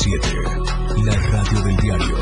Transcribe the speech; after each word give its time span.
977, 0.00 1.02
la 1.04 1.14
radio 1.30 1.60
del 1.60 1.76
diario. 1.76 2.16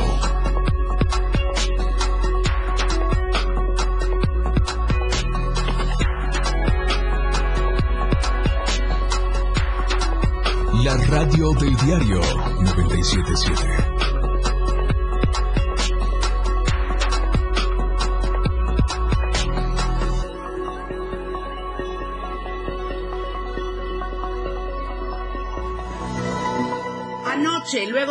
La 10.82 10.96
radio 11.06 11.52
del 11.52 11.76
diario 11.76 12.20
977. 12.60 13.87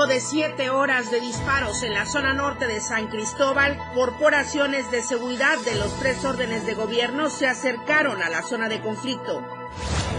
De 0.08 0.22
siete 0.22 0.70
horas 0.70 1.12
de 1.12 1.20
disparos 1.20 1.84
en 1.84 1.94
la 1.94 2.06
zona 2.06 2.34
norte 2.34 2.66
de 2.66 2.80
San 2.80 3.08
Cristóbal, 3.08 3.78
corporaciones 3.94 4.90
de 4.90 5.02
seguridad 5.02 5.58
de 5.66 5.76
los 5.76 6.00
tres 6.00 6.24
órdenes 6.24 6.66
de 6.66 6.76
gobierno 6.76 7.30
se 7.30 7.46
acercaron 7.46 8.22
a 8.22 8.30
la 8.30 8.42
zona 8.42 8.70
de 8.70 8.80
conflicto. 8.80 9.44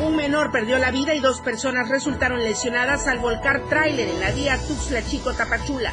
Un 0.04 0.14
menor 0.16 0.52
perdió 0.52 0.78
la 0.78 0.90
vida 0.90 1.14
y 1.14 1.20
dos 1.20 1.40
personas 1.40 1.88
resultaron 1.88 2.42
lesionadas 2.42 3.06
al 3.06 3.18
volcar 3.18 3.62
tráiler 3.68 4.08
en 4.08 4.20
la 4.20 4.30
vía 4.30 4.58
Tuxtla 4.58 5.02
Chico 5.04 5.32
Tapachula. 5.32 5.92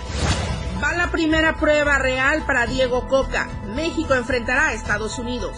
Va 0.84 0.94
la 0.94 1.09
primera 1.09 1.55
prueba 1.55 1.98
real 1.98 2.44
para 2.45 2.67
Diego 2.67 3.08
Coca. 3.08 3.48
México 3.75 4.14
enfrentará 4.14 4.67
a 4.67 4.73
Estados 4.73 5.17
Unidos. 5.20 5.58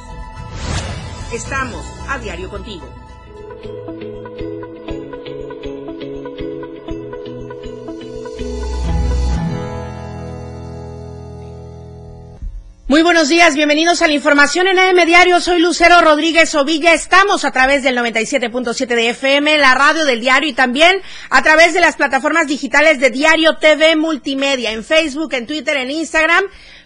Estamos 1.33 1.85
a 2.07 2.19
diario 2.19 2.49
contigo. 2.49 2.87
Muy 12.97 13.03
buenos 13.03 13.29
días, 13.29 13.53
bienvenidos 13.53 14.01
a 14.01 14.07
la 14.07 14.13
información 14.13 14.65
en 14.67 14.79
AM 14.79 15.05
Diario. 15.05 15.39
Soy 15.39 15.59
Lucero 15.59 16.01
Rodríguez 16.01 16.55
Ovilla. 16.55 16.93
Estamos 16.93 17.45
a 17.45 17.51
través 17.51 17.83
del 17.83 17.95
97.7 17.95 18.87
de 18.87 19.09
FM, 19.09 19.55
la 19.59 19.75
radio 19.75 20.03
del 20.03 20.19
diario 20.19 20.49
y 20.49 20.53
también 20.53 21.03
a 21.29 21.43
través 21.43 21.75
de 21.75 21.79
las 21.79 21.95
plataformas 21.95 22.47
digitales 22.47 22.99
de 22.99 23.11
Diario 23.11 23.57
TV 23.57 23.95
Multimedia, 23.97 24.71
en 24.71 24.83
Facebook, 24.83 25.31
en 25.35 25.45
Twitter, 25.45 25.77
en 25.77 25.91
Instagram 25.91 26.45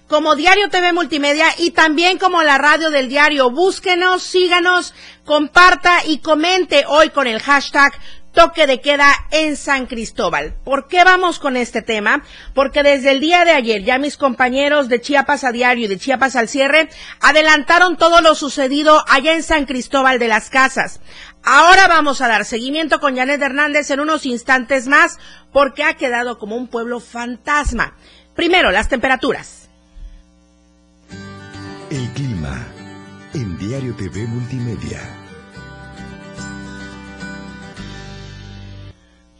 como 0.09 0.35
Diario 0.35 0.67
TV 0.67 0.91
Multimedia 0.91 1.45
y 1.57 1.71
también 1.71 2.17
como 2.17 2.43
la 2.43 2.57
radio 2.57 2.91
del 2.91 3.07
diario. 3.07 3.49
Búsquenos, 3.49 4.21
síganos, 4.21 4.93
comparta 5.23 5.99
y 6.05 6.17
comente 6.17 6.83
hoy 6.89 7.11
con 7.11 7.25
el 7.25 7.39
hashtag 7.39 7.93
toque 8.31 8.67
de 8.67 8.81
queda 8.81 9.13
en 9.31 9.55
San 9.57 9.85
Cristóbal. 9.85 10.55
¿Por 10.63 10.87
qué 10.87 11.03
vamos 11.03 11.39
con 11.39 11.57
este 11.57 11.81
tema? 11.81 12.23
Porque 12.53 12.83
desde 12.83 13.11
el 13.11 13.19
día 13.19 13.45
de 13.45 13.51
ayer 13.51 13.83
ya 13.83 13.97
mis 13.97 14.17
compañeros 14.17 14.89
de 14.89 15.01
Chiapas 15.01 15.43
a 15.43 15.51
diario 15.51 15.85
y 15.85 15.87
de 15.87 15.97
Chiapas 15.97 16.35
al 16.35 16.47
cierre 16.47 16.89
adelantaron 17.19 17.97
todo 17.97 18.21
lo 18.21 18.35
sucedido 18.35 19.03
allá 19.07 19.33
en 19.33 19.43
San 19.43 19.65
Cristóbal 19.65 20.19
de 20.19 20.27
las 20.27 20.49
Casas. 20.49 20.99
Ahora 21.43 21.87
vamos 21.87 22.21
a 22.21 22.27
dar 22.27 22.45
seguimiento 22.45 22.99
con 22.99 23.15
Janet 23.15 23.41
Hernández 23.41 23.89
en 23.89 23.99
unos 23.99 24.25
instantes 24.25 24.87
más 24.87 25.17
porque 25.51 25.83
ha 25.83 25.95
quedado 25.95 26.37
como 26.37 26.55
un 26.55 26.67
pueblo 26.67 26.99
fantasma. 26.99 27.95
Primero, 28.35 28.71
las 28.71 28.87
temperaturas. 28.89 29.69
El 31.89 32.09
clima 32.13 32.65
en 33.33 33.57
Diario 33.57 33.93
TV 33.95 34.25
Multimedia. 34.27 34.99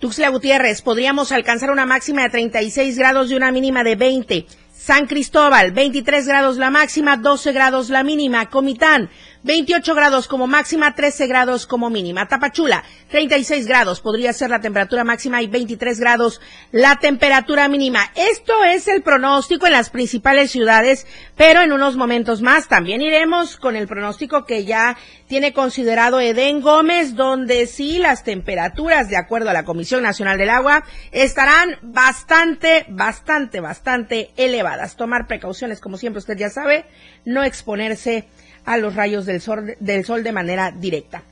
Tuxtla 0.02 0.30
Gutiérrez, 0.30 0.82
podríamos 0.82 1.32
alcanzar 1.32 1.70
una 1.70 1.86
máxima 1.86 2.24
de 2.24 2.32
36 2.32 2.98
grados 2.98 3.30
y 3.30 3.36
una 3.36 3.52
mínima 3.52 3.84
de 3.84 3.96
20. 3.96 4.48
San 4.74 5.06
Cristóbal, 5.06 5.74
23 5.74 6.26
grados 6.26 6.58
la 6.58 6.72
máxima, 6.72 7.18
12 7.18 7.52
grados 7.52 7.92
la 7.92 8.04
mínima. 8.04 8.50
Comitán, 8.50 9.12
28 9.44 9.96
grados 9.96 10.28
como 10.28 10.46
máxima, 10.46 10.94
13 10.94 11.26
grados 11.28 11.66
como 11.66 11.90
mínima. 11.90 12.28
Tapachula, 12.28 12.84
36 13.10 13.66
grados 13.66 14.00
podría 14.00 14.34
ser 14.34 14.52
la 14.52 14.62
temperatura 14.62 15.04
máxima 15.04 15.42
y 15.42 15.48
23 15.48 16.00
grados 16.00 16.40
la 16.72 16.98
temperatura 16.98 17.68
mínima. 17.68 18.12
Esto 18.16 18.64
es 18.64 18.88
el 18.88 19.02
pronóstico 19.02 19.66
en 19.66 19.74
las 19.74 19.90
principales 19.90 20.52
ciudades, 20.52 21.08
pero 21.36 21.62
en 21.62 21.72
unos 21.72 21.98
momentos 21.98 22.42
más 22.42 22.68
también 22.68 23.02
iremos 23.02 23.58
con 23.58 23.76
el 23.76 23.88
pronóstico 23.88 24.46
que 24.46 24.64
ya 24.64 24.98
tiene 25.28 25.54
considerado 25.54 26.20
Edén 26.20 26.62
Gómez, 26.62 27.16
donde 27.16 27.66
sí 27.66 27.98
las 27.98 28.24
temperaturas, 28.24 29.10
de 29.10 29.18
acuerdo 29.18 29.50
a 29.50 29.54
la 29.54 29.66
Comisión 29.66 30.04
Nacional 30.04 30.38
del 30.38 30.50
Agua, 30.50 30.84
estarán 31.12 31.78
bastante, 31.82 32.86
bastante, 32.90 33.60
bastante 33.60 34.32
elevadas. 34.38 34.96
Tomar 34.98 35.28
precauciones, 35.28 35.82
como 35.82 35.98
siempre 35.98 36.20
usted 36.20 36.38
ya 36.38 36.50
sabe, 36.50 36.86
no 37.26 37.44
exponerse 37.44 38.28
a 38.66 38.78
los 38.78 38.96
rayos 38.96 39.26
del 39.26 39.42
sol, 39.42 39.76
del 39.80 40.06
sol 40.06 40.24
de 40.24 40.32
manera 40.32 40.72
directa. 40.72 41.24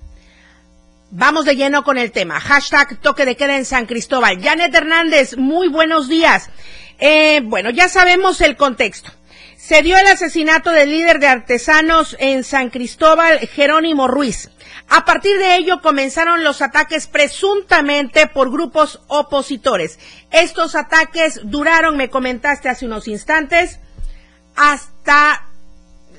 Vamos 1.12 1.46
de 1.46 1.56
lleno 1.56 1.84
con 1.84 1.98
el 1.98 2.12
tema. 2.12 2.40
Hashtag 2.40 3.00
toque 3.02 3.26
de 3.26 3.36
queda 3.36 3.58
en 3.58 3.66
San 3.66 3.88
Cristóbal. 3.88 4.42
Janet 4.44 4.74
Hernández, 4.76 5.38
muy 5.38 5.68
buenos 5.68 6.08
días. 6.08 6.50
Eh, 7.00 7.42
bueno, 7.44 7.72
ya 7.72 7.90
sabemos 7.90 8.42
el 8.42 8.56
contexto. 8.56 9.12
Se 9.58 9.82
dio 9.82 9.98
el 9.98 10.06
asesinato 10.08 10.72
del 10.72 10.92
líder 10.92 11.20
de 11.20 11.28
artesanos 11.28 12.16
en 12.20 12.44
San 12.44 12.70
Cristóbal, 12.70 13.40
Jerónimo 13.40 14.08
Ruiz. 14.08 14.52
A 14.88 15.06
partir 15.06 15.38
de 15.38 15.58
ello 15.58 15.82
comenzaron 15.82 16.44
los 16.44 16.62
ataques 16.62 17.08
presuntamente 17.08 18.28
por 18.28 18.52
grupos 18.52 19.02
opositores. 19.08 20.00
Estos 20.32 20.76
ataques 20.76 21.42
duraron, 21.44 21.98
me 21.98 22.10
comentaste 22.10 22.70
hace 22.70 22.86
unos 22.86 23.08
instantes, 23.08 23.80
hasta 24.56 25.49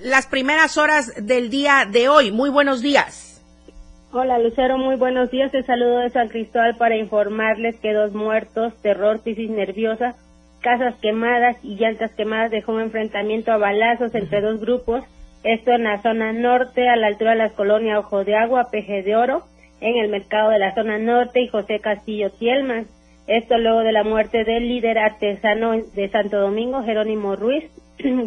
las 0.02 0.26
primeras 0.26 0.78
horas 0.78 1.12
del 1.26 1.50
día 1.50 1.86
de 1.90 2.08
hoy. 2.08 2.32
Muy 2.32 2.50
buenos 2.50 2.82
días. 2.82 3.42
Hola 4.12 4.38
Lucero, 4.38 4.76
muy 4.76 4.96
buenos 4.96 5.30
días. 5.30 5.52
Te 5.52 5.62
saludo 5.62 5.98
de 5.98 6.10
San 6.10 6.28
Cristóbal 6.28 6.76
para 6.76 6.96
informarles 6.96 7.76
que 7.78 7.92
dos 7.92 8.12
muertos, 8.12 8.74
terror, 8.82 9.20
crisis 9.22 9.50
nerviosa, 9.50 10.16
casas 10.60 10.96
quemadas 11.00 11.56
y 11.62 11.76
llantas 11.76 12.12
quemadas 12.14 12.50
dejó 12.50 12.72
un 12.72 12.80
enfrentamiento 12.80 13.52
a 13.52 13.58
balazos 13.58 14.14
entre 14.14 14.40
dos 14.40 14.60
grupos. 14.60 15.04
Esto 15.44 15.70
en 15.72 15.84
la 15.84 16.02
zona 16.02 16.32
norte, 16.32 16.88
a 16.88 16.96
la 16.96 17.06
altura 17.06 17.30
de 17.32 17.38
las 17.38 17.52
colonias 17.52 17.98
Ojo 17.98 18.24
de 18.24 18.36
Agua, 18.36 18.68
Peje 18.70 19.02
de 19.02 19.16
Oro, 19.16 19.44
en 19.80 19.96
el 19.96 20.10
mercado 20.10 20.50
de 20.50 20.58
la 20.58 20.74
zona 20.74 20.98
norte 20.98 21.40
y 21.40 21.48
José 21.48 21.78
Castillo 21.78 22.30
Tielman. 22.30 22.86
Esto 23.26 23.58
luego 23.58 23.80
de 23.80 23.92
la 23.92 24.02
muerte 24.02 24.44
del 24.44 24.68
líder 24.68 24.98
artesano 24.98 25.76
de 25.94 26.08
Santo 26.08 26.40
Domingo, 26.40 26.82
Jerónimo 26.82 27.36
Ruiz, 27.36 27.64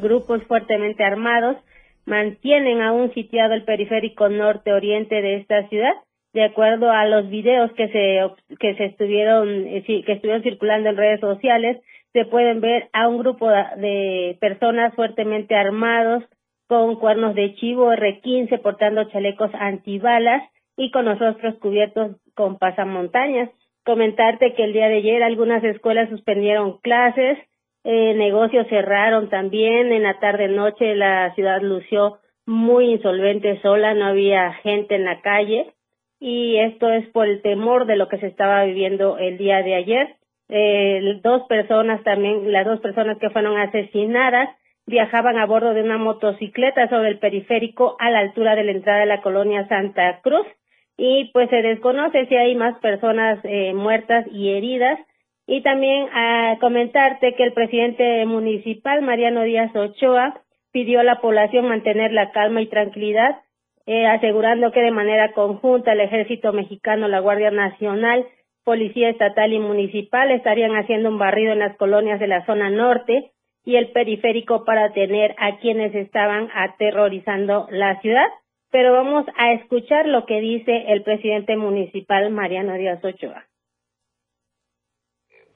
grupos 0.02 0.44
fuertemente 0.44 1.04
armados 1.04 1.58
mantienen 2.06 2.82
aún 2.82 3.14
sitiado 3.14 3.54
el 3.54 3.64
periférico 3.64 4.30
norte-oriente 4.30 5.22
de 5.22 5.36
esta 5.38 5.68
ciudad, 5.70 5.94
de 6.34 6.44
acuerdo 6.44 6.92
a 6.92 7.06
los 7.06 7.30
videos 7.30 7.72
que 7.74 7.88
se 7.90 8.56
que 8.60 8.76
se 8.76 8.86
estuvieron 8.86 9.68
eh, 9.68 9.84
que 9.86 10.12
estuvieron 10.12 10.44
circulando 10.44 10.90
en 10.90 10.98
redes 10.98 11.20
sociales, 11.20 11.82
se 12.12 12.26
pueden 12.26 12.62
ver 12.62 12.90
a 12.94 13.08
un 13.08 13.20
grupo 13.20 13.50
de 13.50 14.38
personas 14.40 14.94
fuertemente 14.96 15.56
armados 15.56 16.24
con 16.68 16.96
cuernos 16.96 17.36
de 17.36 17.56
chivo 17.56 17.92
R15 17.92 18.62
portando 18.62 19.04
chalecos 19.06 19.52
antibalas 19.54 20.44
y 20.76 20.92
con 20.92 21.06
los 21.06 21.20
rostros 21.20 21.56
cubiertos 21.60 22.18
con 22.36 22.58
pasamontañas. 22.58 23.50
Comentarte 23.86 24.54
que 24.54 24.64
el 24.64 24.74
día 24.74 24.88
de 24.88 24.98
ayer 24.98 25.24
algunas 25.24 25.64
escuelas 25.64 26.10
suspendieron 26.10 26.80
clases, 26.80 27.38
eh, 27.84 28.14
negocios 28.14 28.68
cerraron 28.70 29.30
también, 29.30 29.92
en 29.92 30.04
la 30.04 30.20
tarde 30.20 30.48
noche 30.48 30.96
la 30.96 31.34
ciudad 31.36 31.62
lució 31.62 32.20
muy 32.46 32.94
insolvente 32.94 33.62
sola, 33.62 33.94
no 33.94 34.06
había 34.06 34.54
gente 34.54 34.96
en 34.96 35.06
la 35.06 35.22
calle. 35.22 35.74
Y 36.20 36.58
esto 36.58 36.90
es 36.90 37.06
por 37.10 37.28
el 37.28 37.42
temor 37.42 37.86
de 37.86 37.98
lo 37.98 38.08
que 38.08 38.18
se 38.18 38.28
estaba 38.28 38.64
viviendo 38.64 39.18
el 39.18 39.38
día 39.38 39.62
de 39.62 39.76
ayer. 39.76 40.16
Eh, 40.48 41.20
dos 41.22 41.44
personas 41.48 42.02
también, 42.04 42.52
las 42.52 42.66
dos 42.66 42.80
personas 42.80 43.18
que 43.18 43.30
fueron 43.30 43.58
asesinadas, 43.58 44.50
viajaban 44.86 45.38
a 45.38 45.46
bordo 45.46 45.74
de 45.74 45.82
una 45.82 45.98
motocicleta 45.98 46.88
sobre 46.90 47.10
el 47.10 47.20
periférico 47.20 47.98
a 48.00 48.10
la 48.10 48.20
altura 48.20 48.56
de 48.56 48.64
la 48.64 48.72
entrada 48.72 49.00
de 49.00 49.06
la 49.06 49.22
colonia 49.22 49.68
Santa 49.68 50.22
Cruz. 50.22 50.48
Y 50.96 51.32
pues 51.34 51.50
se 51.50 51.62
desconoce 51.62 52.26
si 52.28 52.36
hay 52.36 52.56
más 52.56 52.78
personas 52.80 53.40
eh, 53.44 53.74
muertas 53.74 54.26
y 54.32 54.52
heridas 54.52 55.00
y 55.46 55.62
también 55.62 56.08
a 56.14 56.58
comentarte 56.60 57.36
que 57.36 57.44
el 57.44 57.54
presidente 57.54 58.26
municipal, 58.26 59.02
Mariano 59.02 59.44
Díaz 59.44 59.76
Ochoa, 59.76 60.42
pidió 60.72 61.02
a 61.02 61.04
la 61.04 61.22
población 61.22 61.68
mantener 61.68 62.12
la 62.14 62.32
calma 62.32 62.62
y 62.62 62.68
tranquilidad, 62.68 63.42
eh, 63.86 64.08
asegurando 64.08 64.72
que 64.72 64.82
de 64.82 64.92
manera 64.92 65.34
conjunta 65.34 65.92
el 65.92 66.00
ejército 66.00 66.54
mexicano, 66.54 67.08
la 67.08 67.20
Guardia 67.20 67.52
Nacional, 67.52 68.26
Policía 68.64 69.10
Estatal 69.10 69.52
y 69.52 69.60
Municipal 69.60 70.32
estarían 70.32 70.72
haciendo 70.76 71.10
un 71.10 71.20
barrido 71.20 71.52
en 71.52 71.60
las 71.60 71.76
colonias 71.76 72.20
de 72.20 72.28
la 72.28 72.46
zona 72.46 72.70
norte 72.70 73.32
y 73.66 73.76
el 73.76 73.92
periférico 73.92 74.64
para 74.64 74.94
tener 74.94 75.36
a 75.38 75.58
quienes 75.58 75.94
estaban 75.94 76.50
aterrorizando 76.56 77.68
la 77.70 78.00
ciudad. 78.00 78.28
Pero 78.72 78.94
vamos 78.94 79.26
a 79.38 79.52
escuchar 79.52 80.08
lo 80.08 80.26
que 80.26 80.40
dice 80.40 80.86
el 80.88 81.04
presidente 81.04 81.58
municipal, 81.58 82.30
Mariano 82.30 82.74
Díaz 82.76 83.04
Ochoa 83.04 83.46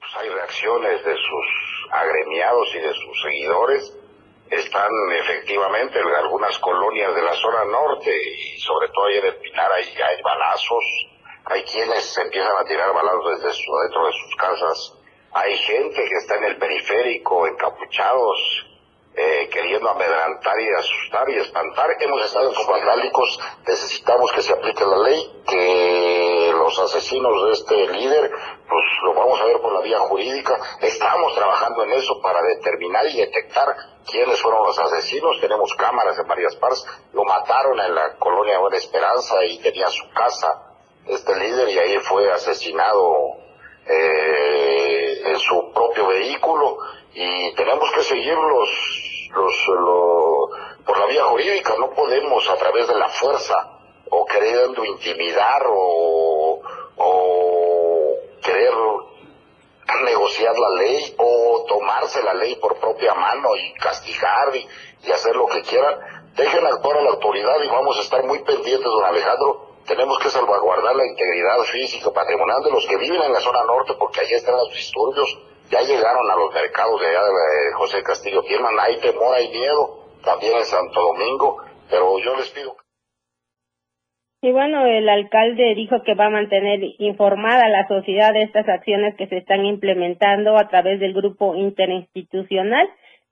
pues 0.08 0.24
hay 0.24 0.30
reacciones 0.30 1.04
de 1.04 1.14
sus 1.14 1.90
agremiados 1.90 2.74
y 2.74 2.78
de 2.78 2.94
sus 2.94 3.22
seguidores. 3.22 3.94
Están 4.50 4.90
efectivamente 5.12 5.98
en 6.00 6.08
algunas 6.08 6.58
colonias 6.58 7.14
de 7.14 7.22
la 7.22 7.34
zona 7.34 7.64
norte 7.66 8.10
y 8.10 8.58
sobre 8.58 8.88
todo 8.88 9.06
ahí 9.06 9.18
en 9.18 9.26
el 9.26 9.36
Pinar 9.36 9.70
hay, 9.72 9.84
hay 9.84 10.22
balazos, 10.22 10.84
hay 11.44 11.62
quienes 11.64 12.16
empiezan 12.16 12.56
a 12.58 12.64
tirar 12.64 12.92
balazos 12.94 13.42
desde 13.42 13.52
su, 13.52 13.76
dentro 13.82 14.06
de 14.06 14.12
sus 14.12 14.36
casas, 14.36 14.94
hay 15.32 15.56
gente 15.58 16.02
que 16.02 16.14
está 16.14 16.36
en 16.36 16.44
el 16.44 16.56
periférico 16.56 17.46
encapuchados, 17.46 18.66
eh, 19.20 19.48
queriendo 19.50 19.90
amedrantar 19.90 20.60
y 20.60 20.68
asustar 20.74 21.28
y 21.28 21.38
espantar. 21.38 21.90
Hemos 21.98 22.24
estado 22.24 22.54
con 22.54 22.68
vandálicos, 22.68 23.40
necesitamos 23.66 24.30
que 24.30 24.42
se 24.42 24.52
aplique 24.52 24.84
la 24.84 24.98
ley, 24.98 25.42
que 25.44 26.52
los 26.54 26.78
asesinos 26.78 27.44
de 27.46 27.52
este 27.52 27.88
líder, 27.88 28.30
pues 28.68 28.84
lo 29.02 29.14
vamos 29.14 29.40
a 29.40 29.46
ver 29.46 29.60
por 29.60 29.72
la 29.72 29.80
vía 29.80 29.98
jurídica. 29.98 30.56
Estamos 30.80 31.34
trabajando 31.34 31.82
en 31.82 31.94
eso 31.94 32.20
para 32.22 32.40
determinar 32.42 33.06
y 33.06 33.16
detectar 33.16 33.74
quiénes 34.08 34.40
fueron 34.40 34.64
los 34.64 34.78
asesinos. 34.78 35.40
Tenemos 35.40 35.74
cámaras 35.74 36.16
en 36.16 36.28
varias 36.28 36.54
partes. 36.54 36.86
Lo 37.12 37.24
mataron 37.24 37.80
en 37.80 37.96
la 37.96 38.14
colonia 38.18 38.60
Buena 38.60 38.76
Esperanza 38.76 39.44
y 39.44 39.58
tenía 39.58 39.88
su 39.88 40.08
casa 40.10 40.76
este 41.06 41.34
líder 41.40 41.70
y 41.70 41.78
ahí 41.78 41.98
fue 41.98 42.30
asesinado 42.30 43.36
eh, 43.84 45.22
en 45.24 45.38
su 45.40 45.72
propio 45.72 46.06
vehículo 46.06 46.78
y 47.14 47.54
tenemos 47.54 47.90
que 47.92 48.02
seguir 48.02 48.34
los 48.34 49.08
los, 49.34 49.54
por 50.84 50.98
la 50.98 51.06
vía 51.06 51.24
jurídica, 51.24 51.74
no 51.78 51.90
podemos 51.90 52.48
a 52.48 52.56
través 52.56 52.88
de 52.88 52.94
la 52.94 53.08
fuerza 53.08 53.78
o 54.10 54.24
queriendo 54.24 54.84
intimidar 54.84 55.66
o, 55.68 56.60
o 56.96 58.14
querer 58.42 58.72
negociar 60.04 60.58
la 60.58 60.70
ley 60.70 61.14
o 61.18 61.64
tomarse 61.68 62.22
la 62.22 62.34
ley 62.34 62.56
por 62.56 62.78
propia 62.78 63.14
mano 63.14 63.56
y 63.56 63.72
castigar 63.74 64.54
y, 64.56 64.66
hacer 65.12 65.34
lo 65.36 65.46
que 65.46 65.62
quieran. 65.62 65.94
Dejen 66.36 66.66
actuar 66.66 66.98
a 66.98 67.02
la 67.02 67.10
autoridad 67.10 67.62
y 67.64 67.68
vamos 67.68 67.96
a 67.96 68.00
estar 68.00 68.22
muy 68.24 68.40
pendientes, 68.40 68.84
don 68.84 69.04
Alejandro. 69.04 69.68
Tenemos 69.86 70.18
que 70.18 70.28
salvaguardar 70.28 70.94
la 70.94 71.06
integridad 71.06 71.58
física, 71.60 72.10
patrimonial 72.12 72.62
de 72.62 72.70
los 72.70 72.86
que 72.86 72.96
viven 72.98 73.22
en 73.22 73.32
la 73.32 73.40
zona 73.40 73.64
norte 73.64 73.94
porque 73.98 74.20
ahí 74.20 74.34
están 74.34 74.56
los 74.56 74.70
disturbios 74.70 75.38
ya 75.70 75.80
llegaron 75.82 76.30
a 76.30 76.36
los 76.36 76.52
mercados 76.54 77.00
de 77.00 77.06
allá 77.08 77.22
de 77.22 77.72
José 77.74 78.02
Castillo 78.02 78.42
Tierman, 78.42 78.74
hay 78.80 78.98
temor, 78.98 79.34
hay 79.34 79.48
miedo, 79.48 80.04
también 80.24 80.56
en 80.56 80.64
Santo 80.64 81.00
Domingo, 81.00 81.62
pero 81.90 82.18
yo 82.18 82.36
les 82.36 82.50
pido. 82.50 82.76
Y 84.40 84.52
bueno, 84.52 84.86
el 84.86 85.08
alcalde 85.08 85.74
dijo 85.74 86.02
que 86.04 86.14
va 86.14 86.26
a 86.26 86.30
mantener 86.30 86.78
informada 86.98 87.66
a 87.66 87.68
la 87.68 87.88
sociedad 87.88 88.32
de 88.32 88.42
estas 88.42 88.68
acciones 88.68 89.16
que 89.16 89.26
se 89.26 89.38
están 89.38 89.66
implementando 89.66 90.56
a 90.56 90.68
través 90.68 91.00
del 91.00 91.12
grupo 91.12 91.56
interinstitucional. 91.56 92.88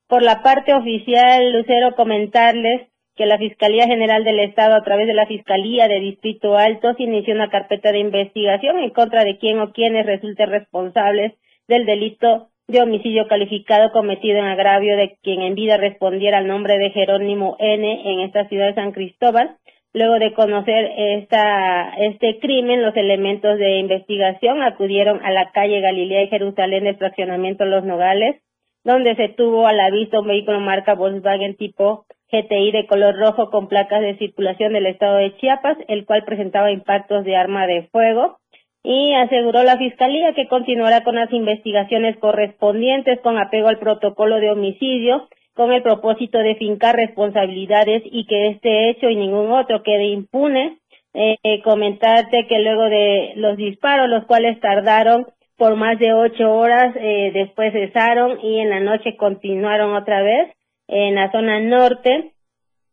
Por 0.09 0.23
la 0.23 0.43
parte 0.43 0.75
oficial, 0.75 1.53
Lucero, 1.53 1.94
comentarles 1.94 2.89
que 3.15 3.25
la 3.25 3.39
Fiscalía 3.39 3.87
General 3.87 4.25
del 4.25 4.41
Estado, 4.41 4.75
a 4.75 4.82
través 4.82 5.06
de 5.06 5.15
la 5.15 5.27
Fiscalía 5.27 5.87
de 5.87 6.00
Distrito 6.00 6.56
Alto, 6.56 6.94
inició 6.99 7.35
una 7.35 7.50
carpeta 7.50 7.93
de 7.93 8.00
investigación 8.00 8.79
en 8.79 8.91
contra 8.91 9.25
de 9.25 9.39
quien 9.39 9.61
o 9.61 9.73
quienes 9.73 10.06
resulten 10.06 10.50
responsables 10.50 11.35
del 11.69 11.87
delito 11.87 12.49
de 12.69 12.83
homicidio 12.83 13.29
calificado 13.29 13.93
cometido 13.93 14.39
en 14.39 14.47
agravio 14.47 14.97
de 14.97 15.17
quien 15.23 15.41
en 15.43 15.55
vida 15.55 15.77
respondiera 15.77 16.39
al 16.39 16.49
nombre 16.49 16.79
de 16.79 16.91
Jerónimo 16.91 17.57
N. 17.59 18.13
en 18.13 18.21
esta 18.21 18.49
ciudad 18.49 18.69
de 18.69 18.75
San 18.75 18.93
Cristóbal. 18.93 19.57
Luego 19.93 20.19
de 20.19 20.35
conocer 20.35 20.91
esta, 20.97 21.95
este 21.97 22.39
crimen, 22.39 22.83
los 22.83 22.95
elementos 22.97 23.59
de 23.59 23.79
investigación 23.79 24.63
acudieron 24.63 25.25
a 25.25 25.31
la 25.31 25.53
calle 25.53 25.81
Galilea 25.81 26.25
y 26.25 26.29
Jerusalén 26.29 26.85
del 26.85 26.99
fraccionamiento 26.99 27.65
Los 27.65 27.85
Nogales, 27.85 28.43
donde 28.85 29.15
se 29.17 29.29
tuvo 29.29 29.67
a 29.67 29.73
la 29.73 29.91
vista 29.91 30.21
un 30.21 30.27
vehículo 30.27 30.61
marca 30.61 30.95
Volkswagen 30.95 31.57
tipo 31.57 32.05
GTI 32.31 32.73
de 32.73 32.87
color 32.87 33.17
rojo 33.17 33.51
con 33.51 33.69
placas 33.69 34.03
de 34.03 34.19
circulación 34.19 34.73
del 34.73 34.87
estado 34.87 35.17
de 35.17 35.37
Chiapas, 35.37 35.79
el 35.89 36.05
cual 36.05 36.25
presentaba 36.25 36.73
impactos 36.73 37.25
de 37.25 37.37
arma 37.37 37.67
de 37.67 37.85
fuego 37.93 38.39
y 38.88 39.12
aseguró 39.15 39.65
la 39.65 39.79
Fiscalía 39.79 40.33
que 40.33 40.47
continuará 40.47 41.03
con 41.03 41.17
las 41.17 41.33
investigaciones 41.33 42.17
correspondientes 42.19 43.19
con 43.21 43.37
apego 43.37 43.67
al 43.67 43.81
protocolo 43.81 44.37
de 44.37 44.53
homicidio 44.53 45.29
con 45.55 45.73
el 45.73 45.83
propósito 45.83 46.38
de 46.38 46.55
fincar 46.55 46.94
responsabilidades 46.94 48.05
y 48.05 48.27
que 48.27 48.49
este 48.49 48.91
hecho 48.91 49.11
y 49.11 49.17
ningún 49.17 49.50
otro 49.50 49.83
quede 49.83 50.05
impune. 50.05 50.79
Eh, 51.15 51.62
comentarte 51.65 52.47
que 52.47 52.59
luego 52.61 52.85
de 52.85 53.33
los 53.37 53.56
disparos, 53.56 54.09
los 54.09 54.25
cuales 54.27 54.61
tardaron 54.61 55.27
por 55.56 55.75
más 55.75 55.99
de 55.99 56.12
ocho 56.12 56.53
horas, 56.53 56.94
eh, 56.94 57.31
después 57.32 57.73
cesaron 57.73 58.39
y 58.41 58.61
en 58.61 58.71
la 58.71 58.81
noche 58.81 59.17
continuaron 59.17 59.94
otra 59.94 60.23
vez 60.23 60.53
en 60.87 61.17
la 61.17 61.32
zona 61.32 61.59
norte. 61.59 62.32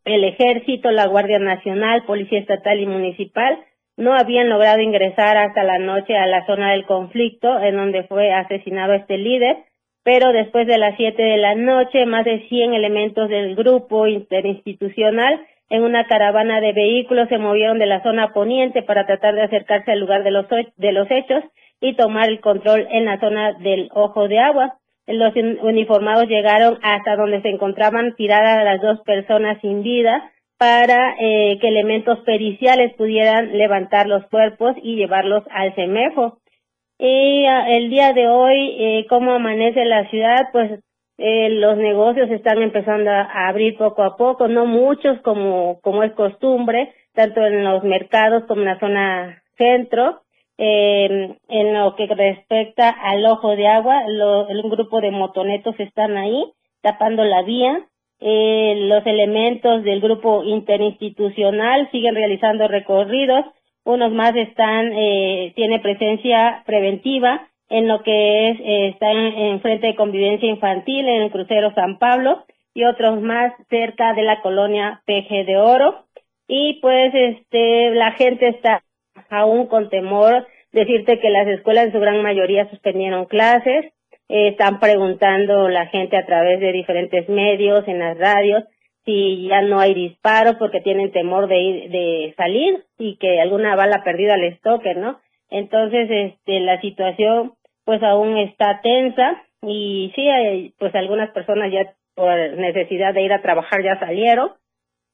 El 0.04 0.24
ejército, 0.24 0.90
la 0.90 1.06
Guardia 1.06 1.38
Nacional, 1.38 2.04
Policía 2.04 2.40
Estatal 2.40 2.80
y 2.80 2.86
Municipal 2.86 3.58
no 3.96 4.14
habían 4.14 4.48
logrado 4.48 4.80
ingresar 4.80 5.36
hasta 5.36 5.62
la 5.62 5.78
noche 5.78 6.16
a 6.16 6.26
la 6.26 6.44
zona 6.46 6.72
del 6.72 6.86
conflicto 6.86 7.60
en 7.60 7.76
donde 7.76 8.04
fue 8.04 8.32
asesinado 8.32 8.92
este 8.94 9.18
líder, 9.18 9.56
pero 10.02 10.32
después 10.32 10.66
de 10.66 10.78
las 10.78 10.96
siete 10.96 11.22
de 11.22 11.38
la 11.38 11.54
noche, 11.54 12.04
más 12.06 12.24
de 12.24 12.46
100 12.48 12.74
elementos 12.74 13.28
del 13.28 13.54
grupo 13.56 14.06
interinstitucional 14.06 15.40
en 15.70 15.82
una 15.82 16.06
caravana 16.06 16.60
de 16.60 16.72
vehículos 16.72 17.28
se 17.28 17.38
movieron 17.38 17.78
de 17.78 17.86
la 17.86 18.02
zona 18.02 18.32
poniente 18.32 18.82
para 18.82 19.06
tratar 19.06 19.34
de 19.34 19.42
acercarse 19.42 19.92
al 19.92 20.00
lugar 20.00 20.22
de 20.22 20.30
los, 20.30 20.46
de 20.48 20.92
los 20.92 21.10
hechos 21.10 21.42
y 21.80 21.94
tomar 21.96 22.28
el 22.28 22.40
control 22.40 22.86
en 22.90 23.06
la 23.06 23.18
zona 23.18 23.54
del 23.54 23.88
Ojo 23.92 24.28
de 24.28 24.38
Agua. 24.38 24.78
Los 25.06 25.34
uniformados 25.34 26.28
llegaron 26.28 26.78
hasta 26.82 27.16
donde 27.16 27.42
se 27.42 27.48
encontraban 27.48 28.14
tiradas 28.14 28.64
las 28.64 28.80
dos 28.80 29.00
personas 29.02 29.58
sin 29.60 29.82
vida, 29.82 30.30
para 30.64 31.14
eh, 31.20 31.58
que 31.60 31.68
elementos 31.68 32.20
periciales 32.20 32.94
pudieran 32.94 33.52
levantar 33.58 34.06
los 34.06 34.24
cuerpos 34.30 34.74
y 34.82 34.96
llevarlos 34.96 35.44
al 35.50 35.74
CEMEFO. 35.74 36.38
Y 36.98 37.44
ah, 37.44 37.66
el 37.68 37.90
día 37.90 38.14
de 38.14 38.28
hoy, 38.28 38.74
eh, 38.78 39.06
¿cómo 39.10 39.32
amanece 39.32 39.84
la 39.84 40.08
ciudad? 40.08 40.48
Pues 40.52 40.80
eh, 41.18 41.50
los 41.50 41.76
negocios 41.76 42.30
están 42.30 42.62
empezando 42.62 43.10
a, 43.10 43.46
abrir 43.46 43.76
poco 43.76 44.04
a 44.04 44.16
poco, 44.16 44.48
no 44.48 44.64
muchos 44.64 45.20
como, 45.20 45.80
como 45.82 46.02
es 46.02 46.12
costumbre, 46.12 46.94
tanto 47.12 47.44
en 47.44 47.62
los 47.62 47.84
mercados 47.84 48.44
como 48.48 48.62
en 48.62 48.66
la 48.68 48.80
zona 48.80 49.42
centro. 49.58 50.22
Eh, 50.56 51.36
en 51.48 51.74
lo 51.74 51.94
que 51.94 52.06
respecta 52.06 52.88
al 52.88 53.26
ojo 53.26 53.54
de 53.54 53.68
agua, 53.68 54.00
lo, 54.08 54.46
un 54.46 54.70
grupo 54.70 55.02
de 55.02 55.10
motonetos 55.10 55.74
están 55.78 56.16
ahí 56.16 56.42
tapando 56.80 57.22
la 57.22 57.42
vía 57.42 57.86
eh, 58.20 58.74
los 58.88 59.04
elementos 59.06 59.82
del 59.84 60.00
grupo 60.00 60.44
interinstitucional 60.44 61.90
siguen 61.90 62.14
realizando 62.14 62.68
recorridos. 62.68 63.44
Unos 63.84 64.12
más 64.12 64.34
están, 64.36 64.92
eh, 64.92 65.52
tiene 65.56 65.80
presencia 65.80 66.62
preventiva 66.64 67.48
en 67.68 67.88
lo 67.88 68.02
que 68.02 68.50
es, 68.50 68.60
eh, 68.60 68.88
están 68.88 69.16
en 69.16 69.60
frente 69.60 69.88
de 69.88 69.94
convivencia 69.96 70.48
infantil 70.48 71.06
en 71.08 71.22
el 71.22 71.30
crucero 71.30 71.74
San 71.74 71.98
Pablo 71.98 72.44
y 72.72 72.84
otros 72.84 73.20
más 73.20 73.52
cerca 73.68 74.14
de 74.14 74.22
la 74.22 74.40
colonia 74.40 75.02
PG 75.06 75.44
de 75.46 75.56
Oro. 75.58 76.06
Y 76.48 76.80
pues, 76.80 77.12
este, 77.14 77.90
la 77.90 78.12
gente 78.12 78.48
está 78.48 78.82
aún 79.30 79.66
con 79.66 79.88
temor. 79.88 80.46
Decirte 80.72 81.20
que 81.20 81.30
las 81.30 81.46
escuelas 81.46 81.86
en 81.86 81.92
su 81.92 82.00
gran 82.00 82.22
mayoría 82.22 82.68
suspendieron 82.70 83.26
clases 83.26 83.93
están 84.28 84.80
preguntando 84.80 85.68
la 85.68 85.86
gente 85.86 86.16
a 86.16 86.26
través 86.26 86.60
de 86.60 86.72
diferentes 86.72 87.28
medios, 87.28 87.86
en 87.86 87.98
las 87.98 88.18
radios, 88.18 88.64
si 89.04 89.48
ya 89.48 89.60
no 89.62 89.80
hay 89.80 89.94
disparos 89.94 90.56
porque 90.58 90.80
tienen 90.80 91.12
temor 91.12 91.46
de 91.46 91.60
ir, 91.60 91.90
de 91.90 92.34
salir 92.36 92.84
y 92.98 93.16
que 93.16 93.40
alguna 93.40 93.76
bala 93.76 94.02
perdida 94.02 94.36
les 94.36 94.60
toque, 94.62 94.94
¿no? 94.94 95.20
Entonces, 95.50 96.08
este, 96.10 96.60
la 96.60 96.80
situación 96.80 97.52
pues 97.84 98.02
aún 98.02 98.38
está 98.38 98.80
tensa 98.82 99.42
y 99.62 100.12
sí, 100.14 100.74
pues 100.78 100.94
algunas 100.94 101.30
personas 101.30 101.70
ya 101.70 101.92
por 102.14 102.34
necesidad 102.56 103.12
de 103.12 103.22
ir 103.22 103.32
a 103.32 103.42
trabajar 103.42 103.82
ya 103.82 103.98
salieron, 103.98 104.52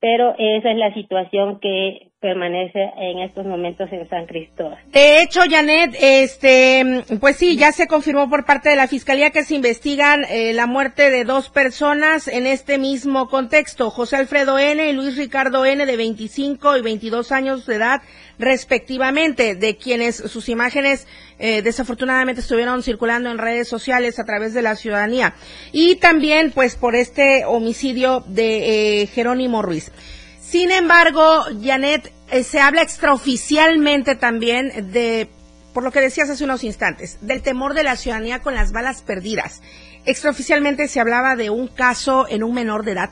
pero 0.00 0.34
esa 0.38 0.70
es 0.70 0.76
la 0.78 0.94
situación 0.94 1.60
que 1.60 2.10
permanece 2.20 2.90
en 2.98 3.18
estos 3.20 3.46
momentos 3.46 3.90
en 3.92 4.08
San 4.08 4.26
Cristóbal. 4.26 4.78
De 4.88 5.22
hecho, 5.22 5.40
Janet, 5.48 5.94
este, 6.00 7.04
pues 7.18 7.36
sí, 7.36 7.56
ya 7.56 7.72
se 7.72 7.86
confirmó 7.86 8.28
por 8.28 8.44
parte 8.44 8.68
de 8.68 8.76
la 8.76 8.88
Fiscalía 8.88 9.30
que 9.30 9.42
se 9.42 9.54
investigan 9.54 10.24
eh, 10.24 10.52
la 10.52 10.66
muerte 10.66 11.10
de 11.10 11.24
dos 11.24 11.48
personas 11.48 12.28
en 12.28 12.46
este 12.46 12.78
mismo 12.78 13.28
contexto, 13.28 13.90
José 13.90 14.16
Alfredo 14.16 14.58
N. 14.58 14.86
y 14.88 14.92
Luis 14.92 15.16
Ricardo 15.16 15.64
N. 15.64 15.84
de 15.84 15.96
25 15.96 16.76
y 16.76 16.82
22 16.82 17.32
años 17.32 17.66
de 17.66 17.76
edad, 17.76 18.02
respectivamente, 18.40 19.54
de 19.54 19.76
quienes 19.76 20.16
sus 20.16 20.48
imágenes 20.48 21.06
eh, 21.38 21.62
desafortunadamente 21.62 22.40
estuvieron 22.40 22.82
circulando 22.82 23.30
en 23.30 23.38
redes 23.38 23.68
sociales 23.68 24.18
a 24.18 24.24
través 24.24 24.54
de 24.54 24.62
la 24.62 24.76
ciudadanía. 24.76 25.34
Y 25.72 25.96
también, 25.96 26.52
pues, 26.52 26.76
por 26.76 26.96
este 26.96 27.44
homicidio 27.44 28.24
de 28.26 29.02
eh, 29.02 29.06
Jerónimo 29.06 29.62
Ruiz. 29.62 29.92
Sin 30.40 30.70
embargo, 30.70 31.44
Janet, 31.62 32.12
eh, 32.30 32.42
se 32.42 32.60
habla 32.60 32.82
extraoficialmente 32.82 34.16
también 34.16 34.92
de 34.92 35.28
por 35.72 35.84
lo 35.84 35.92
que 35.92 36.00
decías 36.00 36.28
hace 36.28 36.44
unos 36.44 36.64
instantes, 36.64 37.18
del 37.20 37.42
temor 37.42 37.74
de 37.74 37.84
la 37.84 37.96
ciudadanía 37.96 38.40
con 38.40 38.54
las 38.54 38.72
balas 38.72 39.02
perdidas. 39.02 39.62
Extraoficialmente 40.04 40.88
se 40.88 41.00
hablaba 41.00 41.36
de 41.36 41.50
un 41.50 41.68
caso 41.68 42.26
en 42.28 42.42
un 42.42 42.54
menor 42.54 42.84
de 42.84 42.92
edad. 42.92 43.10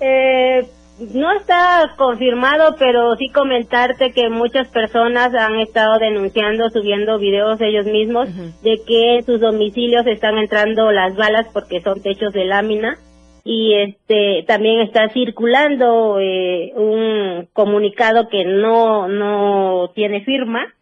Eh, 0.00 0.68
no 0.98 1.32
está 1.32 1.94
confirmado, 1.96 2.76
pero 2.78 3.16
sí 3.16 3.28
comentarte 3.28 4.12
que 4.12 4.28
muchas 4.28 4.68
personas 4.68 5.34
han 5.34 5.56
estado 5.56 5.98
denunciando, 5.98 6.70
subiendo 6.70 7.18
videos 7.18 7.60
ellos 7.60 7.86
mismos, 7.86 8.28
de 8.62 8.80
que 8.86 9.16
en 9.16 9.24
sus 9.24 9.40
domicilios 9.40 10.06
están 10.06 10.38
entrando 10.38 10.92
las 10.92 11.16
balas 11.16 11.48
porque 11.52 11.80
son 11.80 12.02
techos 12.02 12.32
de 12.32 12.44
lámina. 12.44 12.98
Y 13.44 13.74
este 13.74 14.44
también 14.46 14.80
está 14.80 15.08
circulando 15.08 16.20
eh, 16.20 16.72
un 16.76 17.48
comunicado 17.52 18.28
que 18.28 18.44
no 18.44 19.08
no 19.08 19.90
tiene 19.94 20.24
firma 20.24 20.72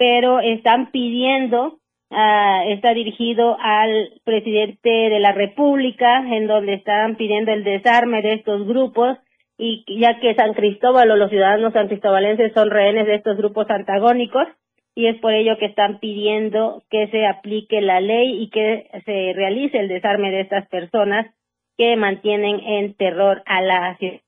pero 0.00 0.40
están 0.40 0.90
pidiendo 0.92 1.78
uh, 2.08 2.70
está 2.70 2.94
dirigido 2.94 3.58
al 3.60 4.14
presidente 4.24 4.88
de 4.88 5.20
la 5.20 5.32
República 5.32 6.24
en 6.26 6.46
donde 6.46 6.72
están 6.72 7.16
pidiendo 7.16 7.52
el 7.52 7.64
desarme 7.64 8.22
de 8.22 8.32
estos 8.32 8.66
grupos 8.66 9.18
y 9.62 9.84
ya 10.00 10.18
que 10.20 10.34
San 10.34 10.54
Cristóbal 10.54 11.10
o 11.10 11.16
los 11.16 11.28
ciudadanos 11.28 11.74
san 11.74 11.88
cristobalenses 11.88 12.52
son 12.54 12.70
rehenes 12.70 13.06
de 13.06 13.16
estos 13.16 13.36
grupos 13.36 13.68
antagónicos 13.68 14.48
y 14.94 15.06
es 15.06 15.20
por 15.20 15.34
ello 15.34 15.58
que 15.58 15.66
están 15.66 15.98
pidiendo 16.00 16.82
que 16.90 17.08
se 17.08 17.26
aplique 17.26 17.82
la 17.82 18.00
ley 18.00 18.42
y 18.42 18.48
que 18.48 18.88
se 19.04 19.32
realice 19.34 19.78
el 19.78 19.88
desarme 19.88 20.30
de 20.30 20.40
estas 20.40 20.66
personas 20.68 21.26
que 21.76 21.94
mantienen 21.96 22.60
en 22.60 22.94
terror 22.94 23.42
a 23.44 23.60
la 23.60 23.96
ciudad. 23.98 24.20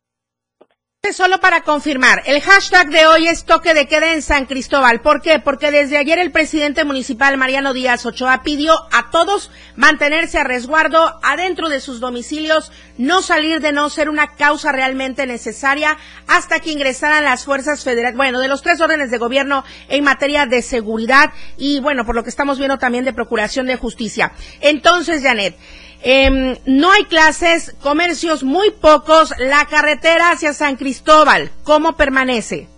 Solo 1.11 1.41
para 1.41 1.63
confirmar, 1.63 2.23
el 2.27 2.41
hashtag 2.41 2.89
de 2.89 3.07
hoy 3.07 3.27
es 3.27 3.45
toque 3.45 3.75
de 3.75 3.89
queda 3.89 4.13
en 4.15 4.23
San 4.23 4.47
Cristóbal. 4.47 5.01
¿Por 5.01 5.21
qué? 5.21 5.41
Porque 5.41 5.73
desde 5.73 5.99
ayer 5.99 6.21
el 6.21 6.31
presidente 6.31 6.85
municipal 6.85 7.37
Mariano 7.37 7.73
Díaz 7.73 8.07
Ochoa 8.07 8.45
pidió 8.45 8.73
a 8.93 9.11
todos 9.11 9.51
mantenerse 9.75 10.39
a 10.39 10.45
resguardo 10.45 11.19
adentro 11.25 11.69
de 11.69 11.81
sus 11.81 11.99
domicilios, 11.99 12.71
no 12.99 13.21
salir 13.21 13.61
de 13.61 13.73
no 13.73 13.91
ser 13.91 14.09
una 14.09 14.37
causa 14.37 14.71
realmente 14.71 15.27
necesaria 15.27 15.99
hasta 16.29 16.61
que 16.61 16.71
ingresaran 16.71 17.25
las 17.25 17.45
fuerzas 17.45 17.83
federales, 17.83 18.17
bueno, 18.17 18.39
de 18.39 18.47
los 18.47 18.63
tres 18.63 18.81
órdenes 18.81 19.11
de 19.11 19.19
gobierno 19.19 19.65
en 19.89 20.05
materia 20.05 20.47
de 20.47 20.63
seguridad 20.63 21.33
y 21.59 21.81
bueno, 21.81 22.07
por 22.07 22.15
lo 22.15 22.23
que 22.23 22.31
estamos 22.31 22.59
viendo 22.59 22.79
también 22.79 23.05
de 23.05 23.13
procuración 23.13 23.67
de 23.67 23.75
justicia. 23.75 24.33
Entonces, 24.61 25.21
Janet, 25.25 25.57
eh, 26.05 26.59
no 26.67 26.91
hay 26.91 27.05
clases, 27.05 27.77
comercios 27.83 28.43
muy 28.43 28.71
pocos, 28.71 29.33
la 29.39 29.67
carretera 29.67 30.33
hacia 30.33 30.53
San 30.53 30.77
Cristóbal, 30.77 31.51
¿cómo 31.65 31.97
permanece? 31.97 32.69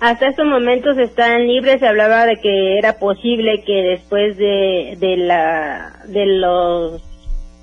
Hasta 0.00 0.28
estos 0.28 0.46
momentos 0.46 0.98
están 0.98 1.46
libres, 1.46 1.78
se 1.78 1.86
hablaba 1.86 2.26
de 2.26 2.36
que 2.40 2.78
era 2.78 2.98
posible 2.98 3.62
que 3.64 3.82
después 3.82 4.36
de, 4.36 4.96
de 4.98 5.16
la 5.16 6.02
de 6.08 6.26
los 6.26 7.02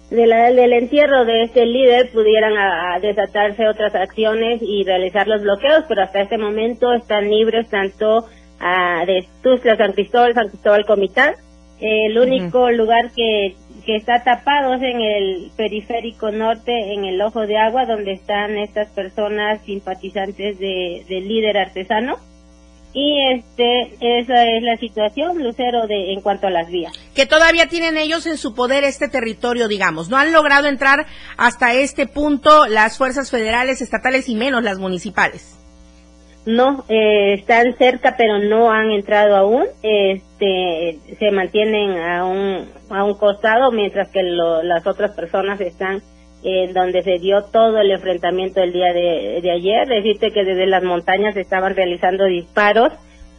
de 0.10 0.26
la, 0.26 0.52
del 0.52 0.74
entierro 0.74 1.26
de 1.26 1.44
este 1.44 1.66
líder 1.66 2.10
pudieran 2.12 2.58
a, 2.58 3.00
desatarse 3.00 3.68
otras 3.68 3.94
acciones 3.94 4.62
y 4.62 4.84
realizar 4.84 5.28
los 5.28 5.42
bloqueos, 5.42 5.84
pero 5.88 6.02
hasta 6.02 6.22
este 6.22 6.38
momento 6.38 6.94
están 6.94 7.30
libres 7.30 7.70
tanto 7.70 8.26
a, 8.60 9.06
de 9.06 9.26
Tuzla, 9.44 9.76
San 9.78 9.94
Cristóbal, 9.94 10.34
San 10.34 10.48
Cristóbal 10.50 10.86
Comitán. 10.86 11.36
el 11.82 12.18
único 12.18 12.72
lugar 12.72 13.12
que 13.16 13.56
que 13.86 13.96
está 13.96 14.24
tapado 14.24 14.74
en 14.74 15.02
el 15.02 15.52
periférico 15.56 16.32
norte, 16.32 16.94
en 16.94 17.06
el 17.06 17.22
ojo 17.22 17.42
de 17.42 17.58
agua, 17.58 17.86
donde 17.86 18.14
están 18.14 18.58
estas 18.58 18.88
personas 18.90 19.62
simpatizantes 19.66 20.58
de, 20.60 21.06
del 21.08 21.28
líder 21.28 21.58
artesano. 21.58 22.18
Y 22.92 23.18
este, 23.36 23.94
esa 24.20 24.46
es 24.46 24.64
la 24.64 24.76
situación, 24.78 25.44
Lucero, 25.44 25.86
de, 25.86 26.12
en 26.14 26.22
cuanto 26.22 26.48
a 26.48 26.50
las 26.50 26.70
vías. 26.70 26.92
Que 27.14 27.28
todavía 27.28 27.68
tienen 27.68 27.98
ellos 27.98 28.26
en 28.26 28.38
su 28.38 28.56
poder 28.56 28.84
este 28.84 29.08
territorio, 29.08 29.68
digamos. 29.68 30.10
No 30.10 30.18
han 30.18 30.34
logrado 30.34 30.68
entrar 30.68 31.06
hasta 31.38 31.74
este 31.74 32.08
punto 32.08 32.66
las 32.66 32.98
fuerzas 32.98 33.30
federales, 33.30 33.82
estatales 33.82 34.28
y 34.28 34.36
menos 34.36 34.64
las 34.64 34.80
municipales 34.80 35.59
no 36.46 36.86
eh, 36.90 37.34
están 37.34 37.78
cerca 37.78 38.16
pero 38.18 38.40
no 38.40 38.72
han 38.72 38.92
entrado 38.92 39.36
aún. 39.36 39.66
Este 39.84 41.00
se 41.18 41.32
mantienen 41.32 42.00
a 42.00 42.26
un 42.26 42.70
a 42.90 43.04
un 43.04 43.16
costado 43.16 43.72
mientras 43.72 44.10
que 44.10 44.24
las 44.24 44.86
otras 44.88 45.12
personas 45.12 45.60
están 45.62 46.02
en 46.44 46.74
donde 46.74 47.04
se 47.04 47.20
dio 47.20 47.44
todo 47.44 47.80
el 47.80 47.92
enfrentamiento 47.92 48.62
el 48.62 48.72
día 48.72 48.94
de, 48.94 49.40
de, 49.42 49.52
ayer. 49.52 49.88
Decirte 49.88 50.32
que 50.32 50.46
desde 50.46 50.66
las 50.68 50.84
montañas 50.84 51.36
estaban 51.36 51.76
realizando 51.76 52.26
disparos 52.26 52.94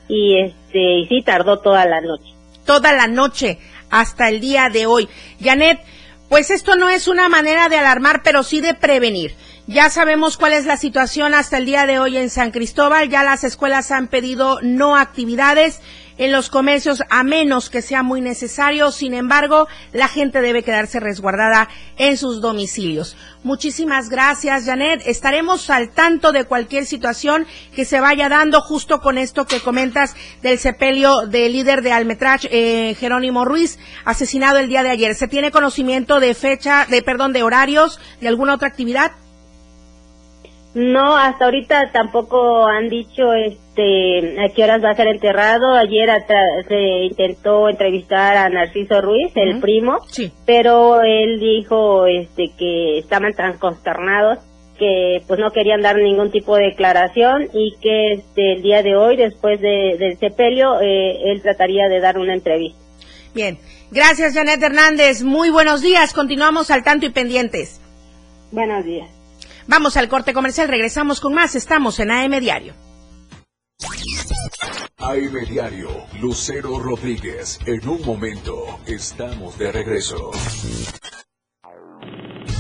y 0.09 0.39
este 0.39 0.99
y 0.99 1.07
sí 1.07 1.23
tardó 1.23 1.61
toda 1.61 1.87
la 1.87 2.01
noche. 2.01 2.35
Toda 2.67 2.93
la 2.93 3.07
noche 3.07 3.59
hasta 3.91 4.29
el 4.29 4.41
día 4.41 4.69
de 4.69 4.87
hoy. 4.87 5.09
Janet 5.43 5.81
pues 6.29 6.51
esto 6.51 6.77
no 6.77 6.89
es 6.89 7.09
una 7.09 7.29
manera 7.29 7.69
de 7.69 7.77
alarmar 7.77 8.21
pero 8.23 8.45
sí 8.45 8.61
de 8.61 8.75
prevenir 8.75 9.35
ya 9.71 9.89
sabemos 9.89 10.37
cuál 10.37 10.53
es 10.53 10.67
la 10.67 10.77
situación 10.77 11.33
hasta 11.33 11.57
el 11.57 11.65
día 11.65 11.87
de 11.87 12.01
hoy 12.01 12.17
en 12.17 12.29
San 12.29 12.51
Cristóbal. 12.51 13.09
Ya 13.09 13.23
las 13.23 13.45
escuelas 13.45 13.93
han 13.93 14.09
pedido 14.09 14.59
no 14.63 14.97
actividades 14.97 15.81
en 16.19 16.33
los 16.33 16.51
comercios 16.51 17.05
a 17.09 17.23
menos 17.23 17.71
que 17.71 17.81
sea 17.81 18.03
muy 18.03 18.21
necesario. 18.21 18.91
Sin 18.91 19.15
embargo, 19.15 19.69
la 19.93 20.09
gente 20.09 20.41
debe 20.41 20.65
quedarse 20.65 20.99
resguardada 20.99 21.69
en 21.99 22.17
sus 22.17 22.41
domicilios. 22.41 23.17
Muchísimas 23.45 24.09
gracias, 24.09 24.65
Janet. 24.65 25.03
Estaremos 25.07 25.71
al 25.71 25.91
tanto 25.91 26.33
de 26.33 26.47
cualquier 26.47 26.85
situación 26.85 27.47
que 27.73 27.85
se 27.85 28.01
vaya 28.01 28.29
dando 28.29 28.63
justo 28.63 29.01
con 29.01 29.19
esto 29.19 29.47
que 29.47 29.61
comentas 29.61 30.17
del 30.43 30.59
sepelio 30.59 31.29
del 31.29 31.53
líder 31.53 31.83
de 31.83 31.93
Almetrach, 31.93 32.45
eh, 32.51 32.97
Jerónimo 32.99 33.45
Ruiz, 33.45 33.79
asesinado 34.05 34.59
el 34.59 34.69
día 34.69 34.83
de 34.83 34.91
ayer. 34.91 35.15
¿Se 35.15 35.29
tiene 35.29 35.53
conocimiento 35.53 36.19
de 36.19 36.35
fecha, 36.35 36.87
de 36.91 37.03
perdón, 37.03 37.33
de 37.33 37.45
horarios, 37.45 38.01
de 38.21 38.27
alguna 38.27 38.55
otra 38.55 38.67
actividad? 38.67 39.13
No, 40.75 41.17
hasta 41.17 41.47
ahorita 41.47 41.91
tampoco 41.93 42.65
han 42.67 42.89
dicho 42.89 43.33
este 43.33 44.41
a 44.41 44.55
qué 44.55 44.63
horas 44.63 44.83
va 44.85 44.91
a 44.91 44.95
ser 44.95 45.09
enterrado. 45.09 45.75
Ayer 45.75 46.09
se 46.69 47.05
intentó 47.07 47.69
entrevistar 47.69 48.37
a 48.37 48.49
Narciso 48.49 49.01
Ruiz, 49.01 49.33
el 49.35 49.59
primo, 49.61 49.99
pero 50.47 51.03
él 51.03 51.41
dijo 51.41 52.07
este 52.07 52.53
que 52.57 52.99
estaban 52.99 53.33
tan 53.35 53.59
consternados 53.59 54.39
que 54.79 55.23
pues 55.27 55.39
no 55.39 55.51
querían 55.51 55.83
dar 55.83 55.97
ningún 55.97 56.31
tipo 56.31 56.57
de 56.57 56.67
declaración 56.67 57.49
y 57.53 57.75
que 57.83 58.13
este 58.13 58.55
el 58.55 58.63
día 58.63 58.83
de 58.83 58.97
hoy 58.97 59.17
después 59.17 59.61
de, 59.61 59.97
del 59.99 60.19
sepelio 60.19 60.81
eh, 60.81 61.33
él 61.33 61.43
trataría 61.43 61.89
de 61.89 62.01
dar 62.01 62.17
una 62.17 62.33
entrevista. 62.33 62.79
Bien, 63.35 63.59
gracias 63.91 64.35
Janet 64.35 64.63
Hernández. 64.63 65.23
Muy 65.23 65.51
buenos 65.51 65.83
días. 65.83 66.15
Continuamos 66.15 66.71
al 66.71 66.85
tanto 66.85 67.07
y 67.07 67.11
pendientes. 67.11 67.81
Buenos 68.53 68.85
días. 68.85 69.20
Vamos 69.71 69.97
al 69.97 70.09
corte 70.09 70.33
comercial, 70.33 70.67
regresamos 70.67 71.21
con 71.21 71.33
más. 71.33 71.55
Estamos 71.55 72.01
en 72.01 72.11
AM 72.11 72.41
Diario. 72.41 72.75
AM 74.97 75.45
Diario, 75.49 75.89
Lucero 76.21 76.81
Rodríguez. 76.81 77.61
En 77.67 77.89
un 77.89 78.05
momento, 78.05 78.81
estamos 78.87 79.57
de 79.59 79.71
regreso. 79.71 80.33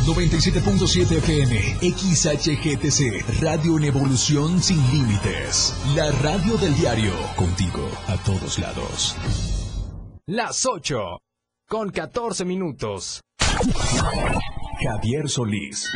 97.7 0.07 1.19
FM, 1.19 1.79
XHGTC, 1.81 3.43
Radio 3.43 3.76
en 3.79 3.85
Evolución 3.87 4.62
Sin 4.62 4.81
Límites. 4.93 5.75
La 5.97 6.12
radio 6.12 6.57
del 6.59 6.76
diario, 6.76 7.12
contigo 7.35 7.90
a 8.07 8.17
todos 8.19 8.61
lados. 8.61 9.17
Las 10.26 10.64
8, 10.64 11.19
con 11.69 11.90
14 11.90 12.45
minutos. 12.45 13.21
Javier 14.81 15.29
Solís. 15.29 15.88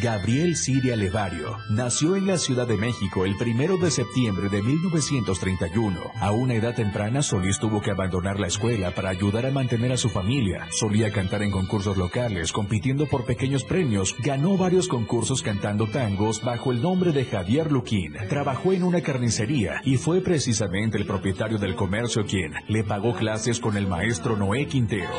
Gabriel 0.00 0.56
Siria 0.56 0.96
Levario 0.96 1.58
nació 1.68 2.16
en 2.16 2.26
la 2.26 2.38
Ciudad 2.38 2.66
de 2.66 2.78
México 2.78 3.26
el 3.26 3.36
primero 3.36 3.76
de 3.76 3.90
septiembre 3.90 4.48
de 4.48 4.62
1931. 4.62 6.00
A 6.18 6.30
una 6.30 6.54
edad 6.54 6.74
temprana, 6.74 7.22
Solís 7.22 7.58
tuvo 7.58 7.82
que 7.82 7.90
abandonar 7.90 8.40
la 8.40 8.46
escuela 8.46 8.92
para 8.92 9.10
ayudar 9.10 9.44
a 9.44 9.50
mantener 9.50 9.92
a 9.92 9.98
su 9.98 10.08
familia. 10.08 10.66
Solía 10.70 11.12
cantar 11.12 11.42
en 11.42 11.50
concursos 11.50 11.98
locales, 11.98 12.50
compitiendo 12.50 13.06
por 13.06 13.26
pequeños 13.26 13.62
premios. 13.62 14.16
Ganó 14.20 14.56
varios 14.56 14.88
concursos 14.88 15.42
cantando 15.42 15.86
tangos 15.86 16.42
bajo 16.42 16.72
el 16.72 16.80
nombre 16.80 17.12
de 17.12 17.26
Javier 17.26 17.70
Luquín. 17.70 18.14
Trabajó 18.30 18.72
en 18.72 18.84
una 18.84 19.02
carnicería 19.02 19.82
y 19.84 19.98
fue 19.98 20.22
precisamente 20.22 20.96
el 20.96 21.04
propietario 21.04 21.58
del 21.58 21.76
comercio 21.76 22.24
quien 22.24 22.54
le 22.68 22.84
pagó 22.84 23.14
clases 23.14 23.60
con 23.60 23.76
el 23.76 23.86
maestro 23.86 24.36
Noé 24.36 24.66
Quintero. 24.66 25.10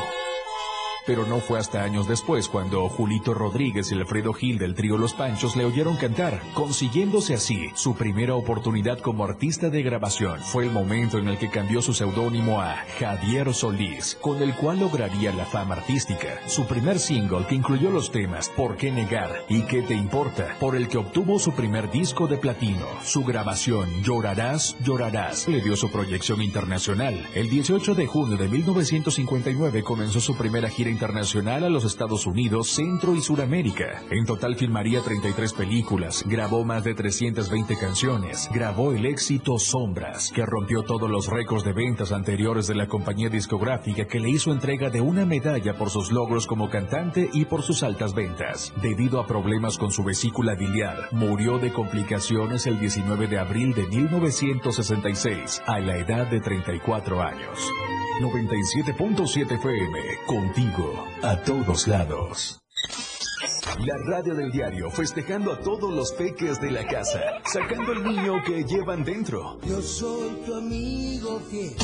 Pero 1.05 1.25
no 1.25 1.39
fue 1.39 1.59
hasta 1.59 1.83
años 1.83 2.07
después 2.07 2.47
cuando 2.47 2.87
Julito 2.89 3.33
Rodríguez 3.33 3.91
y 3.91 3.95
Alfredo 3.95 4.33
Gil 4.33 4.57
del 4.57 4.75
trío 4.75 4.97
Los 4.97 5.13
Panchos 5.13 5.55
le 5.55 5.65
oyeron 5.65 5.97
cantar, 5.97 6.41
consiguiéndose 6.53 7.33
así 7.33 7.69
su 7.75 7.95
primera 7.95 8.35
oportunidad 8.35 8.99
como 8.99 9.23
artista 9.23 9.69
de 9.69 9.81
grabación. 9.83 10.39
Fue 10.41 10.63
el 10.65 10.71
momento 10.71 11.17
en 11.17 11.27
el 11.27 11.37
que 11.37 11.49
cambió 11.49 11.81
su 11.81 11.93
seudónimo 11.93 12.61
a 12.61 12.75
Javier 12.99 13.53
Solís, 13.53 14.17
con 14.21 14.41
el 14.41 14.53
cual 14.55 14.79
lograría 14.79 15.31
la 15.33 15.45
fama 15.45 15.75
artística. 15.75 16.39
Su 16.47 16.65
primer 16.65 16.99
single 16.99 17.45
que 17.47 17.55
incluyó 17.55 17.89
los 17.89 18.11
temas 18.11 18.49
¿Por 18.49 18.77
qué 18.77 18.91
negar? 18.91 19.43
y 19.49 19.61
¿Qué 19.63 19.81
te 19.81 19.93
importa? 19.95 20.55
por 20.59 20.75
el 20.75 20.87
que 20.87 20.97
obtuvo 20.97 21.39
su 21.39 21.53
primer 21.53 21.89
disco 21.89 22.27
de 22.27 22.37
platino. 22.37 22.85
Su 23.03 23.23
grabación 23.23 23.89
Llorarás, 24.03 24.75
llorarás 24.83 25.47
le 25.47 25.61
dio 25.61 25.75
su 25.75 25.89
proyección 25.91 26.41
internacional. 26.41 27.27
El 27.33 27.49
18 27.49 27.95
de 27.95 28.05
junio 28.05 28.37
de 28.37 28.47
1959 28.47 29.83
comenzó 29.83 30.19
su 30.19 30.35
primera 30.35 30.69
gira 30.69 30.90
internacional 30.91 31.63
a 31.63 31.69
los 31.69 31.85
Estados 31.85 32.27
Unidos, 32.27 32.69
Centro 32.69 33.15
y 33.15 33.21
Suramérica. 33.21 34.03
En 34.11 34.25
total 34.25 34.55
filmaría 34.55 35.01
33 35.01 35.53
películas, 35.53 36.23
grabó 36.27 36.63
más 36.63 36.83
de 36.83 36.93
320 36.93 37.77
canciones, 37.77 38.49
grabó 38.53 38.91
el 38.91 39.05
éxito 39.05 39.57
Sombras, 39.57 40.31
que 40.33 40.45
rompió 40.45 40.83
todos 40.83 41.09
los 41.09 41.27
récords 41.27 41.63
de 41.63 41.73
ventas 41.73 42.11
anteriores 42.11 42.67
de 42.67 42.75
la 42.75 42.87
compañía 42.87 43.29
discográfica 43.29 44.05
que 44.05 44.19
le 44.19 44.29
hizo 44.29 44.51
entrega 44.51 44.89
de 44.89 45.01
una 45.01 45.25
medalla 45.25 45.77
por 45.77 45.89
sus 45.89 46.11
logros 46.11 46.45
como 46.45 46.69
cantante 46.69 47.29
y 47.33 47.45
por 47.45 47.63
sus 47.63 47.83
altas 47.83 48.13
ventas. 48.13 48.73
Debido 48.81 49.19
a 49.19 49.27
problemas 49.27 49.77
con 49.77 49.91
su 49.91 50.03
vesícula 50.03 50.55
biliar, 50.55 51.07
murió 51.11 51.57
de 51.57 51.71
complicaciones 51.71 52.67
el 52.67 52.79
19 52.79 53.27
de 53.27 53.39
abril 53.39 53.73
de 53.73 53.87
1966, 53.87 55.63
a 55.65 55.79
la 55.79 55.97
edad 55.97 56.27
de 56.27 56.39
34 56.39 57.21
años. 57.21 57.71
97.7 58.21 59.55
FM, 59.55 59.99
contigo, 60.27 60.80
a 61.21 61.43
todos 61.43 61.87
lados. 61.87 62.60
La 63.79 63.97
radio 63.97 64.35
del 64.35 64.51
diario 64.51 64.91
festejando 64.91 65.53
a 65.53 65.59
todos 65.59 65.91
los 65.93 66.11
peques 66.11 66.59
de 66.59 66.71
la 66.71 66.85
casa, 66.85 67.19
sacando 67.45 67.93
el 67.93 68.03
niño 68.03 68.43
que 68.45 68.63
llevan 68.63 69.03
dentro. 69.03 69.59
Yo 69.63 69.81
soy 69.81 70.29
tu 70.45 70.53
amigo 70.55 71.39
fiel. 71.49 71.75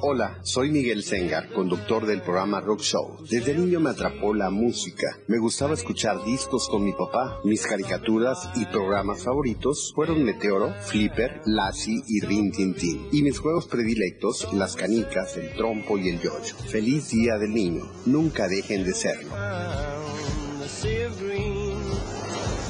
Hola, 0.00 0.38
soy 0.42 0.70
Miguel 0.70 1.02
Sengar, 1.02 1.52
conductor 1.52 2.06
del 2.06 2.22
programa 2.22 2.60
Rock 2.60 2.80
Show. 2.82 3.18
Desde 3.28 3.54
niño 3.54 3.80
me 3.80 3.90
atrapó 3.90 4.32
la 4.32 4.48
música. 4.48 5.18
Me 5.26 5.38
gustaba 5.38 5.74
escuchar 5.74 6.24
discos 6.24 6.68
con 6.68 6.84
mi 6.84 6.92
papá. 6.92 7.40
Mis 7.44 7.66
caricaturas 7.66 8.48
y 8.54 8.64
programas 8.66 9.24
favoritos 9.24 9.92
fueron 9.94 10.22
Meteoro, 10.22 10.72
Flipper, 10.82 11.40
Lassie 11.46 12.02
y 12.06 12.20
Rin 12.20 12.52
Tin 12.52 12.74
Tin. 12.74 13.08
Y 13.10 13.22
mis 13.22 13.38
juegos 13.38 13.66
predilectos, 13.66 14.52
las 14.52 14.76
canicas, 14.76 15.36
el 15.36 15.52
trompo 15.54 15.98
y 15.98 16.10
el 16.10 16.20
yoyo. 16.20 16.54
Feliz 16.68 17.10
Día 17.10 17.37
del 17.38 17.54
Niño. 17.54 17.84
Nunca 18.06 18.48
dejen 18.48 18.84
de 18.84 18.94
serlo. 18.94 19.30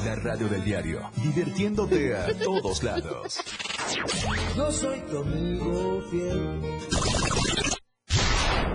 La 0.05 0.15
radio 0.15 0.47
del 0.47 0.63
diario, 0.63 1.11
divirtiéndote 1.17 2.15
a 2.15 2.27
todos 2.39 2.83
lados. 2.83 3.39
Yo 4.55 4.71
soy 4.71 4.99
tu 5.01 5.17
amigo 5.19 6.01
fiel. 6.09 6.59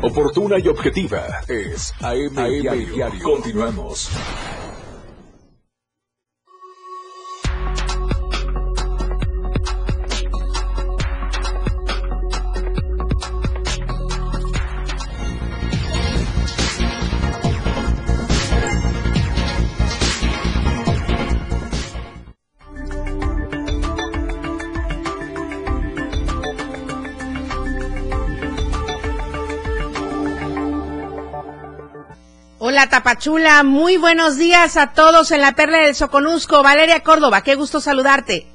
Oportuna 0.02 0.58
y 0.58 0.68
objetiva 0.68 1.40
es 1.48 1.94
AM, 2.00 2.34
diario. 2.34 3.22
Continuamos. 3.22 4.10
Hola 32.66 32.88
Tapachula, 32.88 33.62
muy 33.62 33.98
buenos 33.98 34.38
días 34.38 34.78
a 34.78 34.94
todos 34.94 35.32
en 35.32 35.42
la 35.42 35.52
Perla 35.52 35.80
del 35.80 35.94
Soconusco. 35.94 36.62
Valeria 36.62 37.02
Córdoba, 37.02 37.42
qué 37.42 37.56
gusto 37.56 37.78
saludarte. 37.78 38.46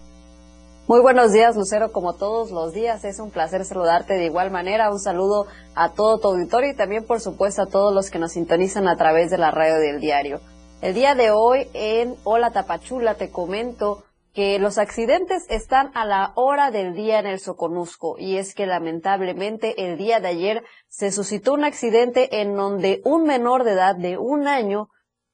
Muy 0.87 0.99
buenos 0.99 1.31
días, 1.31 1.55
Lucero. 1.55 1.91
Como 1.91 2.15
todos 2.15 2.49
los 2.49 2.73
días, 2.73 3.05
es 3.05 3.19
un 3.19 3.29
placer 3.29 3.65
saludarte 3.65 4.15
de 4.15 4.25
igual 4.25 4.49
manera. 4.49 4.89
Un 4.89 4.99
saludo 4.99 5.45
a 5.75 5.89
todo 5.89 6.17
tu 6.17 6.29
auditorio 6.29 6.71
y 6.71 6.75
también, 6.75 7.05
por 7.05 7.19
supuesto, 7.19 7.61
a 7.61 7.65
todos 7.67 7.93
los 7.93 8.09
que 8.09 8.17
nos 8.17 8.31
sintonizan 8.31 8.87
a 8.87 8.95
través 8.95 9.29
de 9.29 9.37
la 9.37 9.51
radio 9.51 9.75
del 9.75 9.99
diario. 9.99 10.39
El 10.81 10.95
día 10.95 11.13
de 11.13 11.29
hoy 11.29 11.67
en 11.75 12.15
Hola 12.23 12.49
Tapachula 12.49 13.13
te 13.13 13.29
comento 13.29 14.05
que 14.33 14.59
los 14.59 14.77
accidentes 14.77 15.45
están 15.49 15.91
a 15.95 16.05
la 16.05 16.33
hora 16.35 16.71
del 16.71 16.93
día 16.93 17.19
en 17.19 17.27
el 17.27 17.39
Soconusco 17.39 18.15
y 18.17 18.37
es 18.37 18.53
que 18.53 18.65
lamentablemente 18.65 19.85
el 19.85 19.97
día 19.97 20.19
de 20.19 20.27
ayer 20.27 20.63
se 20.87 21.11
suscitó 21.11 21.53
un 21.53 21.63
accidente 21.63 22.41
en 22.41 22.55
donde 22.55 23.01
un 23.05 23.23
menor 23.23 23.63
de 23.63 23.71
edad 23.71 23.95
de 23.95 24.17
un 24.17 24.47
año 24.47 24.89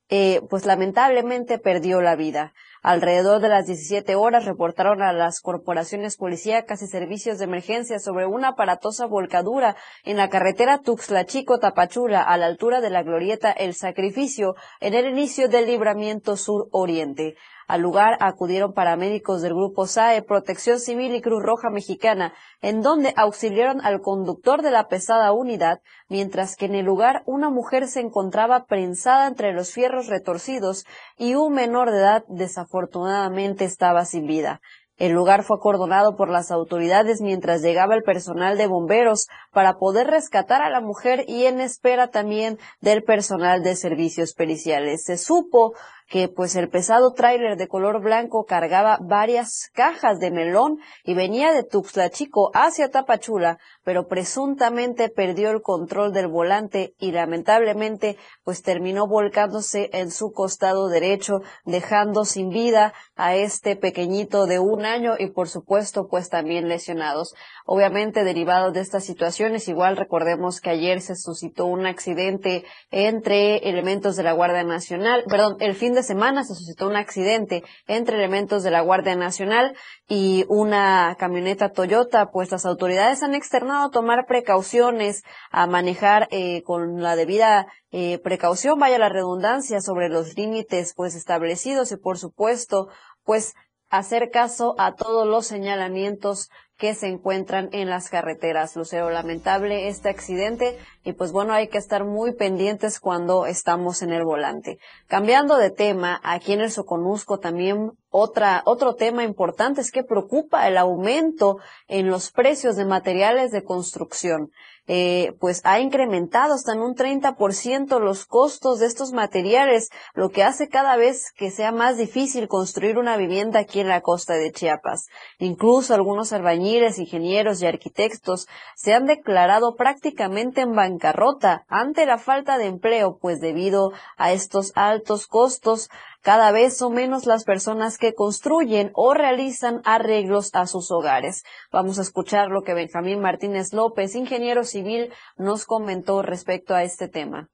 eh, 0.07 0.41
pues 0.51 0.67
lamentablemente 0.67 1.57
perdió 1.57 1.99
la 1.99 2.15
vida. 2.15 2.53
Alrededor 2.83 3.41
de 3.41 3.49
las 3.49 3.65
17 3.65 4.13
horas 4.13 4.45
reportaron 4.45 5.01
a 5.01 5.11
las 5.11 5.41
corporaciones 5.41 6.17
policíacas 6.17 6.83
y 6.83 6.87
servicios 6.87 7.39
de 7.39 7.45
emergencia 7.45 7.97
sobre 7.97 8.27
una 8.27 8.49
aparatosa 8.49 9.07
volcadura 9.07 9.75
en 10.03 10.17
la 10.17 10.29
carretera 10.29 10.81
Tuxtla 10.81 11.25
Chico 11.25 11.57
Tapachula 11.57 12.21
a 12.21 12.37
la 12.37 12.45
altura 12.45 12.81
de 12.81 12.91
la 12.91 13.01
glorieta 13.01 13.51
El 13.51 13.73
Sacrificio 13.73 14.53
en 14.79 14.93
el 14.93 15.07
inicio 15.07 15.49
del 15.49 15.65
libramiento 15.65 16.37
sur 16.37 16.67
oriente. 16.69 17.35
Al 17.67 17.81
lugar 17.81 18.17
acudieron 18.19 18.73
paramédicos 18.73 19.41
del 19.41 19.55
Grupo 19.55 19.87
SAE, 19.87 20.21
Protección 20.21 20.79
Civil 20.79 21.15
y 21.15 21.21
Cruz 21.21 21.41
Roja 21.41 21.69
Mexicana, 21.71 22.33
en 22.61 22.81
donde 22.81 23.13
auxiliaron 23.17 23.83
al 23.83 24.01
conductor 24.01 24.61
de 24.61 24.69
la 24.69 24.87
pesada 24.87 25.31
unidad, 25.31 25.79
mientras 26.07 26.55
que 26.55 26.65
en 26.65 26.75
el 26.75 26.85
lugar 26.85 27.23
una 27.25 27.49
mujer 27.49 27.87
se 27.87 28.01
encontraba 28.01 28.65
prensada 28.65 29.27
entre 29.27 29.51
los 29.53 29.71
fierros 29.71 30.07
retorcidos 30.07 30.85
y 31.17 31.33
un 31.33 31.53
menor 31.53 31.91
de 31.91 31.97
edad 31.97 32.23
desafortunadamente 32.27 33.65
estaba 33.65 34.05
sin 34.05 34.27
vida. 34.27 34.61
El 34.97 35.11
lugar 35.11 35.43
fue 35.43 35.57
acordonado 35.57 36.15
por 36.15 36.29
las 36.29 36.51
autoridades 36.51 37.19
mientras 37.19 37.61
llegaba 37.61 37.95
el 37.95 38.03
personal 38.03 38.57
de 38.57 38.67
bomberos 38.67 39.27
para 39.51 39.73
poder 39.73 40.07
rescatar 40.07 40.61
a 40.61 40.69
la 40.69 40.79
mujer 40.79 41.25
y 41.27 41.45
en 41.47 41.59
espera 41.59 42.07
también 42.07 42.57
del 42.79 43.03
personal 43.03 43.61
de 43.61 43.75
servicios 43.75 44.33
periciales. 44.33 45.03
Se 45.03 45.17
supo 45.17 45.73
que 46.07 46.27
pues 46.27 46.55
el 46.55 46.69
pesado 46.69 47.13
tráiler 47.13 47.57
de 47.57 47.67
color 47.67 48.01
blanco 48.01 48.45
cargaba 48.45 48.99
varias 49.01 49.69
cajas 49.73 50.19
de 50.19 50.29
melón 50.29 50.77
y 51.03 51.15
venía 51.15 51.51
de 51.51 51.63
Tuxtla 51.63 52.09
Chico 52.11 52.51
hacia 52.53 52.91
Tapachula, 52.91 53.57
pero 53.83 54.07
presuntamente 54.07 55.09
perdió 55.09 55.49
el 55.49 55.61
control 55.61 56.13
del 56.13 56.27
volante 56.27 56.93
y 56.99 57.11
lamentablemente 57.11 58.17
pues 58.43 58.61
terminó 58.61 59.07
volcándose 59.07 59.89
en 59.93 60.11
su 60.11 60.31
costado 60.31 60.89
derecho, 60.89 61.41
dejando 61.65 62.23
sin 62.25 62.49
vida 62.49 62.93
a 63.15 63.35
este 63.35 63.75
pequeñito 63.75 64.45
de 64.45 64.59
un 64.59 64.85
año 64.85 65.15
y 65.17 65.31
por 65.31 65.49
supuesto 65.49 66.07
pues 66.07 66.29
también 66.29 66.67
lesionados. 66.67 67.33
Obviamente 67.65 68.23
derivado 68.23 68.71
de 68.71 68.81
estas 68.81 69.05
situaciones, 69.05 69.67
igual 69.67 69.97
recordemos 69.97 70.61
que 70.61 70.69
ayer 70.69 71.01
se 71.01 71.15
suscitó 71.15 71.65
un 71.65 71.87
accidente 71.87 72.63
entre 72.91 73.69
elementos 73.69 74.15
de 74.15 74.23
la 74.23 74.33
Guardia 74.33 74.63
Nacional, 74.63 75.23
perdón, 75.27 75.57
el 75.59 75.73
fin 75.73 75.94
de 75.95 76.03
semana 76.03 76.43
se 76.43 76.53
suscitó 76.53 76.87
un 76.87 76.95
accidente 76.95 77.63
entre 77.87 78.17
elementos 78.17 78.63
de 78.63 78.71
la 78.71 78.81
Guardia 78.81 79.15
Nacional 79.15 79.75
y 80.07 80.45
una 80.47 81.15
camioneta 81.17 81.71
Toyota, 81.71 82.29
pues 82.31 82.51
las 82.51 82.65
autoridades 82.65 83.23
han 83.23 83.33
externado 83.33 83.89
tomar 83.89 84.25
precauciones 84.27 85.23
a 85.49 85.65
manejar 85.65 86.27
eh, 86.31 86.61
con 86.63 87.01
la 87.01 87.15
debida 87.15 87.67
eh, 87.91 88.19
precaución, 88.19 88.77
vaya 88.77 88.99
la 88.99 89.09
redundancia, 89.09 89.81
sobre 89.81 90.09
los 90.09 90.35
límites 90.37 90.93
pues 90.95 91.15
establecidos 91.15 91.91
y 91.91 91.97
por 91.97 92.17
supuesto 92.17 92.89
pues 93.23 93.55
hacer 93.89 94.29
caso 94.31 94.75
a 94.77 94.95
todos 94.95 95.27
los 95.27 95.47
señalamientos 95.47 96.49
que 96.77 96.93
se 96.93 97.07
encuentran 97.07 97.69
en 97.71 97.89
las 97.89 98.09
carreteras. 98.09 98.75
Lucero, 98.75 99.09
lamentable 99.09 99.87
este 99.87 100.09
accidente 100.09 100.77
y 101.03 101.13
pues 101.13 101.31
bueno, 101.31 101.53
hay 101.53 101.67
que 101.69 101.77
estar 101.77 102.03
muy 102.03 102.33
pendientes 102.33 102.99
cuando 102.99 103.45
estamos 103.45 104.01
en 104.01 104.11
el 104.11 104.23
volante. 104.23 104.79
Cambiando 105.07 105.57
de 105.57 105.71
tema, 105.71 106.19
aquí 106.23 106.53
en 106.53 106.61
el 106.61 106.71
Soconusco 106.71 107.39
también 107.39 107.91
otra, 108.09 108.61
otro 108.65 108.95
tema 108.95 109.23
importante 109.23 109.81
es 109.81 109.91
que 109.91 110.03
preocupa 110.03 110.67
el 110.67 110.77
aumento 110.77 111.57
en 111.87 112.07
los 112.07 112.31
precios 112.31 112.75
de 112.75 112.85
materiales 112.85 113.51
de 113.51 113.63
construcción. 113.63 114.51
Eh, 114.87 115.33
pues 115.39 115.61
ha 115.63 115.79
incrementado 115.79 116.53
hasta 116.53 116.73
en 116.73 116.81
un 116.81 116.95
30% 116.95 117.99
los 117.99 118.25
costos 118.25 118.79
de 118.79 118.85
estos 118.85 119.13
materiales, 119.13 119.89
lo 120.13 120.29
que 120.29 120.43
hace 120.43 120.69
cada 120.69 120.95
vez 120.95 121.31
que 121.35 121.49
sea 121.49 121.71
más 121.71 121.97
difícil 121.97 122.47
construir 122.47 122.99
una 122.99 123.17
vivienda 123.17 123.61
aquí 123.61 123.79
en 123.79 123.87
la 123.87 124.01
costa 124.01 124.35
de 124.35 124.51
Chiapas. 124.51 125.07
Incluso 125.39 125.95
algunos 125.95 126.33
albañiles, 126.33 126.99
ingenieros 126.99 127.61
y 127.61 127.65
arquitectos 127.65 128.47
se 128.75 128.93
han 128.93 129.05
declarado 129.05 129.75
prácticamente 129.75 130.61
en 130.61 130.73
bancarrota 130.73 131.65
ante 131.67 132.05
la 132.05 132.17
falta 132.17 132.57
de 132.57 132.65
empleo, 132.65 133.17
pues 133.19 133.39
debido 133.39 133.91
a 134.17 134.33
estos 134.33 134.71
altos 134.75 135.27
costos, 135.27 135.89
cada 136.25 136.51
vez 136.51 136.75
son 136.75 136.95
menos 136.95 137.27
las 137.27 137.45
personas 137.45 137.99
que 137.99 138.15
construyen 138.15 138.89
o 138.95 139.13
realizan 139.13 139.81
arreglos 139.85 140.49
a 140.55 140.65
sus 140.65 140.91
hogares. 140.91 141.43
Vamos 141.71 141.99
a 141.99 142.01
escuchar 142.01 142.49
lo 142.49 142.63
que 142.63 142.73
Benjamín 142.73 143.21
Martínez 143.21 143.73
López, 143.73 144.15
ingeniero 144.15 144.63
civil, 144.63 145.13
nos 145.37 145.67
comentó 145.67 146.23
respecto 146.23 146.73
a 146.73 146.81
este 146.81 147.07
tema. 147.09 147.49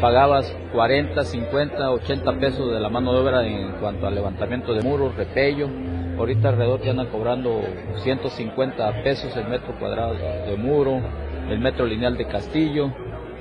Pagabas 0.00 0.52
40, 0.72 1.22
50, 1.22 1.92
80 1.92 2.40
pesos 2.40 2.72
de 2.72 2.80
la 2.80 2.88
mano 2.88 3.12
de 3.12 3.20
obra 3.20 3.46
en 3.46 3.78
cuanto 3.78 4.08
al 4.08 4.16
levantamiento 4.16 4.74
de 4.74 4.82
muros, 4.82 5.14
repello. 5.14 5.68
Ahorita 6.18 6.48
alrededor 6.48 6.82
ya 6.82 6.90
andan 6.90 7.12
cobrando 7.12 7.62
150 8.02 9.04
pesos 9.04 9.36
el 9.36 9.46
metro 9.46 9.78
cuadrado 9.78 10.14
de 10.14 10.56
muro, 10.56 11.00
el 11.48 11.60
metro 11.60 11.86
lineal 11.86 12.16
de 12.16 12.26
castillo 12.26 12.92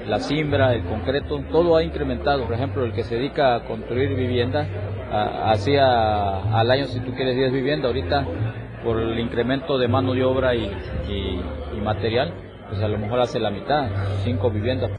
la 0.05 0.19
siembra, 0.19 0.73
el 0.73 0.83
concreto, 0.85 1.43
todo 1.51 1.75
ha 1.75 1.83
incrementado. 1.83 2.45
Por 2.45 2.53
ejemplo, 2.53 2.83
el 2.83 2.93
que 2.93 3.03
se 3.03 3.15
dedica 3.15 3.55
a 3.55 3.65
construir 3.65 4.15
vivienda, 4.15 4.67
hacía 5.45 6.37
al 6.57 6.71
año 6.71 6.85
si 6.85 6.99
tú 7.01 7.13
quieres 7.13 7.35
10 7.35 7.51
viviendas, 7.51 7.87
ahorita 7.87 8.25
por 8.83 8.99
el 8.99 9.19
incremento 9.19 9.77
de 9.77 9.87
mano 9.87 10.13
de 10.13 10.23
obra 10.23 10.55
y, 10.55 10.71
material, 11.83 12.33
pues 12.69 12.81
a 12.81 12.87
lo 12.87 12.97
mejor 12.97 13.19
hace 13.19 13.39
la 13.39 13.49
mitad, 13.51 13.89
5 14.23 14.49
viviendas. 14.51 14.91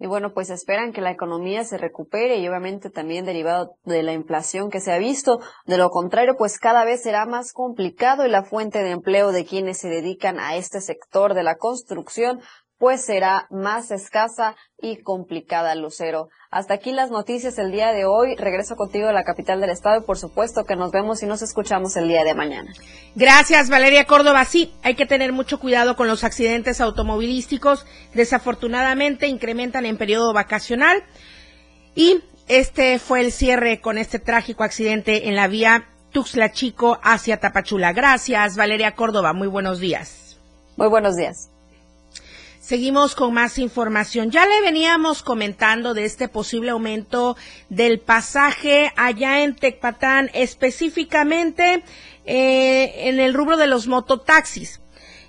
Y 0.00 0.06
bueno, 0.06 0.32
pues 0.32 0.50
esperan 0.50 0.92
que 0.92 1.00
la 1.00 1.10
economía 1.10 1.64
se 1.64 1.76
recupere 1.76 2.36
y 2.38 2.46
obviamente 2.46 2.88
también 2.88 3.24
derivado 3.24 3.74
de 3.84 4.04
la 4.04 4.12
inflación 4.12 4.70
que 4.70 4.78
se 4.78 4.92
ha 4.92 4.98
visto. 4.98 5.40
De 5.66 5.76
lo 5.76 5.90
contrario, 5.90 6.36
pues 6.38 6.60
cada 6.60 6.84
vez 6.84 7.02
será 7.02 7.26
más 7.26 7.52
complicado 7.52 8.24
y 8.24 8.30
la 8.30 8.44
fuente 8.44 8.84
de 8.84 8.92
empleo 8.92 9.32
de 9.32 9.44
quienes 9.44 9.78
se 9.78 9.88
dedican 9.88 10.38
a 10.38 10.54
este 10.54 10.80
sector 10.80 11.34
de 11.34 11.42
la 11.42 11.56
construcción 11.56 12.40
pues 12.78 13.04
será 13.04 13.46
más 13.50 13.90
escasa 13.90 14.56
y 14.80 15.02
complicada, 15.02 15.74
Lucero. 15.74 16.28
Hasta 16.50 16.74
aquí 16.74 16.92
las 16.92 17.10
noticias 17.10 17.58
el 17.58 17.72
día 17.72 17.92
de 17.92 18.06
hoy. 18.06 18.36
Regreso 18.36 18.76
contigo 18.76 19.08
a 19.08 19.12
la 19.12 19.24
capital 19.24 19.60
del 19.60 19.70
estado 19.70 20.00
y 20.00 20.04
por 20.04 20.16
supuesto 20.16 20.64
que 20.64 20.76
nos 20.76 20.92
vemos 20.92 21.22
y 21.22 21.26
nos 21.26 21.42
escuchamos 21.42 21.96
el 21.96 22.08
día 22.08 22.24
de 22.24 22.34
mañana. 22.34 22.72
Gracias, 23.16 23.68
Valeria 23.68 24.06
Córdoba. 24.06 24.44
Sí, 24.44 24.72
hay 24.82 24.94
que 24.94 25.06
tener 25.06 25.32
mucho 25.32 25.58
cuidado 25.58 25.96
con 25.96 26.06
los 26.08 26.24
accidentes 26.24 26.80
automovilísticos. 26.80 27.84
Desafortunadamente 28.14 29.26
incrementan 29.26 29.84
en 29.84 29.98
periodo 29.98 30.32
vacacional 30.32 31.02
y 31.94 32.22
este 32.46 32.98
fue 32.98 33.20
el 33.20 33.32
cierre 33.32 33.80
con 33.80 33.98
este 33.98 34.18
trágico 34.18 34.62
accidente 34.62 35.28
en 35.28 35.36
la 35.36 35.48
vía 35.48 35.88
Tuxtla 36.12 36.52
Chico 36.52 36.98
hacia 37.02 37.40
Tapachula. 37.40 37.92
Gracias, 37.92 38.56
Valeria 38.56 38.94
Córdoba. 38.94 39.32
Muy 39.32 39.48
buenos 39.48 39.80
días. 39.80 40.38
Muy 40.76 40.88
buenos 40.88 41.16
días. 41.16 41.50
Seguimos 42.68 43.14
con 43.14 43.32
más 43.32 43.56
información. 43.56 44.30
Ya 44.30 44.44
le 44.44 44.60
veníamos 44.60 45.22
comentando 45.22 45.94
de 45.94 46.04
este 46.04 46.28
posible 46.28 46.72
aumento 46.72 47.34
del 47.70 47.98
pasaje 47.98 48.92
allá 48.94 49.42
en 49.42 49.56
Tecpatán, 49.56 50.28
específicamente 50.34 51.82
eh, 52.26 53.08
en 53.08 53.20
el 53.20 53.32
rubro 53.32 53.56
de 53.56 53.68
los 53.68 53.86
mototaxis. 53.86 54.82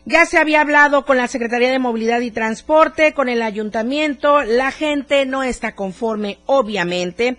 Ya 0.04 0.26
se 0.26 0.38
había 0.38 0.60
hablado 0.60 1.06
con 1.06 1.16
la 1.16 1.30
Secretaría 1.30 1.72
de 1.72 1.80
Movilidad 1.80 2.20
y 2.20 2.32
Transporte, 2.32 3.14
con 3.14 3.30
el 3.30 3.42
ayuntamiento. 3.42 4.42
La 4.42 4.72
gente 4.72 5.26
no 5.26 5.42
está 5.42 5.76
conforme, 5.76 6.40
obviamente. 6.46 7.38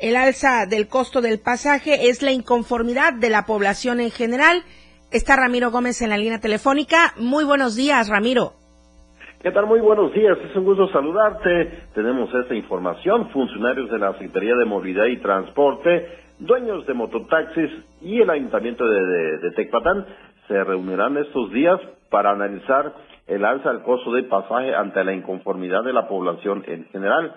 El 0.00 0.14
alza 0.14 0.66
del 0.66 0.86
costo 0.86 1.22
del 1.22 1.40
pasaje 1.40 2.08
es 2.08 2.22
la 2.22 2.30
inconformidad 2.30 3.14
de 3.14 3.30
la 3.30 3.46
población 3.46 3.98
en 3.98 4.12
general. 4.12 4.62
Está 5.10 5.34
Ramiro 5.34 5.72
Gómez 5.72 6.02
en 6.02 6.10
la 6.10 6.18
línea 6.18 6.38
telefónica. 6.38 7.14
Muy 7.16 7.42
buenos 7.42 7.74
días, 7.74 8.06
Ramiro. 8.06 8.59
¿Qué 9.42 9.52
tal? 9.52 9.64
Muy 9.64 9.80
buenos 9.80 10.12
días, 10.12 10.36
es 10.38 10.54
un 10.54 10.64
gusto 10.64 10.86
saludarte. 10.88 11.84
Tenemos 11.94 12.28
esta 12.34 12.54
información. 12.54 13.30
Funcionarios 13.30 13.90
de 13.90 13.98
la 13.98 14.12
Secretaría 14.12 14.54
de 14.54 14.66
Movilidad 14.66 15.06
y 15.06 15.16
Transporte, 15.16 16.08
dueños 16.38 16.84
de 16.86 16.92
mototaxis 16.92 17.70
y 18.02 18.20
el 18.20 18.28
Ayuntamiento 18.28 18.86
de, 18.86 19.38
de, 19.38 19.50
Tecpatán 19.52 20.04
se 20.46 20.62
reunirán 20.62 21.16
estos 21.16 21.50
días 21.52 21.80
para 22.10 22.32
analizar 22.32 22.92
el 23.28 23.42
alza 23.46 23.72
del 23.72 23.80
costo 23.80 24.12
de 24.12 24.24
pasaje 24.24 24.74
ante 24.74 25.02
la 25.04 25.14
inconformidad 25.14 25.84
de 25.84 25.94
la 25.94 26.06
población 26.06 26.62
en 26.66 26.84
general. 26.92 27.32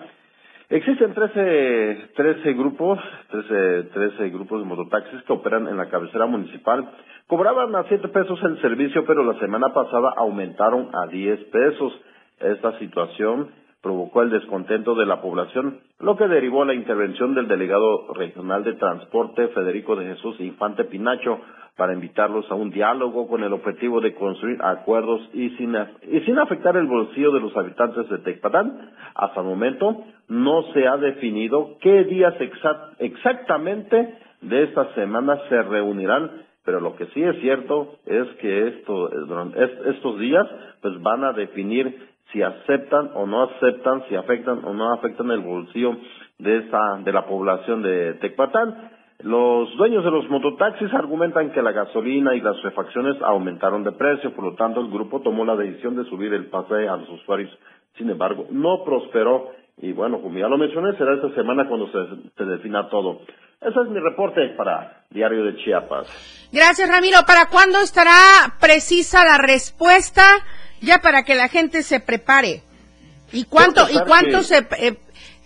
Existen 0.70 1.12
13, 1.12 2.12
13 2.16 2.52
grupos, 2.54 2.98
13, 3.30 3.82
13 3.92 4.30
grupos 4.30 4.60
de 4.60 4.66
mototaxis 4.66 5.22
que 5.24 5.32
operan 5.32 5.68
en 5.68 5.76
la 5.76 5.88
cabecera 5.88 6.26
municipal 6.26 6.88
Cobraban 7.26 7.74
a 7.74 7.84
7 7.84 8.08
pesos 8.08 8.38
el 8.42 8.60
servicio, 8.60 9.04
pero 9.06 9.24
la 9.24 9.38
semana 9.38 9.72
pasada 9.72 10.12
aumentaron 10.16 10.90
a 10.94 11.06
10 11.06 11.44
pesos. 11.44 11.92
Esta 12.38 12.78
situación 12.78 13.48
provocó 13.84 14.22
el 14.22 14.30
descontento 14.30 14.94
de 14.94 15.04
la 15.04 15.20
población, 15.20 15.80
lo 16.00 16.16
que 16.16 16.26
derivó 16.26 16.64
la 16.64 16.72
intervención 16.72 17.34
del 17.34 17.46
delegado 17.46 18.12
regional 18.14 18.64
de 18.64 18.72
transporte 18.72 19.48
Federico 19.48 19.94
de 19.94 20.06
Jesús 20.06 20.40
Infante 20.40 20.84
Pinacho 20.84 21.38
para 21.76 21.92
invitarlos 21.92 22.50
a 22.50 22.54
un 22.54 22.70
diálogo 22.70 23.28
con 23.28 23.44
el 23.44 23.52
objetivo 23.52 24.00
de 24.00 24.14
construir 24.14 24.58
acuerdos 24.62 25.20
y 25.34 25.50
sin, 25.50 25.76
afectar 26.38 26.76
el 26.76 26.86
bolsillo 26.86 27.30
de 27.32 27.40
los 27.40 27.54
habitantes 27.56 28.08
de 28.08 28.18
Tecpatán. 28.18 28.90
Hasta 29.14 29.40
el 29.40 29.46
momento 29.46 30.02
no 30.28 30.62
se 30.72 30.88
ha 30.88 30.96
definido 30.96 31.76
qué 31.80 32.04
días 32.04 32.34
exactamente 32.98 34.18
de 34.40 34.62
esta 34.62 34.94
semana 34.94 35.38
se 35.48 35.62
reunirán 35.62 36.44
pero 36.64 36.80
lo 36.80 36.96
que 36.96 37.06
sí 37.08 37.22
es 37.22 37.38
cierto 37.40 37.96
es 38.06 38.26
que 38.40 38.68
esto, 38.68 39.10
estos 39.86 40.18
días 40.18 40.46
pues 40.80 41.00
van 41.02 41.22
a 41.24 41.34
definir 41.34 42.13
si 42.32 42.42
aceptan 42.42 43.10
o 43.14 43.26
no 43.26 43.44
aceptan, 43.44 44.04
si 44.08 44.16
afectan 44.16 44.64
o 44.64 44.72
no 44.72 44.92
afectan 44.92 45.30
el 45.30 45.40
bolsillo 45.40 45.96
de 46.38 46.58
esa, 46.58 46.98
de 47.04 47.12
la 47.12 47.26
población 47.26 47.82
de 47.82 48.14
Tecpatán. 48.14 48.90
Los 49.20 49.74
dueños 49.76 50.04
de 50.04 50.10
los 50.10 50.28
mototaxis 50.28 50.92
argumentan 50.92 51.52
que 51.52 51.62
la 51.62 51.72
gasolina 51.72 52.34
y 52.34 52.40
las 52.40 52.60
refacciones 52.62 53.16
aumentaron 53.22 53.84
de 53.84 53.92
precio, 53.92 54.34
por 54.34 54.44
lo 54.44 54.54
tanto 54.54 54.80
el 54.80 54.90
grupo 54.90 55.20
tomó 55.20 55.44
la 55.44 55.56
decisión 55.56 55.96
de 55.96 56.04
subir 56.04 56.34
el 56.34 56.46
pase 56.46 56.88
a 56.88 56.96
los 56.96 57.08
usuarios. 57.08 57.50
Sin 57.96 58.10
embargo, 58.10 58.46
no 58.50 58.82
prosperó 58.84 59.52
y 59.78 59.92
bueno, 59.92 60.20
como 60.20 60.38
ya 60.38 60.48
lo 60.48 60.58
mencioné, 60.58 60.96
será 60.96 61.14
esta 61.14 61.34
semana 61.34 61.68
cuando 61.68 61.88
se, 61.88 62.30
se 62.36 62.44
defina 62.44 62.88
todo. 62.88 63.20
Ese 63.60 63.80
es 63.80 63.88
mi 63.88 63.98
reporte 63.98 64.48
para 64.56 65.04
Diario 65.10 65.44
de 65.44 65.56
Chiapas. 65.56 66.06
Gracias, 66.52 66.88
Ramiro. 66.88 67.18
¿Para 67.26 67.46
cuándo 67.46 67.78
estará 67.78 68.58
precisa 68.60 69.24
la 69.24 69.38
respuesta? 69.38 70.22
Ya 70.84 71.00
para 71.00 71.24
que 71.24 71.34
la 71.34 71.48
gente 71.48 71.82
se 71.82 72.00
prepare. 72.00 72.62
¿Y 73.32 73.44
cuánto, 73.44 73.88
y 73.90 73.98
cuánto 74.06 74.42
se, 74.42 74.66
eh, 74.78 74.96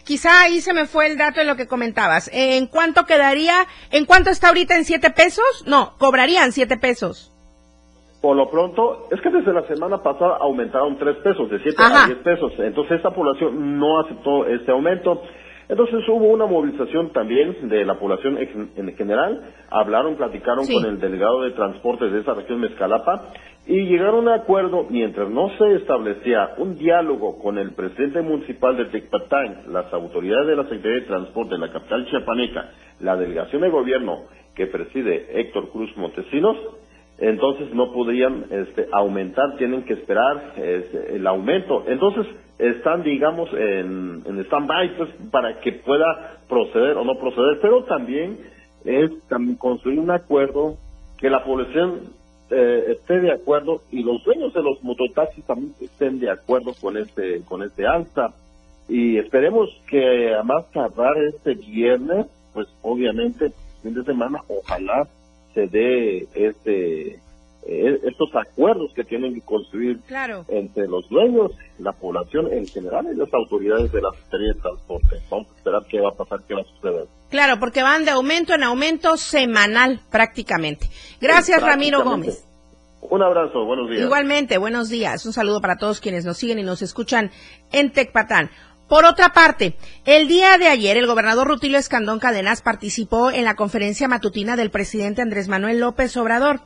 quizá 0.04 0.42
ahí 0.42 0.60
se 0.60 0.72
me 0.74 0.86
fue 0.86 1.06
el 1.06 1.16
dato 1.16 1.40
de 1.40 1.46
lo 1.46 1.56
que 1.56 1.66
comentabas. 1.66 2.30
¿En 2.32 2.66
cuánto 2.66 3.04
quedaría, 3.04 3.66
en 3.90 4.04
cuánto 4.04 4.30
está 4.30 4.48
ahorita 4.48 4.76
en 4.76 4.84
siete 4.84 5.10
pesos? 5.10 5.64
No, 5.66 5.94
cobrarían 5.98 6.52
siete 6.52 6.76
pesos. 6.76 7.32
Por 8.20 8.36
lo 8.36 8.50
pronto, 8.50 9.06
es 9.12 9.20
que 9.20 9.30
desde 9.30 9.52
la 9.52 9.66
semana 9.68 10.02
pasada 10.02 10.38
aumentaron 10.40 10.98
tres 10.98 11.16
pesos, 11.18 11.48
de 11.50 11.62
siete 11.62 11.80
a 11.80 12.06
diez 12.06 12.18
pesos. 12.18 12.52
Entonces 12.58 12.96
esta 12.96 13.10
población 13.10 13.78
no 13.78 14.00
aceptó 14.00 14.46
este 14.46 14.72
aumento. 14.72 15.22
Entonces 15.68 16.08
hubo 16.08 16.28
una 16.28 16.46
movilización 16.46 17.12
también 17.12 17.68
de 17.68 17.84
la 17.84 17.98
población 17.98 18.38
en 18.38 18.96
general, 18.96 19.42
hablaron, 19.70 20.16
platicaron 20.16 20.66
con 20.66 20.86
el 20.86 20.98
delegado 20.98 21.42
de 21.42 21.50
transportes 21.50 22.10
de 22.10 22.20
esa 22.20 22.32
región 22.32 22.60
Mezcalapa 22.60 23.32
y 23.66 23.84
llegaron 23.84 24.28
a 24.28 24.36
acuerdo 24.36 24.86
mientras 24.88 25.28
no 25.28 25.50
se 25.58 25.74
establecía 25.74 26.54
un 26.56 26.76
diálogo 26.76 27.38
con 27.38 27.58
el 27.58 27.72
presidente 27.72 28.22
municipal 28.22 28.78
de 28.78 28.86
Tecpatán, 28.86 29.64
las 29.70 29.92
autoridades 29.92 30.46
de 30.46 30.56
la 30.56 30.62
Secretaría 30.62 31.00
de 31.00 31.06
Transporte 31.06 31.54
de 31.56 31.60
la 31.60 31.70
capital 31.70 32.06
chiapaneca, 32.06 32.70
la 33.00 33.16
delegación 33.16 33.60
de 33.60 33.68
gobierno 33.68 34.20
que 34.54 34.68
preside 34.68 35.38
Héctor 35.38 35.68
Cruz 35.68 35.94
Montesinos, 35.98 36.56
entonces 37.18 37.74
no 37.74 37.92
podrían 37.92 38.46
este, 38.50 38.88
aumentar, 38.90 39.56
tienen 39.58 39.84
que 39.84 39.94
esperar 39.94 40.54
este, 40.56 41.16
el 41.16 41.26
aumento. 41.26 41.84
Entonces 41.88 42.26
están, 42.58 43.02
digamos, 43.02 43.50
en, 43.52 44.22
en 44.26 44.38
stand-by 44.44 44.96
pues, 44.96 45.10
para 45.30 45.60
que 45.60 45.72
pueda 45.72 46.38
proceder 46.48 46.96
o 46.96 47.04
no 47.04 47.14
proceder, 47.18 47.58
pero 47.60 47.84
también 47.84 48.38
es 48.84 49.10
también 49.28 49.56
construir 49.56 49.98
un 49.98 50.10
acuerdo 50.10 50.76
que 51.18 51.30
la 51.30 51.44
población 51.44 52.00
eh, 52.50 52.84
esté 52.88 53.20
de 53.20 53.32
acuerdo 53.32 53.82
y 53.90 54.02
los 54.02 54.22
dueños 54.24 54.54
de 54.54 54.62
los 54.62 54.82
mototaxis 54.82 55.44
también 55.44 55.74
estén 55.80 56.18
de 56.18 56.30
acuerdo 56.30 56.72
con 56.80 56.96
este 56.96 57.42
con 57.42 57.62
este 57.62 57.86
alza. 57.86 58.34
Y 58.88 59.18
esperemos 59.18 59.68
que 59.88 60.34
a 60.34 60.42
más 60.42 60.70
tardar 60.70 61.12
este 61.24 61.54
viernes 61.54 62.26
pues 62.54 62.66
obviamente 62.82 63.52
fin 63.82 63.94
de 63.94 64.02
semana 64.02 64.40
ojalá 64.48 65.06
se 65.54 65.66
dé 65.66 66.26
este 66.34 67.20
eh, 67.66 68.00
estos 68.04 68.30
acuerdos 68.34 68.92
que 68.94 69.04
tienen 69.04 69.34
que 69.34 69.40
construir 69.42 70.00
entre 70.48 70.88
los 70.88 71.08
dueños, 71.08 71.52
la 71.78 71.92
población 71.92 72.52
en 72.52 72.66
general 72.66 73.06
y 73.12 73.16
las 73.16 73.32
autoridades 73.34 73.92
de 73.92 74.00
la 74.00 74.10
Secretaría 74.12 74.54
de 74.54 74.60
Transporte. 74.60 75.16
Vamos 75.30 75.48
a 75.48 75.56
esperar 75.56 75.82
qué 75.88 76.00
va 76.00 76.08
a 76.08 76.14
pasar, 76.14 76.40
qué 76.46 76.54
va 76.54 76.62
a 76.62 76.64
suceder. 76.64 77.06
Claro, 77.30 77.60
porque 77.60 77.82
van 77.82 78.04
de 78.04 78.12
aumento 78.12 78.54
en 78.54 78.62
aumento 78.62 79.16
semanal 79.16 80.00
prácticamente. 80.10 80.88
Gracias, 81.20 81.60
Ramiro 81.60 82.02
Gómez. 82.02 82.44
Un 83.00 83.22
abrazo, 83.22 83.64
buenos 83.64 83.88
días. 83.90 84.02
Igualmente, 84.02 84.58
buenos 84.58 84.88
días. 84.88 85.24
Un 85.24 85.32
saludo 85.32 85.60
para 85.60 85.76
todos 85.76 86.00
quienes 86.00 86.24
nos 86.24 86.36
siguen 86.36 86.58
y 86.58 86.62
nos 86.62 86.82
escuchan 86.82 87.30
en 87.70 87.92
Tecpatán. 87.92 88.50
Por 88.88 89.04
otra 89.04 89.34
parte, 89.34 89.76
el 90.06 90.28
día 90.28 90.56
de 90.56 90.68
ayer 90.68 90.96
el 90.96 91.06
gobernador 91.06 91.46
Rutilio 91.46 91.78
Escandón 91.78 92.18
Cadenas 92.18 92.62
participó 92.62 93.30
en 93.30 93.44
la 93.44 93.54
conferencia 93.54 94.08
matutina 94.08 94.56
del 94.56 94.70
presidente 94.70 95.20
Andrés 95.20 95.48
Manuel 95.48 95.80
López 95.80 96.16
Obrador. 96.16 96.60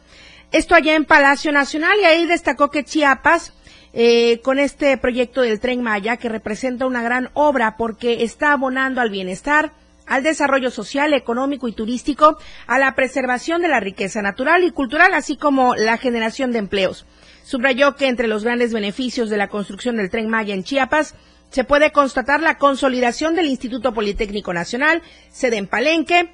Esto 0.53 0.75
allá 0.75 0.97
en 0.97 1.07
Palacio 1.07 1.51
Nacional 1.51 1.99
y 1.99 2.05
ahí 2.05 2.27
destacó 2.27 2.71
que 2.71 2.85
Chiapas, 2.85 3.55
eh, 3.95 4.41
con 4.43 4.59
este 4.59 4.99
proyecto 4.99 5.41
del 5.41 5.61
tren 5.61 5.83
Maya, 5.83 6.19
que 6.19 6.29
representa 6.29 6.85
una 6.85 7.03
gran 7.03 7.31
obra 7.33 7.79
porque 7.79 8.23
está 8.23 8.53
abonando 8.53 9.01
al 9.01 9.09
bienestar, 9.09 9.73
al 10.07 10.23
desarrollo 10.23 10.71
social, 10.71 11.15
económico 11.15 11.69
y 11.69 11.73
turístico, 11.73 12.37
a 12.67 12.79
la 12.79 12.95
preservación 12.95 13.63
de 13.63 13.69
la 13.69 13.81
riqueza 13.81 14.21
natural 14.21 14.63
y 14.63 14.73
cultural, 14.73 15.15
así 15.15 15.39
como 15.39 15.75
la 15.75 15.97
generación 15.97 16.53
de 16.53 16.59
empleos. 16.59 17.07
Subrayó 17.45 17.97
que 17.97 18.09
entre 18.09 18.29
los 18.29 18.45
grandes 18.45 18.75
beneficios 18.75 19.31
de 19.31 19.39
la 19.39 19.49
construcción 19.49 19.97
del 19.97 20.11
tren 20.11 20.29
Maya 20.29 20.53
en 20.53 20.65
Chiapas 20.65 21.15
se 21.49 21.65
puede 21.65 21.93
constatar 21.93 22.43
la 22.43 22.59
consolidación 22.59 23.35
del 23.35 23.47
Instituto 23.47 23.95
Politécnico 23.95 24.53
Nacional, 24.53 25.01
sede 25.31 25.57
en 25.57 25.67
Palenque, 25.67 26.31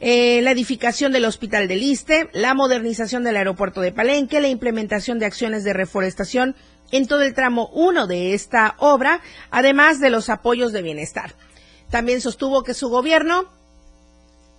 eh, 0.00 0.40
la 0.42 0.52
edificación 0.52 1.12
del 1.12 1.26
Hospital 1.26 1.68
del 1.68 1.82
Iste, 1.82 2.30
la 2.32 2.54
modernización 2.54 3.22
del 3.22 3.36
aeropuerto 3.36 3.82
de 3.82 3.92
Palenque, 3.92 4.40
la 4.40 4.48
implementación 4.48 5.18
de 5.18 5.26
acciones 5.26 5.62
de 5.62 5.74
reforestación 5.74 6.56
en 6.90 7.06
todo 7.06 7.22
el 7.22 7.34
tramo 7.34 7.68
1 7.74 8.06
de 8.06 8.32
esta 8.32 8.74
obra, 8.78 9.20
además 9.50 10.00
de 10.00 10.08
los 10.08 10.30
apoyos 10.30 10.72
de 10.72 10.82
bienestar. 10.82 11.34
También 11.90 12.22
sostuvo 12.22 12.64
que 12.64 12.72
su 12.72 12.88
gobierno 12.88 13.50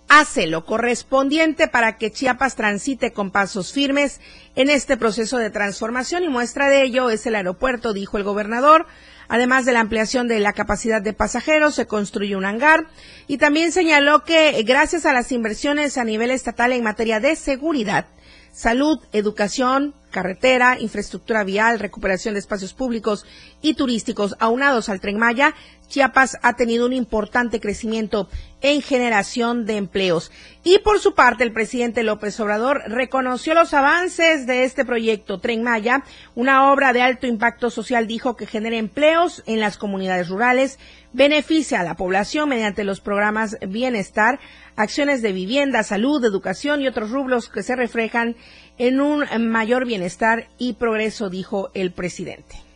hace 0.08 0.46
lo 0.46 0.64
correspondiente 0.64 1.68
para 1.68 1.96
que 1.96 2.12
Chiapas 2.12 2.54
transite 2.54 3.12
con 3.12 3.30
pasos 3.30 3.72
firmes 3.72 4.20
en 4.54 4.70
este 4.70 4.96
proceso 4.96 5.38
de 5.38 5.50
transformación 5.50 6.22
y 6.22 6.28
muestra 6.28 6.68
de 6.68 6.82
ello 6.82 7.10
es 7.10 7.26
el 7.26 7.34
aeropuerto, 7.34 7.92
dijo 7.92 8.16
el 8.16 8.24
gobernador, 8.24 8.86
Además 9.32 9.64
de 9.64 9.72
la 9.72 9.80
ampliación 9.80 10.28
de 10.28 10.40
la 10.40 10.52
capacidad 10.52 11.00
de 11.00 11.14
pasajeros, 11.14 11.74
se 11.74 11.86
construye 11.86 12.36
un 12.36 12.44
hangar. 12.44 12.88
Y 13.28 13.38
también 13.38 13.72
señaló 13.72 14.24
que 14.24 14.62
gracias 14.62 15.06
a 15.06 15.14
las 15.14 15.32
inversiones 15.32 15.96
a 15.96 16.04
nivel 16.04 16.30
estatal 16.30 16.70
en 16.70 16.84
materia 16.84 17.18
de 17.18 17.34
seguridad, 17.34 18.08
salud, 18.52 18.98
educación, 19.14 19.94
carretera, 20.10 20.78
infraestructura 20.78 21.44
vial, 21.44 21.78
recuperación 21.78 22.34
de 22.34 22.40
espacios 22.40 22.74
públicos 22.74 23.24
y 23.62 23.74
turísticos 23.74 24.36
aunados 24.40 24.88
al 24.88 25.00
tren 25.00 25.18
Maya, 25.18 25.54
Chiapas 25.92 26.38
ha 26.40 26.54
tenido 26.54 26.86
un 26.86 26.94
importante 26.94 27.60
crecimiento 27.60 28.26
en 28.62 28.80
generación 28.80 29.66
de 29.66 29.76
empleos. 29.76 30.32
Y 30.64 30.78
por 30.78 31.00
su 31.00 31.14
parte, 31.14 31.44
el 31.44 31.52
presidente 31.52 32.02
López 32.02 32.40
Obrador 32.40 32.82
reconoció 32.86 33.52
los 33.52 33.74
avances 33.74 34.46
de 34.46 34.64
este 34.64 34.86
proyecto 34.86 35.38
Tren 35.38 35.62
Maya, 35.62 36.02
una 36.34 36.72
obra 36.72 36.94
de 36.94 37.02
alto 37.02 37.26
impacto 37.26 37.68
social, 37.68 38.06
dijo 38.06 38.36
que 38.36 38.46
genera 38.46 38.76
empleos 38.76 39.42
en 39.44 39.60
las 39.60 39.76
comunidades 39.76 40.30
rurales, 40.30 40.78
beneficia 41.12 41.80
a 41.80 41.84
la 41.84 41.96
población 41.96 42.48
mediante 42.48 42.84
los 42.84 43.00
programas 43.00 43.58
Bienestar, 43.68 44.40
acciones 44.76 45.20
de 45.20 45.32
vivienda, 45.32 45.82
salud, 45.82 46.24
educación 46.24 46.80
y 46.80 46.88
otros 46.88 47.10
rubros 47.10 47.50
que 47.50 47.62
se 47.62 47.76
reflejan 47.76 48.36
en 48.78 49.02
un 49.02 49.26
mayor 49.50 49.84
bienestar 49.84 50.48
y 50.56 50.72
progreso, 50.72 51.28
dijo 51.28 51.70
el 51.74 51.92
presidente. 51.92 52.71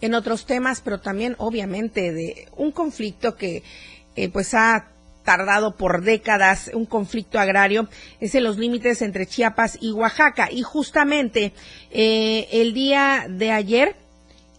En 0.00 0.14
otros 0.14 0.46
temas, 0.46 0.80
pero 0.82 1.00
también 1.00 1.34
obviamente 1.38 2.12
de 2.12 2.48
un 2.56 2.70
conflicto 2.70 3.36
que 3.36 3.62
eh, 4.14 4.28
pues 4.28 4.54
ha 4.54 4.88
tardado 5.24 5.76
por 5.76 6.02
décadas, 6.02 6.70
un 6.72 6.86
conflicto 6.86 7.38
agrario, 7.38 7.88
es 8.20 8.34
en 8.34 8.44
los 8.44 8.58
límites 8.58 9.02
entre 9.02 9.26
Chiapas 9.26 9.76
y 9.80 9.92
Oaxaca. 9.92 10.48
Y 10.50 10.62
justamente 10.62 11.52
eh, 11.90 12.48
el 12.52 12.72
día 12.72 13.26
de 13.28 13.50
ayer, 13.50 13.96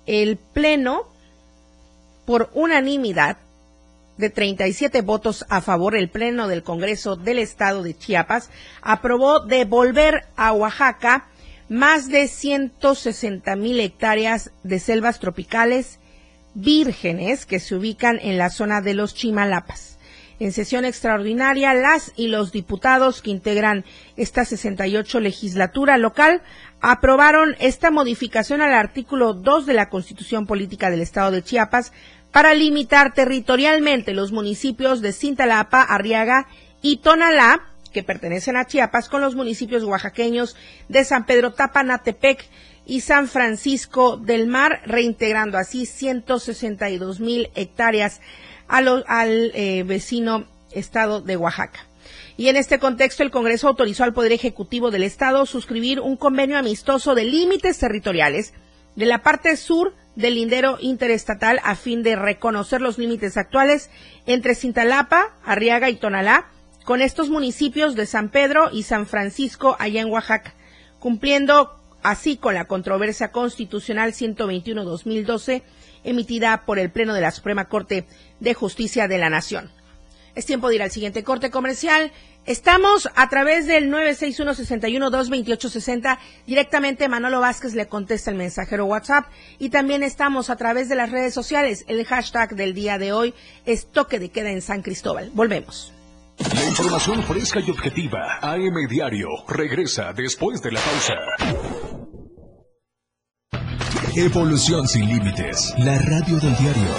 el 0.06 0.38
Pleno, 0.38 1.08
por 2.26 2.50
unanimidad, 2.54 3.38
de 4.18 4.30
37 4.30 5.02
votos 5.02 5.46
a 5.48 5.62
favor, 5.62 5.96
el 5.96 6.10
Pleno 6.10 6.48
del 6.48 6.64
Congreso 6.64 7.16
del 7.16 7.40
Estado 7.40 7.84
de 7.84 7.96
Chiapas 7.96 8.50
aprobó 8.82 9.46
devolver 9.46 10.26
a 10.36 10.54
Oaxaca 10.54 11.28
más 11.70 12.08
de 12.08 12.28
160 12.28 13.56
mil 13.56 13.80
hectáreas 13.80 14.52
de 14.64 14.80
selvas 14.80 15.20
tropicales 15.20 16.00
vírgenes 16.54 17.46
que 17.46 17.60
se 17.60 17.76
ubican 17.76 18.20
en 18.22 18.38
la 18.38 18.50
zona 18.50 18.82
de 18.82 18.94
los 18.94 19.14
Chimalapas. 19.14 19.98
En 20.40 20.52
sesión 20.52 20.86
extraordinaria, 20.86 21.74
las 21.74 22.14
y 22.16 22.28
los 22.28 22.52
diputados 22.52 23.24
que 23.24 23.32
integran 23.32 23.86
esta 24.18 24.46
68 24.46 25.20
legislatura 25.20 25.98
local 25.98 26.44
aprobaron 26.80 27.56
esta 27.60 27.90
modificación 27.90 28.62
al 28.62 28.74
artículo 28.74 29.34
2 29.34 29.66
de 29.66 29.74
la 29.74 29.90
Constitución 29.90 30.46
Política 30.46 30.92
del 30.92 31.02
Estado 31.02 31.32
de 31.32 31.44
Chiapas 31.44 31.92
para 32.32 32.54
limitar 32.54 33.16
territorialmente 33.16 34.14
los 34.14 34.32
municipios 34.32 35.02
de 35.02 35.12
Cintalapa, 35.12 35.82
Arriaga 35.82 36.48
y 36.84 36.98
Tonalá, 36.98 37.64
que 37.90 38.04
pertenecen 38.04 38.58
a 38.58 38.66
Chiapas, 38.66 39.10
con 39.10 39.22
los 39.22 39.36
municipios 39.36 39.84
oaxaqueños 39.84 40.56
de 40.90 41.04
San 41.04 41.26
Pedro 41.26 41.54
Tapanatepec 41.54 42.46
y 42.86 43.02
San 43.02 43.28
Francisco 43.28 44.18
del 44.18 44.48
Mar, 44.48 44.82
reintegrando 44.86 45.58
así 45.58 45.86
162 45.86 47.20
mil 47.20 47.50
hectáreas 47.56 48.22
al 48.68 49.52
eh, 49.54 49.84
vecino 49.84 50.46
estado 50.72 51.22
de 51.22 51.38
Oaxaca. 51.38 51.80
Y 52.38 52.50
en 52.50 52.56
este 52.56 52.80
contexto, 52.80 53.24
el 53.24 53.32
Congreso 53.32 53.68
autorizó 53.68 54.04
al 54.04 54.14
Poder 54.14 54.32
Ejecutivo 54.32 54.92
del 54.92 55.04
Estado 55.04 55.46
suscribir 55.46 56.00
un 56.00 56.18
convenio 56.18 56.58
amistoso 56.58 57.16
de 57.16 57.26
límites 57.26 57.80
territoriales 57.80 58.54
de 58.96 59.06
la 59.06 59.22
parte 59.22 59.56
sur 59.58 59.94
del 60.16 60.36
lindero 60.36 60.78
interestatal 60.80 61.60
a 61.64 61.76
fin 61.76 62.04
de 62.04 62.16
reconocer 62.16 62.82
los 62.82 62.98
límites 62.98 63.38
actuales 63.38 63.90
entre 64.26 64.56
Cintalapa, 64.56 65.38
Arriaga 65.44 65.90
y 65.90 65.96
Tonalá 65.96 66.48
con 66.88 67.02
estos 67.02 67.30
municipios 67.30 67.96
de 67.96 68.06
San 68.06 68.30
Pedro 68.30 68.70
y 68.72 68.84
San 68.84 69.08
Francisco 69.08 69.76
allá 69.78 70.00
en 70.00 70.10
Oaxaca, 70.10 70.54
cumpliendo 71.00 71.78
así 72.02 72.38
con 72.38 72.54
la 72.54 72.64
controversia 72.64 73.34
constitucional 73.34 74.14
121-2012 74.14 75.64
emitida 76.06 76.64
por 76.66 76.80
el 76.80 76.90
Pleno 76.90 77.14
de 77.14 77.20
la 77.20 77.32
Suprema 77.32 77.68
Corte 77.68 78.06
de 78.40 78.54
Justicia 78.54 79.10
de 79.10 79.18
la 79.18 79.30
Nación. 79.30 79.70
Es 80.34 80.46
tiempo 80.46 80.70
de 80.70 80.76
ir 80.76 80.82
al 80.82 80.92
siguiente 80.92 81.26
corte 81.26 81.52
comercial. 81.52 82.14
Estamos 82.46 83.10
a 83.16 83.28
través 83.28 83.68
del 83.68 83.92
961-61-228-60. 83.92 86.18
Directamente 86.46 87.10
Manolo 87.10 87.42
Vázquez 87.42 87.74
le 87.74 87.90
contesta 87.90 88.32
el 88.32 88.38
mensajero 88.38 88.86
WhatsApp. 88.86 89.26
Y 89.60 89.72
también 89.72 90.04
estamos 90.04 90.50
a 90.50 90.56
través 90.56 90.88
de 90.88 90.96
las 90.96 91.12
redes 91.12 91.34
sociales. 91.34 91.84
El 91.90 92.06
hashtag 92.06 92.56
del 92.56 92.74
día 92.74 92.98
de 92.98 93.12
hoy 93.12 93.34
es 93.66 93.88
toque 93.88 94.20
de 94.20 94.30
queda 94.30 94.52
en 94.52 94.62
San 94.62 94.84
Cristóbal. 94.84 95.32
Volvemos. 95.34 95.92
La 96.38 96.66
información 96.66 97.24
fresca 97.24 97.60
y 97.60 97.72
objetiva. 97.72 98.40
AM 98.42 98.88
Diario. 98.90 99.30
Regresa 99.48 100.14
después 100.14 100.62
de 100.62 100.72
la 100.72 100.80
pausa. 100.80 101.16
Evolución 104.16 104.88
sin 104.88 105.08
límites. 105.08 105.74
La 105.78 105.98
radio 105.98 106.40
del 106.40 106.56
diario. 106.58 106.90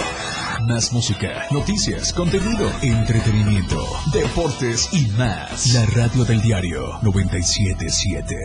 Más 0.67 0.91
música, 0.91 1.47
noticias, 1.51 2.13
contenido, 2.13 2.69
entretenimiento, 2.81 3.85
deportes 4.13 4.89
y 4.93 5.07
más. 5.17 5.73
La 5.73 5.85
radio 5.85 6.25
del 6.25 6.41
diario 6.41 6.99
977. 7.01 8.35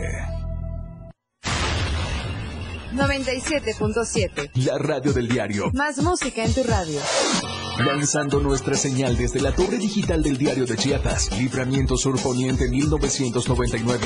97.7. 2.93 4.51
La 4.65 4.77
radio 4.77 5.11
del 5.11 5.27
diario. 5.27 5.69
Más 5.73 5.97
música 5.97 6.45
en 6.45 6.53
tu 6.53 6.63
radio. 6.63 7.01
Lanzando 7.77 8.39
nuestra 8.39 8.75
señal 8.75 9.17
desde 9.17 9.41
la 9.41 9.53
torre 9.53 9.77
digital 9.77 10.23
del 10.23 10.37
diario 10.37 10.65
de 10.65 10.77
Chiapas, 10.77 11.37
Libramiento 11.37 11.97
Sur 11.97 12.21
Poniente 12.21 12.69
1999 12.69 14.05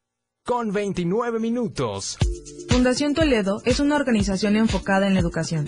con 0.45 0.71
29 0.71 1.39
minutos. 1.39 2.17
Fundación 2.69 3.13
Toledo 3.13 3.61
es 3.65 3.79
una 3.79 3.95
organización 3.95 4.55
enfocada 4.55 5.07
en 5.07 5.13
la 5.13 5.19
educación. 5.19 5.67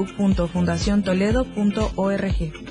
www.fundaciontoledo.org. 0.05 2.70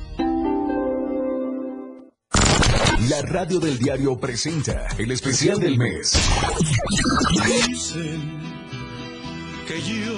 La 3.11 3.21
radio 3.23 3.59
del 3.59 3.77
diario 3.77 4.17
presenta 4.17 4.87
el 4.97 5.11
especial 5.11 5.59
del 5.59 5.77
mes. 5.77 6.17
Dicen 7.67 8.39
que 9.67 9.81
yo 9.81 10.17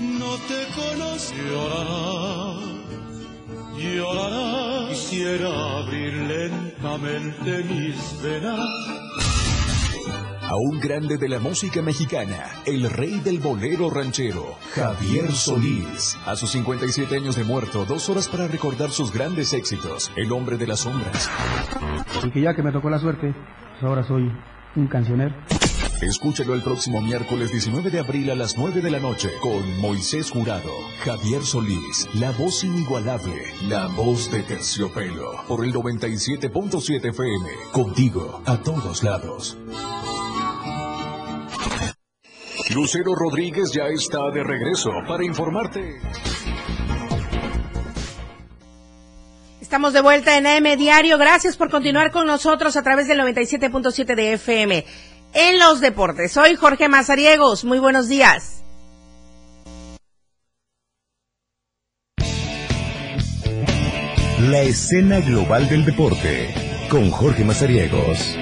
no 0.00 0.36
te 0.46 0.68
conozco. 0.76 1.34
Llorarás, 1.50 2.60
llorarás. 3.76 4.88
Quisiera 4.90 5.78
abrir 5.78 6.12
lentamente 6.12 7.64
mis 7.64 8.22
venas 8.22 8.70
a 10.50 10.56
un 10.56 10.80
grande 10.80 11.16
de 11.16 11.28
la 11.28 11.38
música 11.38 11.80
mexicana, 11.80 12.44
el 12.66 12.90
rey 12.90 13.20
del 13.20 13.38
bolero 13.38 13.88
ranchero, 13.88 14.56
Javier 14.74 15.30
Solís. 15.30 16.18
A 16.26 16.34
sus 16.34 16.50
57 16.50 17.14
años 17.14 17.36
de 17.36 17.44
muerto, 17.44 17.84
dos 17.84 18.08
horas 18.08 18.26
para 18.26 18.48
recordar 18.48 18.90
sus 18.90 19.12
grandes 19.12 19.52
éxitos, 19.52 20.10
El 20.16 20.32
hombre 20.32 20.56
de 20.56 20.66
las 20.66 20.80
sombras. 20.80 21.30
Porque 22.20 22.40
ya 22.40 22.52
que 22.52 22.64
me 22.64 22.72
tocó 22.72 22.90
la 22.90 22.98
suerte, 22.98 23.32
pues 23.32 23.82
ahora 23.84 24.02
soy 24.02 24.28
un 24.74 24.88
cancionero. 24.88 25.36
Escúchalo 26.02 26.54
el 26.54 26.62
próximo 26.62 27.00
miércoles 27.00 27.52
19 27.52 27.90
de 27.90 28.00
abril 28.00 28.30
a 28.30 28.34
las 28.34 28.58
9 28.58 28.80
de 28.80 28.90
la 28.90 28.98
noche 28.98 29.30
con 29.40 29.78
Moisés 29.78 30.32
Jurado, 30.32 30.72
Javier 31.04 31.42
Solís, 31.42 32.08
la 32.14 32.32
voz 32.32 32.64
inigualable, 32.64 33.44
la 33.68 33.86
voz 33.86 34.32
de 34.32 34.42
terciopelo, 34.42 35.44
por 35.46 35.64
el 35.64 35.72
97.7 35.72 37.10
FM, 37.10 37.50
contigo 37.70 38.42
a 38.46 38.56
todos 38.56 39.04
lados. 39.04 39.56
Lucero 42.74 43.14
Rodríguez 43.16 43.72
ya 43.72 43.88
está 43.88 44.30
de 44.32 44.44
regreso 44.44 44.90
para 45.06 45.24
informarte. 45.24 46.00
Estamos 49.60 49.92
de 49.92 50.00
vuelta 50.00 50.36
en 50.38 50.46
AM 50.46 50.78
Diario. 50.78 51.18
Gracias 51.18 51.56
por 51.56 51.68
continuar 51.68 52.12
con 52.12 52.26
nosotros 52.26 52.76
a 52.76 52.82
través 52.82 53.08
del 53.08 53.18
97.7 53.18 54.14
de 54.14 54.32
FM. 54.34 54.84
En 55.34 55.58
los 55.58 55.80
deportes, 55.80 56.32
soy 56.32 56.54
Jorge 56.54 56.88
Mazariegos. 56.88 57.64
Muy 57.64 57.78
buenos 57.78 58.08
días. 58.08 58.62
La 64.38 64.62
escena 64.62 65.20
global 65.20 65.68
del 65.68 65.84
deporte 65.84 66.54
con 66.88 67.10
Jorge 67.10 67.44
Mazariegos. 67.44 68.36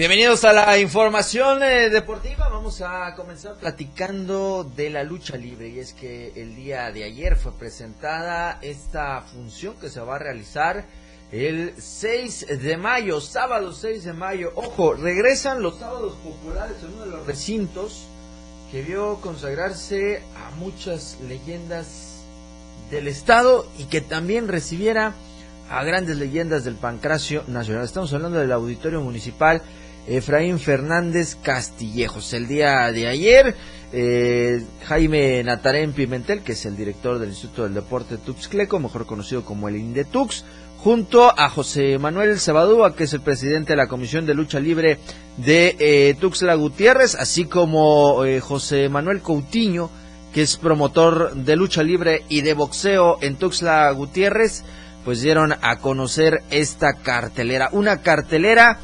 Bienvenidos 0.00 0.44
a 0.44 0.54
la 0.54 0.78
información 0.78 1.62
eh, 1.62 1.90
deportiva. 1.90 2.48
Vamos 2.48 2.80
a 2.80 3.14
comenzar 3.14 3.56
platicando 3.56 4.64
de 4.64 4.88
la 4.88 5.04
lucha 5.04 5.36
libre. 5.36 5.68
Y 5.68 5.78
es 5.78 5.92
que 5.92 6.32
el 6.36 6.56
día 6.56 6.90
de 6.90 7.04
ayer 7.04 7.36
fue 7.36 7.52
presentada 7.52 8.58
esta 8.62 9.20
función 9.20 9.74
que 9.78 9.90
se 9.90 10.00
va 10.00 10.16
a 10.16 10.18
realizar 10.18 10.86
el 11.30 11.74
6 11.76 12.62
de 12.62 12.78
mayo, 12.78 13.20
sábado 13.20 13.74
6 13.74 14.04
de 14.04 14.14
mayo. 14.14 14.52
Ojo, 14.54 14.94
regresan 14.94 15.60
los 15.60 15.78
sábados 15.78 16.14
populares 16.24 16.78
en 16.82 16.94
uno 16.94 17.04
de 17.04 17.10
los 17.10 17.26
recintos 17.26 18.06
que 18.72 18.80
vio 18.80 19.20
consagrarse 19.20 20.22
a 20.34 20.56
muchas 20.56 21.18
leyendas 21.28 22.22
del 22.90 23.06
estado 23.06 23.66
y 23.76 23.84
que 23.84 24.00
también 24.00 24.48
recibiera 24.48 25.12
a 25.68 25.84
grandes 25.84 26.16
leyendas 26.16 26.64
del 26.64 26.76
pancracio 26.76 27.44
nacional. 27.48 27.84
Estamos 27.84 28.10
hablando 28.14 28.38
del 28.38 28.50
auditorio 28.50 29.02
municipal 29.02 29.60
Efraín 30.10 30.58
Fernández 30.58 31.36
Castillejos. 31.40 32.32
El 32.32 32.48
día 32.48 32.90
de 32.90 33.06
ayer, 33.06 33.54
eh, 33.92 34.60
Jaime 34.84 35.42
Natarén 35.44 35.92
Pimentel, 35.92 36.42
que 36.42 36.52
es 36.52 36.66
el 36.66 36.76
director 36.76 37.20
del 37.20 37.28
Instituto 37.28 37.62
del 37.62 37.74
Deporte 37.74 38.16
Tuxcleco, 38.16 38.80
mejor 38.80 39.06
conocido 39.06 39.44
como 39.44 39.68
el 39.68 39.76
Indetux, 39.76 40.44
junto 40.78 41.38
a 41.38 41.48
José 41.48 41.96
Manuel 41.98 42.40
Cebadúa, 42.40 42.96
que 42.96 43.04
es 43.04 43.12
el 43.12 43.20
presidente 43.20 43.74
de 43.74 43.76
la 43.76 43.86
Comisión 43.86 44.26
de 44.26 44.34
Lucha 44.34 44.58
Libre 44.58 44.98
de 45.36 45.76
eh, 45.78 46.16
Tuxtla 46.18 46.54
Gutiérrez, 46.54 47.14
así 47.14 47.44
como 47.44 48.24
eh, 48.24 48.40
José 48.40 48.88
Manuel 48.88 49.20
Coutinho, 49.20 49.90
que 50.34 50.42
es 50.42 50.56
promotor 50.56 51.34
de 51.34 51.54
lucha 51.54 51.82
libre 51.84 52.24
y 52.28 52.40
de 52.40 52.54
boxeo 52.54 53.18
en 53.20 53.36
Tuxtla 53.36 53.90
Gutiérrez, 53.92 54.64
pues 55.04 55.22
dieron 55.22 55.54
a 55.60 55.78
conocer 55.78 56.42
esta 56.50 56.94
cartelera, 56.94 57.68
una 57.72 58.02
cartelera 58.02 58.80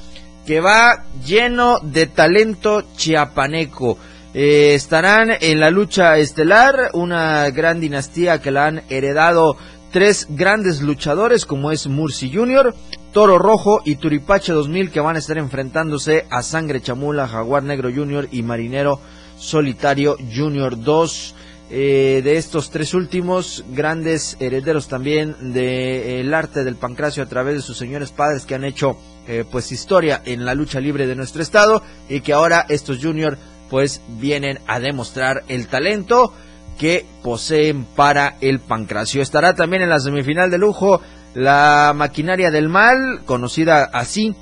que 0.46 0.60
va 0.60 1.04
lleno 1.24 1.80
de 1.82 2.06
talento 2.06 2.84
chiapaneco. 2.96 3.98
Eh, 4.32 4.74
estarán 4.74 5.30
en 5.40 5.60
la 5.60 5.70
lucha 5.70 6.18
estelar, 6.18 6.90
una 6.92 7.50
gran 7.50 7.80
dinastía 7.80 8.40
que 8.40 8.50
la 8.50 8.66
han 8.66 8.82
heredado 8.88 9.56
tres 9.90 10.26
grandes 10.30 10.82
luchadores 10.82 11.46
como 11.46 11.70
es 11.70 11.86
Murci 11.86 12.32
Jr., 12.32 12.74
Toro 13.12 13.38
Rojo 13.38 13.80
y 13.84 13.96
Turipache 13.96 14.52
2000 14.52 14.90
que 14.90 15.00
van 15.00 15.16
a 15.16 15.20
estar 15.20 15.38
enfrentándose 15.38 16.26
a 16.30 16.42
Sangre 16.42 16.82
Chamula, 16.82 17.26
Jaguar 17.26 17.62
Negro 17.62 17.90
Jr. 17.90 18.28
y 18.30 18.42
Marinero 18.42 19.00
Solitario 19.38 20.16
Jr. 20.34 20.78
2. 20.82 21.34
Eh, 21.68 22.20
de 22.22 22.36
estos 22.36 22.70
tres 22.70 22.94
últimos 22.94 23.64
grandes 23.70 24.36
herederos 24.38 24.86
también 24.86 25.52
del 25.52 26.32
arte 26.32 26.62
del 26.62 26.76
pancracio 26.76 27.24
a 27.24 27.26
través 27.26 27.56
de 27.56 27.62
sus 27.62 27.76
señores 27.76 28.12
padres 28.12 28.46
que 28.46 28.54
han 28.54 28.62
hecho 28.62 28.96
eh, 29.26 29.44
pues 29.50 29.72
historia 29.72 30.22
en 30.24 30.44
la 30.44 30.54
lucha 30.54 30.80
libre 30.80 31.06
de 31.06 31.16
nuestro 31.16 31.42
estado 31.42 31.82
y 32.08 32.20
que 32.20 32.32
ahora 32.32 32.64
estos 32.68 32.98
juniors 33.02 33.38
pues 33.68 34.00
vienen 34.08 34.60
a 34.66 34.78
demostrar 34.78 35.42
el 35.48 35.66
talento 35.66 36.32
que 36.78 37.04
poseen 37.22 37.84
para 37.84 38.36
el 38.40 38.60
pancracio. 38.60 39.22
Estará 39.22 39.54
también 39.54 39.82
en 39.82 39.90
la 39.90 40.00
semifinal 40.00 40.50
de 40.50 40.58
lujo 40.58 41.00
la 41.34 41.92
maquinaria 41.94 42.50
del 42.50 42.68
mal, 42.68 43.22
conocida 43.26 43.84
así 43.84 44.34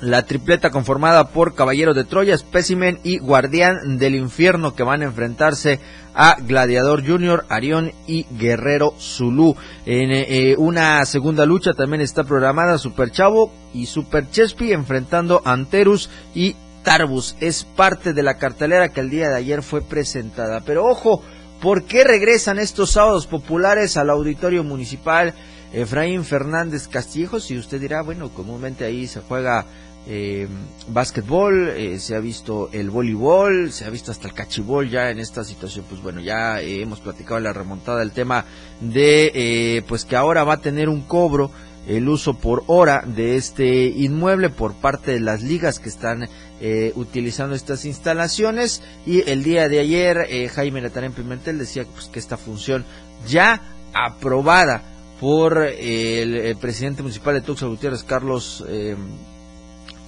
la 0.00 0.24
tripleta 0.24 0.70
conformada 0.70 1.28
por 1.28 1.54
Caballeros 1.54 1.94
de 1.94 2.04
Troya, 2.04 2.36
Specimen 2.36 3.00
y 3.02 3.18
Guardián 3.18 3.98
del 3.98 4.14
Infierno 4.14 4.74
que 4.74 4.82
van 4.82 5.02
a 5.02 5.06
enfrentarse 5.06 5.80
a 6.14 6.36
Gladiador 6.40 7.06
Junior, 7.06 7.44
Arión 7.48 7.92
y 8.06 8.26
Guerrero 8.30 8.94
Zulu. 8.98 9.56
En 9.86 10.10
eh, 10.12 10.54
una 10.58 11.04
segunda 11.04 11.46
lucha 11.46 11.72
también 11.72 12.00
está 12.00 12.24
programada 12.24 12.78
Super 12.78 13.10
Chavo 13.10 13.52
y 13.74 13.86
Super 13.86 14.30
Chespi 14.30 14.72
enfrentando 14.72 15.42
a 15.44 15.52
Anterus 15.52 16.10
y 16.34 16.56
Tarbus. 16.82 17.36
Es 17.40 17.64
parte 17.64 18.12
de 18.12 18.22
la 18.22 18.38
cartelera 18.38 18.88
que 18.88 19.00
el 19.00 19.10
día 19.10 19.28
de 19.28 19.36
ayer 19.36 19.62
fue 19.62 19.82
presentada. 19.82 20.62
Pero 20.64 20.86
ojo, 20.86 21.22
¿por 21.60 21.84
qué 21.84 22.04
regresan 22.04 22.58
estos 22.58 22.92
sábados 22.92 23.26
populares 23.26 23.96
al 23.96 24.10
auditorio 24.10 24.64
municipal? 24.64 25.34
Efraín 25.72 26.24
Fernández 26.24 26.88
Castillejos 26.88 27.50
y 27.50 27.58
usted 27.58 27.80
dirá, 27.80 28.02
bueno, 28.02 28.30
comúnmente 28.30 28.84
ahí 28.84 29.06
se 29.06 29.20
juega 29.20 29.66
eh, 30.06 30.48
básquetbol, 30.88 31.68
eh, 31.68 31.98
se 31.98 32.16
ha 32.16 32.20
visto 32.20 32.70
el 32.72 32.90
voleibol, 32.90 33.70
se 33.70 33.84
ha 33.84 33.90
visto 33.90 34.10
hasta 34.10 34.28
el 34.28 34.34
cachibol 34.34 34.88
ya 34.88 35.10
en 35.10 35.18
esta 35.18 35.44
situación. 35.44 35.84
Pues 35.88 36.02
bueno, 36.02 36.20
ya 36.20 36.60
eh, 36.60 36.82
hemos 36.82 37.00
platicado 37.00 37.40
la 37.40 37.52
remontada 37.52 38.00
del 38.00 38.12
tema 38.12 38.44
de 38.80 39.30
eh, 39.34 39.82
pues 39.86 40.04
que 40.04 40.16
ahora 40.16 40.44
va 40.44 40.54
a 40.54 40.60
tener 40.60 40.88
un 40.88 41.02
cobro 41.02 41.50
el 41.86 42.08
uso 42.08 42.34
por 42.34 42.64
hora 42.66 43.02
de 43.06 43.36
este 43.36 43.84
inmueble 43.86 44.50
por 44.50 44.74
parte 44.74 45.12
de 45.12 45.20
las 45.20 45.42
ligas 45.42 45.78
que 45.78 45.88
están 45.88 46.28
eh, 46.60 46.92
utilizando 46.94 47.54
estas 47.54 47.84
instalaciones 47.84 48.82
y 49.06 49.28
el 49.28 49.42
día 49.42 49.68
de 49.68 49.80
ayer 49.80 50.26
eh, 50.28 50.48
Jaime 50.48 50.82
Natarén 50.82 51.12
Pimentel 51.12 51.58
decía 51.58 51.86
pues, 51.92 52.08
que 52.08 52.18
esta 52.18 52.36
función 52.36 52.84
ya 53.26 53.62
aprobada 53.94 54.82
por 55.20 55.58
el, 55.58 56.34
el 56.34 56.56
presidente 56.56 57.02
municipal 57.02 57.34
de 57.34 57.40
Tuxtla 57.40 57.68
Gutiérrez 57.68 58.04
Carlos 58.04 58.64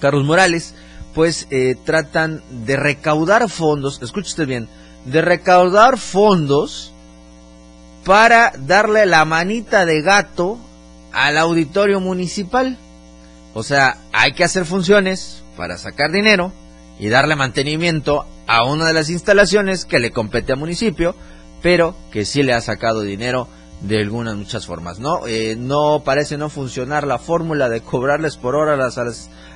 Carlos 0.03 0.25
Morales, 0.25 0.75
pues 1.15 1.47
eh, 1.49 1.77
tratan 1.85 2.43
de 2.65 2.75
recaudar 2.75 3.49
fondos, 3.49 4.01
escuche 4.01 4.27
usted 4.27 4.45
bien, 4.45 4.67
de 5.05 5.21
recaudar 5.21 5.97
fondos 5.97 6.91
para 8.03 8.51
darle 8.57 9.05
la 9.05 9.23
manita 9.23 9.85
de 9.85 10.01
gato 10.01 10.57
al 11.13 11.37
auditorio 11.37 12.01
municipal. 12.01 12.77
O 13.53 13.63
sea, 13.63 13.95
hay 14.11 14.33
que 14.33 14.43
hacer 14.43 14.65
funciones 14.65 15.41
para 15.55 15.77
sacar 15.77 16.11
dinero 16.11 16.51
y 16.99 17.07
darle 17.07 17.37
mantenimiento 17.37 18.25
a 18.45 18.65
una 18.65 18.87
de 18.87 18.93
las 18.93 19.09
instalaciones 19.09 19.85
que 19.85 19.99
le 19.99 20.11
compete 20.11 20.51
al 20.51 20.59
municipio, 20.59 21.15
pero 21.61 21.95
que 22.11 22.25
sí 22.25 22.43
le 22.43 22.51
ha 22.51 22.59
sacado 22.59 23.03
dinero 23.03 23.47
de 23.79 23.99
algunas 23.99 24.35
muchas 24.35 24.65
formas, 24.65 24.99
¿no? 24.99 25.27
Eh, 25.27 25.55
no 25.57 26.03
parece 26.03 26.37
no 26.37 26.49
funcionar 26.49 27.07
la 27.07 27.19
fórmula 27.19 27.69
de 27.69 27.79
cobrarles 27.79 28.35
por 28.35 28.55
hora 28.55 28.75
las, 28.75 28.97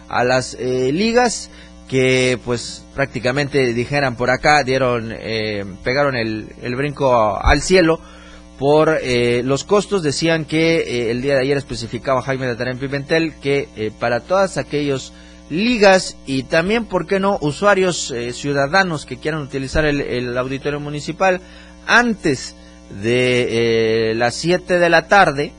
a 0.09 0.23
las 0.23 0.55
eh, 0.55 0.91
ligas 0.91 1.49
que 1.87 2.37
pues 2.43 2.83
prácticamente 2.93 3.73
dijeran 3.73 4.15
por 4.15 4.29
acá 4.29 4.63
dieron 4.63 5.13
eh, 5.17 5.63
pegaron 5.83 6.15
el, 6.15 6.49
el 6.61 6.75
brinco 6.75 7.39
al 7.41 7.61
cielo 7.61 7.99
por 8.59 8.97
eh, 9.01 9.41
los 9.43 9.63
costos 9.63 10.03
decían 10.03 10.45
que 10.45 10.79
eh, 10.79 11.11
el 11.11 11.21
día 11.21 11.35
de 11.35 11.41
ayer 11.41 11.57
especificaba 11.57 12.21
Jaime 12.21 12.47
de 12.47 12.55
Tarén 12.55 12.79
Pimentel 12.79 13.35
que 13.35 13.91
para 13.99 14.19
todas 14.19 14.57
aquellos 14.57 15.13
ligas 15.49 16.17
y 16.25 16.43
también, 16.43 16.85
¿por 16.85 17.07
qué 17.07 17.21
no?, 17.21 17.37
usuarios 17.39 18.13
ciudadanos 18.33 19.05
que 19.05 19.17
quieran 19.17 19.41
utilizar 19.41 19.85
el, 19.85 20.01
el 20.01 20.37
auditorio 20.37 20.81
municipal 20.81 21.39
antes 21.85 22.55
de 23.01 24.11
las 24.15 24.35
7 24.35 24.77
de 24.77 24.89
la 24.89 25.07
tarde, 25.07 25.53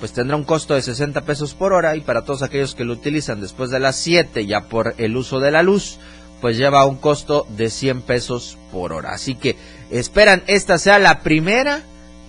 pues 0.00 0.12
tendrá 0.12 0.36
un 0.36 0.44
costo 0.44 0.74
de 0.74 0.82
60 0.82 1.22
pesos 1.22 1.54
por 1.54 1.72
hora 1.72 1.96
y 1.96 2.00
para 2.00 2.22
todos 2.22 2.42
aquellos 2.42 2.74
que 2.74 2.84
lo 2.84 2.92
utilizan 2.92 3.40
después 3.40 3.70
de 3.70 3.80
las 3.80 3.96
7 3.96 4.46
ya 4.46 4.62
por 4.62 4.94
el 4.98 5.16
uso 5.16 5.40
de 5.40 5.50
la 5.50 5.62
luz, 5.62 5.98
pues 6.40 6.58
lleva 6.58 6.84
un 6.84 6.96
costo 6.96 7.46
de 7.56 7.70
100 7.70 8.02
pesos 8.02 8.58
por 8.70 8.92
hora. 8.92 9.12
Así 9.12 9.34
que 9.34 9.56
esperan 9.90 10.42
esta 10.46 10.78
sea 10.78 10.98
la 10.98 11.20
primera 11.20 11.82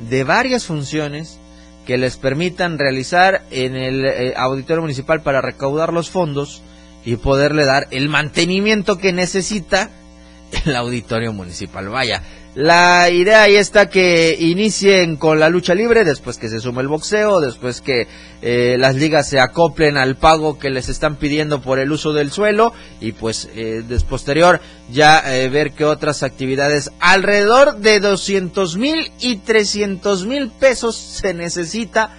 de 0.10 0.24
varias 0.24 0.66
funciones 0.66 1.40
que 1.86 1.98
les 1.98 2.18
permitan 2.18 2.80
realizar 2.80 3.44
en 3.52 3.76
el 3.76 4.06
eh, 4.06 4.34
auditorio 4.36 4.82
municipal 4.82 5.22
para 5.22 5.42
recaudar 5.42 5.94
los 5.94 6.10
fondos 6.10 6.62
y 7.06 7.18
poderle 7.18 7.66
dar 7.66 7.88
el 7.92 8.10
mantenimiento 8.10 8.98
que 8.98 9.14
necesita 9.14 9.92
el 10.66 10.76
auditorio 10.76 11.34
municipal. 11.34 11.90
Vaya, 11.90 12.22
la 12.56 13.10
idea 13.10 13.44
ahí 13.44 13.58
está 13.58 13.90
que 13.90 14.38
inicien 14.40 15.18
con 15.18 15.42
la 15.42 15.50
lucha 15.50 15.76
libre, 15.76 16.06
después 16.06 16.38
que 16.38 16.48
se 16.48 16.62
sume 16.62 16.84
el 16.84 16.88
boxeo, 16.88 17.42
después 17.42 17.82
que 17.82 18.08
eh, 18.42 18.78
las 18.80 18.96
ligas 18.96 19.28
se 19.28 19.42
acoplen 19.42 19.98
al 19.98 20.16
pago 20.16 20.58
que 20.58 20.70
les 20.70 20.88
están 20.88 21.18
pidiendo 21.18 21.62
por 21.62 21.80
el 21.80 21.92
uso 21.92 22.14
del 22.14 22.32
suelo 22.32 22.72
y 23.02 23.12
pues 23.12 23.50
eh, 23.56 23.84
des 23.86 24.06
posterior 24.06 24.62
ya 24.90 25.22
eh, 25.36 25.50
ver 25.50 25.74
qué 25.74 25.84
otras 25.84 26.24
actividades 26.24 26.92
alrededor 27.02 27.80
de 27.80 28.00
200 28.00 28.78
mil 28.78 29.12
y 29.20 29.36
300 29.36 30.26
mil 30.26 30.50
pesos 30.50 30.96
se 30.96 31.34
necesita 31.34 32.12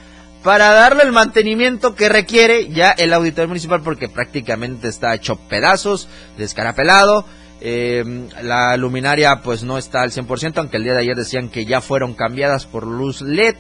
para 0.43 0.71
darle 0.71 1.03
el 1.05 1.13
mantenimiento 1.13 1.95
que 1.95 2.11
requiere 2.11 2.69
ya 2.69 2.91
el 2.91 3.15
auditorio 3.15 3.49
municipal 3.49 3.81
porque 3.83 4.11
prácticamente 4.11 4.89
está 4.89 5.15
hecho 5.15 5.37
pedazos, 5.37 6.09
descarapelado. 6.37 7.25
Eh, 7.61 8.05
la 8.43 8.77
luminaria 8.77 9.41
pues 9.43 9.65
no 9.65 9.79
está 9.79 10.03
al 10.03 10.11
100%, 10.11 10.59
aunque 10.59 10.77
el 10.77 10.85
día 10.85 10.95
de 10.95 11.01
ayer 11.01 11.17
decían 11.17 11.49
que 11.49 11.65
ya 11.65 11.81
fueron 11.81 12.15
cambiadas 12.15 12.67
por 12.67 12.87
luz 12.87 13.23
LED, 13.23 13.57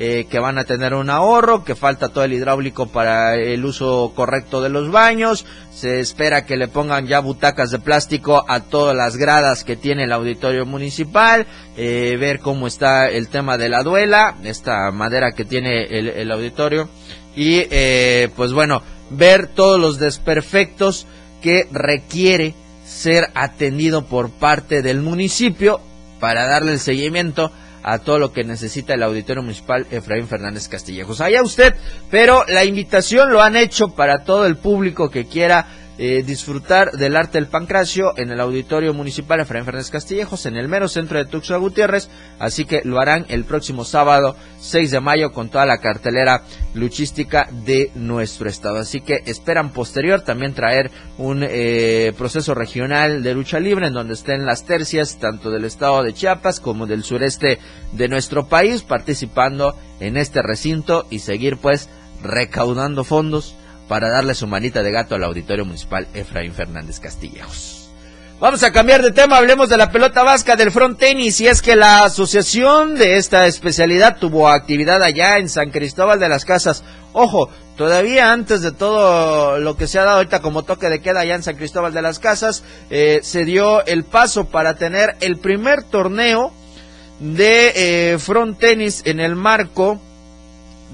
eh, 0.00 0.26
que 0.30 0.38
van 0.38 0.58
a 0.58 0.64
tener 0.64 0.94
un 0.94 1.10
ahorro, 1.10 1.64
que 1.64 1.74
falta 1.74 2.10
todo 2.10 2.22
el 2.22 2.32
hidráulico 2.32 2.86
para 2.86 3.34
el 3.34 3.64
uso 3.64 4.12
correcto 4.14 4.62
de 4.62 4.68
los 4.68 4.92
baños. 4.92 5.44
Se 5.72 5.98
espera 5.98 6.46
que 6.46 6.56
le 6.56 6.68
pongan 6.68 7.08
ya 7.08 7.18
butacas 7.18 7.72
de 7.72 7.80
plástico 7.80 8.44
a 8.46 8.60
todas 8.60 8.94
las 8.94 9.16
gradas 9.16 9.64
que 9.64 9.74
tiene 9.74 10.04
el 10.04 10.12
auditorio 10.12 10.64
municipal, 10.66 11.48
eh, 11.76 12.16
ver 12.20 12.38
cómo 12.38 12.68
está 12.68 13.08
el 13.08 13.26
tema 13.26 13.58
de 13.58 13.70
la 13.70 13.82
duela, 13.82 14.36
esta 14.44 14.92
madera 14.92 15.32
que 15.32 15.44
tiene 15.44 15.86
el, 15.86 16.06
el 16.06 16.30
auditorio, 16.30 16.88
y 17.34 17.66
eh, 17.68 18.30
pues 18.36 18.52
bueno, 18.52 18.82
ver 19.10 19.48
todos 19.48 19.80
los 19.80 19.98
desperfectos 19.98 21.08
que 21.42 21.66
requiere 21.72 22.54
ser 22.88 23.28
atendido 23.34 24.06
por 24.06 24.30
parte 24.30 24.80
del 24.80 25.00
municipio 25.00 25.80
para 26.18 26.46
darle 26.46 26.72
el 26.72 26.78
seguimiento 26.80 27.52
a 27.82 27.98
todo 27.98 28.18
lo 28.18 28.32
que 28.32 28.44
necesita 28.44 28.94
el 28.94 29.02
auditorio 29.02 29.42
municipal 29.42 29.86
Efraín 29.90 30.26
Fernández 30.26 30.68
Castillejos. 30.68 31.20
Allá 31.20 31.42
usted, 31.42 31.74
pero 32.10 32.44
la 32.48 32.64
invitación 32.64 33.30
lo 33.30 33.42
han 33.42 33.56
hecho 33.56 33.88
para 33.88 34.24
todo 34.24 34.46
el 34.46 34.56
público 34.56 35.10
que 35.10 35.26
quiera 35.26 35.66
eh, 35.98 36.22
disfrutar 36.24 36.92
del 36.92 37.16
arte 37.16 37.38
del 37.38 37.48
pancracio 37.48 38.12
en 38.16 38.30
el 38.30 38.40
auditorio 38.40 38.94
municipal 38.94 39.40
Efraín 39.40 39.64
Fernández 39.64 39.90
Castillejos, 39.90 40.46
en 40.46 40.56
el 40.56 40.68
mero 40.68 40.86
centro 40.86 41.18
de 41.18 41.24
Tuxtla 41.24 41.56
Gutiérrez, 41.56 42.08
así 42.38 42.64
que 42.64 42.82
lo 42.84 43.00
harán 43.00 43.26
el 43.28 43.44
próximo 43.44 43.84
sábado 43.84 44.36
6 44.60 44.92
de 44.92 45.00
mayo 45.00 45.32
con 45.32 45.48
toda 45.48 45.66
la 45.66 45.78
cartelera 45.78 46.42
luchística 46.74 47.48
de 47.64 47.90
nuestro 47.96 48.48
estado. 48.48 48.78
Así 48.78 49.00
que 49.00 49.22
esperan 49.26 49.72
posterior 49.72 50.20
también 50.20 50.54
traer 50.54 50.90
un 51.18 51.42
eh, 51.42 52.12
proceso 52.16 52.54
regional 52.54 53.22
de 53.24 53.34
lucha 53.34 53.58
libre 53.58 53.88
en 53.88 53.94
donde 53.94 54.14
estén 54.14 54.46
las 54.46 54.64
tercias 54.64 55.18
tanto 55.18 55.50
del 55.50 55.64
estado 55.64 56.04
de 56.04 56.14
Chiapas 56.14 56.60
como 56.60 56.86
del 56.86 57.02
sureste 57.02 57.58
de 57.92 58.08
nuestro 58.08 58.46
país 58.46 58.82
participando 58.82 59.76
en 59.98 60.16
este 60.16 60.42
recinto 60.42 61.06
y 61.10 61.18
seguir 61.18 61.56
pues 61.56 61.88
recaudando 62.22 63.04
fondos 63.04 63.56
para 63.88 64.10
darle 64.10 64.34
su 64.34 64.46
manita 64.46 64.82
de 64.82 64.92
gato 64.92 65.14
al 65.14 65.24
auditorio 65.24 65.64
municipal 65.64 66.06
Efraín 66.14 66.52
Fernández 66.52 67.00
Castillejos. 67.00 67.78
Vamos 68.40 68.62
a 68.62 68.70
cambiar 68.70 69.02
de 69.02 69.10
tema, 69.10 69.36
hablemos 69.36 69.68
de 69.68 69.76
la 69.76 69.90
pelota 69.90 70.22
vasca 70.22 70.54
del 70.54 70.70
front 70.70 70.96
tenis 70.96 71.40
y 71.40 71.48
es 71.48 71.60
que 71.60 71.74
la 71.74 72.04
asociación 72.04 72.94
de 72.94 73.16
esta 73.16 73.48
especialidad 73.48 74.18
tuvo 74.18 74.48
actividad 74.48 75.02
allá 75.02 75.38
en 75.38 75.48
San 75.48 75.70
Cristóbal 75.70 76.20
de 76.20 76.28
las 76.28 76.44
Casas. 76.44 76.84
Ojo, 77.12 77.50
todavía 77.76 78.30
antes 78.30 78.62
de 78.62 78.70
todo 78.70 79.58
lo 79.58 79.76
que 79.76 79.88
se 79.88 79.98
ha 79.98 80.04
dado 80.04 80.18
ahorita 80.18 80.40
como 80.40 80.62
toque 80.62 80.88
de 80.88 81.00
queda 81.00 81.20
allá 81.20 81.34
en 81.34 81.42
San 81.42 81.56
Cristóbal 81.56 81.92
de 81.92 82.02
las 82.02 82.20
Casas, 82.20 82.62
eh, 82.90 83.18
se 83.24 83.44
dio 83.44 83.84
el 83.86 84.04
paso 84.04 84.44
para 84.44 84.76
tener 84.76 85.16
el 85.20 85.38
primer 85.38 85.82
torneo 85.82 86.52
de 87.18 87.72
eh, 88.12 88.18
front 88.20 88.56
tenis 88.60 89.02
en 89.04 89.18
el 89.18 89.34
marco 89.34 90.00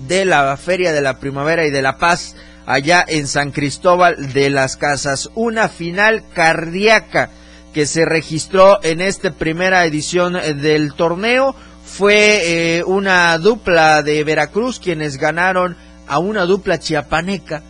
de 0.09 0.25
la 0.25 0.57
Feria 0.57 0.95
de 0.95 1.03
la 1.03 1.19
Primavera 1.19 1.67
y 1.67 1.71
de 1.71 1.83
la 1.83 1.99
Paz 1.99 2.37
allá 2.67 3.05
en 3.07 3.27
San 3.27 3.51
Cristóbal 3.51 4.33
de 4.33 4.51
las 4.51 4.77
Casas. 4.77 5.31
Una 5.35 5.69
final 5.69 6.25
cardíaca 6.35 7.31
que 7.73 7.87
se 7.87 8.05
registró 8.05 8.83
en 8.83 9.01
esta 9.01 9.33
primera 9.33 9.85
edición 9.85 10.35
del 10.35 10.95
torneo. 10.95 11.55
Fue 11.85 12.79
eh, 12.79 12.85
una 12.85 13.37
dupla 13.39 14.03
de 14.03 14.25
Veracruz 14.25 14.81
quienes 14.81 15.19
ganaron 15.19 15.77
a 16.09 16.19
una 16.19 16.45
dupla 16.47 16.79
chiapaneca 16.79 17.63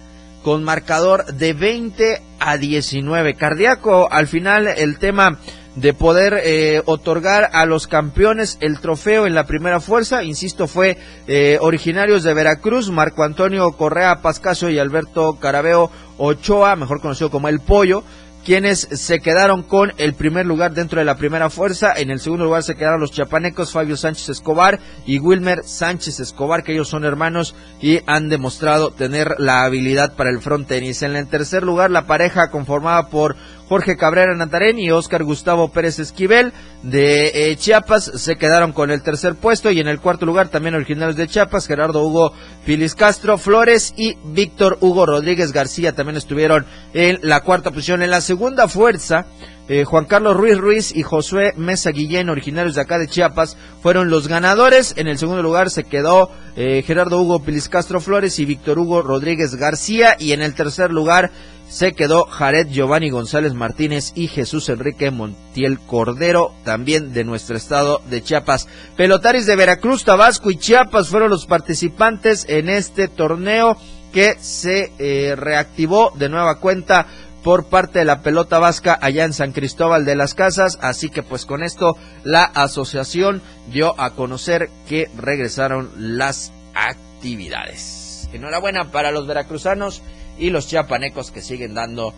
con 0.43 0.63
marcador 0.63 1.25
de 1.35 1.55
20 1.55 2.23
a 2.39 2.57
19. 2.59 3.35
Cardíaco, 3.35 4.09
al 4.13 4.29
final 4.29 4.69
el 4.69 4.99
tema 4.99 5.39
de 5.77 5.93
poder 5.93 6.41
eh, 6.45 6.83
otorgar 6.85 7.51
a 7.53 7.67
los 7.67 7.87
campeones 7.87 8.59
el 8.61 8.81
trofeo 8.81 9.27
en 9.27 9.35
la 9.35 9.47
primera 9.47 9.81
fuerza, 9.81 10.23
insisto, 10.23 10.67
fue 10.67 10.99
eh, 11.27 11.59
originarios 11.61 12.23
de 12.23 12.35
Veracruz, 12.35 12.91
Marco 12.91 13.25
Antonio 13.25 13.73
Correa 13.73 14.23
Pascasio 14.23 14.71
y 14.71 14.79
Alberto 14.79 15.39
Carabeo 15.41 15.91
Ochoa, 16.19 16.77
mejor 16.77 17.01
conocido 17.01 17.31
como 17.31 17.49
El 17.49 17.61
Pollo, 17.61 18.05
quienes 18.45 18.81
se 18.93 19.21
quedaron 19.21 19.63
con 19.63 19.93
el 19.97 20.15
primer 20.15 20.45
lugar 20.45 20.75
dentro 20.75 20.99
de 20.99 21.05
la 21.05 21.17
primera 21.17 21.49
fuerza. 21.49 21.95
En 21.97 22.11
el 22.11 22.21
segundo 22.21 22.45
lugar 22.45 22.63
se 22.63 22.75
quedaron 22.75 23.01
los 23.01 23.11
chapanecos 23.11 23.73
Fabio 23.73 23.97
Sánchez 23.97 24.29
Escobar 24.29 24.79
y 25.07 25.19
Wilmer 25.19 25.65
Sánchez 25.65 26.21
Escobar, 26.21 26.63
que 26.63 26.73
ellos 26.73 26.89
son 26.89 27.05
hermanos 27.05 27.55
y 27.81 28.01
han 28.07 28.29
demostrado 28.29 28.91
tener 28.91 29.37
la 29.39 29.65
habilidad 29.65 30.15
para 30.15 30.31
el 30.31 30.41
front 30.41 30.69
tenis. 30.69 31.03
En 31.03 31.17
el 31.17 31.27
tercer 31.27 31.63
lugar, 31.63 31.91
la 31.91 32.07
pareja 32.07 32.51
conformada 32.51 33.09
por 33.09 33.35
Jorge 33.69 33.97
Cabrera 33.97 34.35
Natarén 34.35 34.79
y 34.79 34.91
Oscar 34.91 35.25
Gustavo 35.25 35.69
Pérez 35.69 35.99
Esquivel 35.99 36.53
de 36.83 37.51
eh, 37.51 37.57
Chiapas 37.57 38.05
se 38.15 38.37
quedaron 38.37 38.73
con 38.73 38.91
el 38.91 39.03
tercer 39.03 39.35
puesto 39.35 39.71
y 39.71 39.81
en 39.81 39.89
el 39.89 40.01
cuarto 40.01 40.27
lugar 40.27 40.49
también 40.49 40.75
originarios 40.75 41.17
de 41.17 41.29
Chiapas, 41.29 41.67
Gerardo 41.67 42.05
Hugo 42.05 42.33
Pilis 42.67 42.95
Castro 42.95 43.39
Flores 43.39 43.95
y 43.97 44.17
Víctor 44.25 44.79
Hugo 44.81 45.07
Rodríguez 45.07 45.53
García 45.53 45.95
también 45.95 46.17
estuvieron 46.17 46.67
en 46.93 47.19
la 47.23 47.41
cuarta 47.41 47.71
posición. 47.71 48.03
En 48.03 48.11
la 48.11 48.21
segunda 48.21 48.69
fuerza, 48.69 49.27
eh, 49.67 49.85
Juan 49.85 50.05
Carlos 50.05 50.37
Ruiz 50.37 50.59
Ruiz 50.59 50.95
y 50.95 51.03
Josué 51.03 51.55
Mesa 51.57 51.91
Guillén, 51.91 52.29
originarios 52.29 52.75
de 52.75 52.83
acá 52.83 52.99
de 52.99 53.09
Chiapas, 53.09 53.57
fueron 53.83 54.11
los 54.11 54.29
ganadores. 54.29 54.93
En 54.99 55.09
el 55.09 55.17
segundo 55.17 55.43
lugar 55.43 55.71
se 55.71 55.85
quedó 55.85 56.31
eh, 56.55 56.83
Gerardo 56.87 57.21
Hugo 57.23 57.43
Pilis 57.43 57.71
Castro 57.71 58.01
Flores 58.01 58.39
y 58.39 58.45
Víctor 58.45 58.79
Hugo 58.79 59.01
Rodríguez 59.01 59.55
García. 59.55 60.17
Y 60.19 60.33
en 60.33 60.43
el 60.43 60.55
tercer 60.55 60.91
lugar 60.91 61.31
se 61.69 61.93
quedó 61.93 62.27
Jared 62.27 62.69
Giovanni 62.69 63.11
González 63.11 63.55
Martínez 63.55 64.13
y 64.15 64.29
Jesús 64.29 64.69
Enrique 64.69 65.11
Montiel 65.11 65.79
Cordero, 65.81 66.53
también 66.65 67.13
de 67.13 67.25
nuestro 67.25 67.57
estado 67.57 68.01
de 68.11 68.23
Chiapas. 68.23 68.69
Pelotaris 68.97 69.47
de 69.47 69.57
Veracruz, 69.57 70.05
Tabasco 70.05 70.51
y 70.51 70.57
Chiapas 70.57 71.09
fueron 71.09 71.31
los 71.31 71.47
participantes 71.47 72.47
en 72.49 72.69
este 72.69 73.09
torneo 73.09 73.77
que 74.13 74.37
se 74.39 74.93
eh, 74.99 75.35
reactivó 75.37 76.13
de 76.17 76.29
nueva 76.29 76.61
cuenta 76.61 77.07
por 77.43 77.67
parte 77.67 77.99
de 77.99 78.05
la 78.07 78.23
pelota 78.23 78.59
vasca 78.59 78.99
allá 79.01 79.25
en 79.25 79.35
San 79.35 79.53
Cristóbal 79.53 80.05
de 80.07 80.17
las 80.17 80.35
Casas, 80.35 80.79
así 80.81 81.11
que 81.11 81.23
pues 81.23 81.45
con 81.45 81.63
esto 81.63 81.97
la 82.25 82.45
asociación 82.45 83.43
dio 83.71 84.01
a 84.01 84.15
conocer 84.15 84.71
que 84.89 85.11
regresaron 85.17 85.91
las 85.97 86.53
actividades. 86.75 88.29
Enhorabuena 88.33 88.91
para 88.91 89.11
los 89.11 89.27
veracruzanos 89.27 90.03
y 90.39 90.51
los 90.51 90.69
chiapanecos 90.69 91.31
que 91.31 91.43
siguen 91.43 91.75
dando 91.75 92.15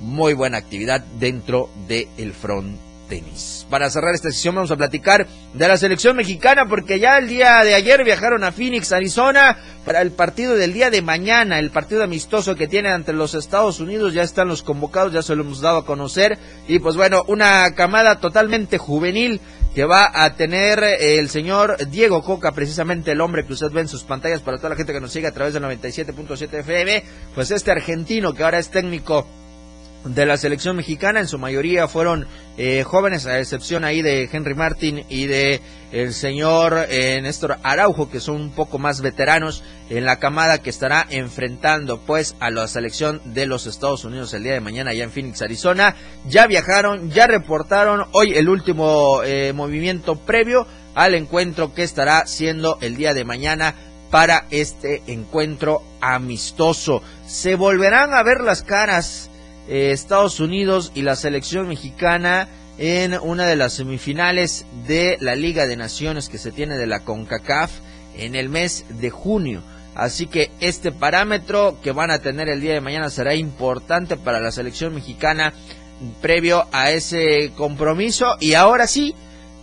muy 0.00 0.34
buena 0.34 0.58
actividad 0.58 1.04
dentro 1.18 1.68
del 1.86 2.08
el 2.18 2.32
front 2.32 2.76
tenis. 3.08 3.66
Para 3.68 3.90
cerrar 3.90 4.14
esta 4.14 4.30
sesión 4.30 4.54
vamos 4.54 4.70
a 4.70 4.76
platicar 4.76 5.26
de 5.52 5.68
la 5.68 5.76
selección 5.76 6.16
mexicana 6.16 6.66
porque 6.66 6.98
ya 6.98 7.18
el 7.18 7.28
día 7.28 7.62
de 7.64 7.74
ayer 7.74 8.04
viajaron 8.04 8.44
a 8.44 8.52
Phoenix, 8.52 8.92
Arizona 8.92 9.58
para 9.84 10.00
el 10.00 10.12
partido 10.12 10.54
del 10.54 10.72
día 10.72 10.90
de 10.90 11.02
mañana, 11.02 11.58
el 11.58 11.70
partido 11.70 12.02
amistoso 12.02 12.54
que 12.54 12.68
tienen 12.68 12.92
ante 12.92 13.12
los 13.12 13.34
Estados 13.34 13.80
Unidos, 13.80 14.14
ya 14.14 14.22
están 14.22 14.48
los 14.48 14.62
convocados, 14.62 15.12
ya 15.12 15.22
se 15.22 15.34
lo 15.34 15.42
hemos 15.42 15.60
dado 15.60 15.78
a 15.78 15.86
conocer 15.86 16.38
y 16.68 16.78
pues 16.78 16.96
bueno, 16.96 17.22
una 17.28 17.74
camada 17.74 18.18
totalmente 18.18 18.78
juvenil 18.78 19.40
que 19.74 19.84
va 19.84 20.10
a 20.12 20.34
tener 20.34 20.82
el 20.82 21.30
señor 21.30 21.76
Diego 21.88 22.22
Coca, 22.22 22.52
precisamente 22.52 23.12
el 23.12 23.20
hombre 23.20 23.46
que 23.46 23.54
usted 23.54 23.70
ve 23.70 23.80
en 23.80 23.88
sus 23.88 24.04
pantallas 24.04 24.40
para 24.40 24.58
toda 24.58 24.70
la 24.70 24.76
gente 24.76 24.92
que 24.92 25.00
nos 25.00 25.12
sigue 25.12 25.26
a 25.26 25.32
través 25.32 25.54
del 25.54 25.62
97.7 25.62 26.60
FM, 26.60 27.04
pues 27.34 27.50
este 27.50 27.70
argentino 27.70 28.34
que 28.34 28.44
ahora 28.44 28.58
es 28.58 28.70
técnico 28.70 29.26
de 30.04 30.26
la 30.26 30.36
selección 30.36 30.76
mexicana, 30.76 31.20
en 31.20 31.28
su 31.28 31.38
mayoría 31.38 31.86
fueron 31.86 32.26
eh, 32.58 32.82
jóvenes, 32.82 33.26
a 33.26 33.38
excepción 33.38 33.84
ahí 33.84 34.02
de 34.02 34.28
Henry 34.30 34.54
Martin 34.54 35.04
y 35.08 35.26
de 35.26 35.60
el 35.92 36.12
señor 36.12 36.86
eh, 36.88 37.20
Néstor 37.22 37.58
Araujo, 37.62 38.10
que 38.10 38.20
son 38.20 38.36
un 38.36 38.50
poco 38.50 38.78
más 38.78 39.00
veteranos 39.00 39.62
en 39.90 40.04
la 40.04 40.18
camada 40.18 40.58
que 40.58 40.70
estará 40.70 41.06
enfrentando 41.08 41.98
pues 42.00 42.34
a 42.40 42.50
la 42.50 42.66
selección 42.66 43.20
de 43.26 43.46
los 43.46 43.66
Estados 43.66 44.04
Unidos 44.04 44.34
el 44.34 44.42
día 44.42 44.54
de 44.54 44.60
mañana 44.60 44.90
allá 44.90 45.04
en 45.04 45.10
Phoenix, 45.10 45.40
Arizona. 45.42 45.94
Ya 46.26 46.46
viajaron, 46.46 47.10
ya 47.10 47.26
reportaron 47.26 48.06
hoy 48.12 48.32
el 48.32 48.48
último 48.48 49.22
eh, 49.24 49.52
movimiento 49.52 50.16
previo 50.16 50.66
al 50.94 51.14
encuentro 51.14 51.74
que 51.74 51.84
estará 51.84 52.26
siendo 52.26 52.78
el 52.80 52.96
día 52.96 53.14
de 53.14 53.24
mañana 53.24 53.74
para 54.10 54.46
este 54.50 55.02
encuentro 55.06 55.82
amistoso. 56.00 57.02
Se 57.26 57.54
volverán 57.54 58.12
a 58.12 58.22
ver 58.22 58.40
las 58.42 58.62
caras 58.62 59.30
eh, 59.68 59.90
Estados 59.92 60.40
Unidos 60.40 60.92
y 60.94 61.02
la 61.02 61.16
selección 61.16 61.68
mexicana 61.68 62.48
en 62.78 63.18
una 63.20 63.46
de 63.46 63.56
las 63.56 63.74
semifinales 63.74 64.66
de 64.86 65.16
la 65.20 65.34
Liga 65.34 65.66
de 65.66 65.76
Naciones 65.76 66.28
que 66.28 66.38
se 66.38 66.52
tiene 66.52 66.76
de 66.76 66.86
la 66.86 67.00
CONCACAF 67.00 67.70
en 68.16 68.34
el 68.34 68.48
mes 68.48 68.84
de 68.88 69.10
junio. 69.10 69.62
Así 69.94 70.26
que 70.26 70.50
este 70.60 70.90
parámetro 70.90 71.78
que 71.82 71.92
van 71.92 72.10
a 72.10 72.20
tener 72.20 72.48
el 72.48 72.60
día 72.60 72.72
de 72.72 72.80
mañana 72.80 73.10
será 73.10 73.34
importante 73.34 74.16
para 74.16 74.40
la 74.40 74.50
selección 74.50 74.94
mexicana 74.94 75.52
previo 76.20 76.66
a 76.72 76.90
ese 76.90 77.52
compromiso. 77.56 78.36
Y 78.40 78.54
ahora 78.54 78.86
sí, 78.86 79.14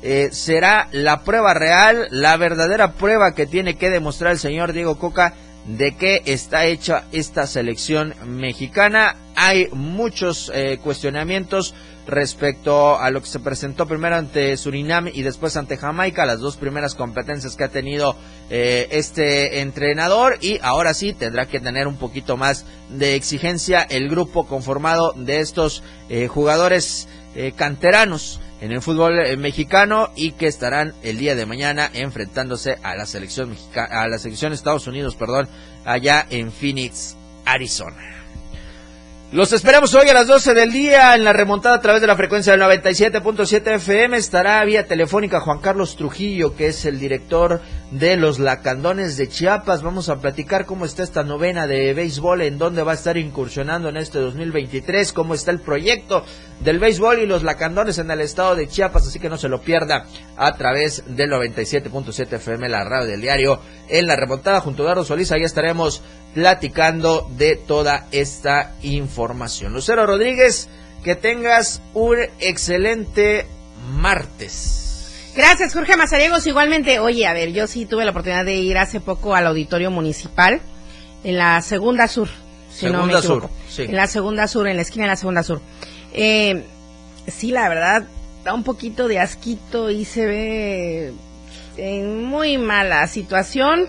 eh, 0.02 0.30
será 0.32 0.88
la 0.92 1.24
prueba 1.24 1.54
real, 1.54 2.08
la 2.12 2.38
verdadera 2.38 2.94
prueba 2.94 3.34
que 3.34 3.48
tiene 3.48 3.76
que 3.76 3.90
demostrar 3.90 4.32
el 4.32 4.40
señor 4.40 4.72
Diego 4.72 4.98
Coca 4.98 5.34
de 5.66 5.96
qué 5.96 6.22
está 6.26 6.66
hecha 6.66 7.04
esta 7.12 7.48
selección 7.48 8.14
mexicana. 8.26 9.16
Hay 9.42 9.70
muchos 9.72 10.52
eh, 10.54 10.80
cuestionamientos 10.84 11.74
respecto 12.06 13.00
a 13.00 13.10
lo 13.10 13.22
que 13.22 13.28
se 13.28 13.40
presentó 13.40 13.86
primero 13.86 14.18
ante 14.18 14.58
Surinam 14.58 15.08
y 15.08 15.22
después 15.22 15.56
ante 15.56 15.78
Jamaica, 15.78 16.26
las 16.26 16.40
dos 16.40 16.58
primeras 16.58 16.94
competencias 16.94 17.56
que 17.56 17.64
ha 17.64 17.70
tenido 17.70 18.18
eh, 18.50 18.88
este 18.92 19.62
entrenador 19.62 20.40
y 20.42 20.60
ahora 20.62 20.94
sí 20.94 21.14
tendrá 21.14 21.46
que 21.46 21.62
tener 21.62 21.88
un 21.88 21.96
poquito 21.96 22.36
más 22.36 22.66
de 22.90 23.16
exigencia 23.16 23.82
el 23.84 24.10
grupo 24.10 24.46
conformado 24.46 25.14
de 25.16 25.40
estos 25.40 25.84
eh, 26.10 26.28
jugadores 26.28 27.08
canteranos 27.56 28.42
en 28.60 28.72
el 28.72 28.82
fútbol 28.82 29.20
eh, 29.20 29.38
mexicano 29.38 30.10
y 30.16 30.32
que 30.32 30.48
estarán 30.48 30.94
el 31.02 31.18
día 31.18 31.36
de 31.36 31.46
mañana 31.46 31.90
enfrentándose 31.94 32.78
a 32.84 32.96
la 32.96 33.06
selección 33.06 33.52
mexicana, 33.52 34.02
a 34.02 34.08
la 34.08 34.18
selección 34.18 34.52
Estados 34.52 34.88
Unidos, 34.88 35.16
perdón, 35.16 35.48
allá 35.86 36.26
en 36.30 36.52
Phoenix, 36.52 37.16
Arizona. 37.46 38.19
Los 39.32 39.54
esperamos 39.54 39.94
hoy 39.94 40.10
a 40.10 40.14
las 40.16 40.26
12 40.26 40.56
del 40.56 40.72
día 40.72 41.14
en 41.14 41.24
la 41.24 41.34
remontada 41.34 41.76
a 41.76 41.82
través 41.82 42.02
de 42.02 42.08
la 42.08 42.16
frecuencia 42.16 42.54
del 42.54 42.64
97.7 42.64 43.76
FM. 43.76 44.18
Estará 44.18 44.66
vía 44.66 44.88
telefónica 44.88 45.40
Juan 45.40 45.60
Carlos 45.60 45.96
Trujillo, 45.96 46.56
que 46.56 46.66
es 46.66 46.84
el 46.86 47.00
director 47.00 47.62
de 47.92 48.18
los 48.18 48.40
Lacandones 48.40 49.18
de 49.18 49.28
Chiapas. 49.28 49.82
Vamos 49.82 50.10
a 50.10 50.18
platicar 50.18 50.66
cómo 50.66 50.86
está 50.86 51.04
esta 51.04 51.24
novena 51.24 51.68
de 51.68 51.94
béisbol, 51.94 52.42
en 52.42 52.58
dónde 52.58 52.84
va 52.84 52.92
a 52.92 52.96
estar 52.96 53.18
incursionando 53.18 53.90
en 53.90 53.98
este 53.98 54.20
2023, 54.20 55.14
cómo 55.14 55.34
está 55.34 55.52
el 55.52 55.60
proyecto 55.60 56.24
del 56.60 56.80
béisbol 56.80 57.20
y 57.20 57.26
los 57.26 57.44
Lacandones 57.44 57.98
en 57.98 58.12
el 58.12 58.22
estado 58.22 58.56
de 58.56 58.68
Chiapas. 58.68 59.08
Así 59.08 59.20
que 59.20 59.30
no 59.30 59.38
se 59.38 59.50
lo 59.50 59.62
pierda 59.62 60.06
a 60.38 60.56
través 60.56 61.04
del 61.08 61.32
97.7 61.32 62.34
FM, 62.34 62.70
la 62.70 62.84
radio 62.84 63.08
del 63.08 63.22
diario. 63.22 63.60
En 63.88 64.08
la 64.08 64.16
remontada 64.16 64.62
junto 64.62 64.84
a 64.84 64.88
Dardo 64.88 65.04
Solís, 65.04 65.32
ahí 65.32 65.44
estaremos 65.44 66.04
platicando 66.34 67.28
de 67.38 67.56
toda 67.56 68.06
esta 68.12 68.76
información. 68.84 69.74
Lucero 69.74 70.06
Rodríguez, 70.06 70.70
que 71.04 71.16
tengas 71.16 71.82
un 71.94 72.18
excelente 72.40 73.48
martes. 73.96 74.89
Gracias, 75.40 75.74
Jorge 75.74 75.96
Mazariegos. 75.96 76.46
Igualmente, 76.48 77.00
oye, 77.00 77.26
a 77.26 77.32
ver, 77.32 77.54
yo 77.54 77.66
sí 77.66 77.86
tuve 77.86 78.04
la 78.04 78.12
oportunidad 78.12 78.44
de 78.44 78.56
ir 78.56 78.78
hace 78.78 79.00
poco 79.00 79.36
al 79.36 79.48
auditorio 79.48 79.90
municipal 79.90 80.60
en 81.24 81.38
la 81.38 81.62
segunda 81.62 82.10
sur, 82.10 82.28
si 82.70 82.88
no 82.88 83.06
me 83.06 83.14
equivoco. 83.14 83.50
Sur, 83.70 83.86
En 83.86 83.96
la 83.96 84.08
segunda 84.08 84.50
sur, 84.50 84.68
en 84.68 84.76
la 84.76 84.82
esquina 84.82 85.06
de 85.06 85.12
la 85.12 85.16
segunda 85.16 85.42
sur. 85.44 85.62
Eh, 86.12 86.66
sí, 87.28 87.52
la 87.52 87.70
verdad, 87.70 88.04
da 88.44 88.54
un 88.54 88.66
poquito 88.66 89.08
de 89.08 89.20
asquito 89.20 89.90
y 89.90 90.04
se 90.04 90.26
ve 90.26 91.14
en 91.78 92.22
muy 92.22 92.58
mala 92.58 93.08
situación 93.08 93.88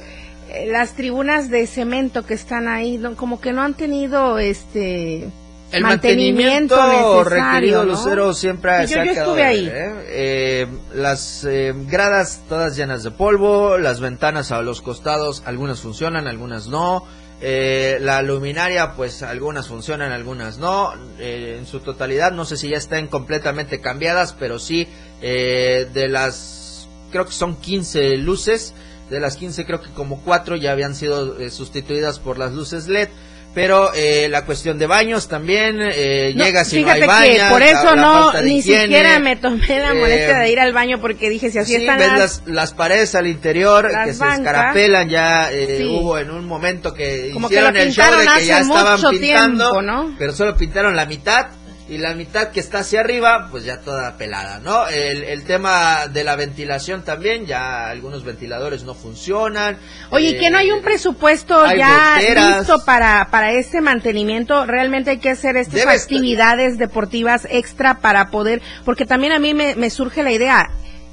eh, 0.50 0.68
las 0.68 0.92
tribunas 0.92 1.50
de 1.50 1.66
cemento 1.66 2.24
que 2.24 2.34
están 2.34 2.68
ahí, 2.68 3.02
como 3.16 3.40
que 3.40 3.52
no 3.52 3.62
han 3.62 3.74
tenido 3.74 4.38
este 4.38 5.28
el 5.72 5.82
mantenimiento, 5.82 7.24
requerido 7.24 7.84
Lucero 7.84 8.34
siempre 8.34 8.86
se 8.86 8.98
ha 8.98 9.02
quedado 9.04 9.34
ahí. 9.34 9.66
¿eh? 9.66 10.04
Eh, 10.08 10.66
las 10.94 11.46
gradas 11.86 12.42
todas 12.48 12.76
llenas 12.76 13.02
de 13.02 13.10
polvo, 13.10 13.78
las 13.78 14.00
ventanas 14.00 14.52
a 14.52 14.62
los 14.62 14.80
costados, 14.80 15.42
algunas 15.46 15.80
funcionan, 15.80 16.26
algunas 16.26 16.68
no. 16.68 17.04
la 17.40 18.22
luminaria, 18.22 18.94
pues 18.94 19.22
algunas 19.22 19.68
funcionan, 19.68 20.12
algunas 20.12 20.58
no. 20.58 20.92
en 21.18 21.66
su 21.66 21.80
totalidad, 21.80 22.32
no 22.32 22.44
sé 22.44 22.56
si 22.56 22.68
ya 22.68 22.76
están 22.76 23.06
completamente 23.06 23.80
cambiadas, 23.80 24.34
pero 24.38 24.58
sí 24.58 24.88
de 25.20 26.08
las, 26.08 26.88
creo 27.10 27.26
que 27.26 27.32
son 27.32 27.56
15 27.56 28.16
luces 28.16 28.74
de 29.10 29.20
las 29.20 29.36
15 29.36 29.66
creo 29.66 29.80
que 29.82 29.90
como 29.90 30.22
cuatro 30.22 30.56
ya 30.56 30.72
habían 30.72 30.94
sido 30.94 31.38
eh, 31.38 31.50
sustituidas 31.50 32.18
por 32.18 32.38
las 32.38 32.52
luces 32.52 32.88
LED. 32.88 33.08
Pero 33.54 33.92
eh, 33.94 34.28
la 34.30 34.44
cuestión 34.44 34.78
de 34.78 34.86
baños 34.86 35.26
también, 35.28 35.78
eh, 35.80 36.32
No, 36.36 36.44
llegas 36.44 36.72
y 36.72 36.82
no 36.82 36.90
hay 36.90 37.02
bañas, 37.02 37.46
que 37.48 37.50
por 37.52 37.62
eso 37.62 37.96
la 37.96 37.96
no, 37.96 38.32
ni 38.42 38.58
higiene. 38.58 38.82
siquiera 38.82 39.18
me 39.18 39.36
tomé 39.36 39.80
la 39.80 39.92
molestia 39.94 40.38
Eh, 40.38 40.42
de 40.44 40.50
ir 40.52 40.60
al 40.60 40.72
baño 40.72 41.00
porque 41.00 41.28
dije, 41.28 41.50
si 41.50 41.58
así 41.58 41.74
Sí, 41.74 41.80
están 41.82 41.98
ves 41.98 42.42
las- 42.46 42.72
paredes 42.74 43.14
al 43.14 43.26
interior 43.26 43.90
que 44.04 44.12
se 44.14 44.24
escarapelan, 44.28 45.08
ya 45.08 45.50
eh, 45.52 45.78
Sí. 45.80 45.84
hubo 45.86 46.18
en 46.18 46.30
un 46.30 46.46
momento 46.46 46.94
que 46.94 47.30
Como 47.32 47.48
que 47.48 47.54
hicieron 47.54 47.74
lo 47.74 47.80
el 47.80 47.92
show 47.92 48.04
de 48.18 48.26
que 48.40 48.46
ya 48.46 48.60
estaban 48.60 49.00
pintando, 49.10 49.70
tiempo, 49.70 49.82
¿no? 49.82 50.14
pero 50.18 50.32
solo 50.32 50.56
pintaron 50.56 50.94
la 50.94 51.06
mitad 51.06 51.46
y 51.90 51.98
la 51.98 52.14
mitad 52.14 52.48
que 52.52 52.60
está 52.60 52.78
hacia 52.78 53.00
arriba, 53.00 53.48
pues 53.50 53.64
ya 53.64 53.80
toda 53.80 54.16
pelada, 54.16 54.60
¿no? 54.60 54.86
El, 54.88 55.24
el 55.24 55.42
tema 55.44 56.06
de 56.06 56.24
la 56.24 56.36
ventilación 56.36 57.02
también, 57.04 57.46
ya 57.46 57.90
algunos 57.90 58.24
ventiladores 58.24 58.84
no 58.84 58.94
funcionan. 58.94 59.76
Oye, 60.10 60.30
¿y 60.30 60.34
eh, 60.36 60.38
que 60.38 60.50
no 60.50 60.58
hay 60.58 60.70
un 60.70 60.82
presupuesto 60.82 61.60
hay 61.60 61.78
ya 61.78 62.14
goteras. 62.14 62.58
listo 62.58 62.84
para, 62.84 63.28
para 63.30 63.52
este 63.52 63.80
mantenimiento? 63.80 64.64
Realmente 64.66 65.10
hay 65.10 65.18
que 65.18 65.30
hacer 65.30 65.56
estas 65.56 65.74
Debe 65.74 65.92
estar- 65.94 66.02
actividades 66.02 66.78
deportivas 66.78 67.46
extra 67.50 67.98
para 67.98 68.30
poder, 68.30 68.62
porque 68.84 69.04
también 69.04 69.32
a 69.32 69.38
mí 69.38 69.52
me, 69.52 69.74
me 69.74 69.90
surge 69.90 70.22
la 70.22 70.30
idea. 70.30 70.70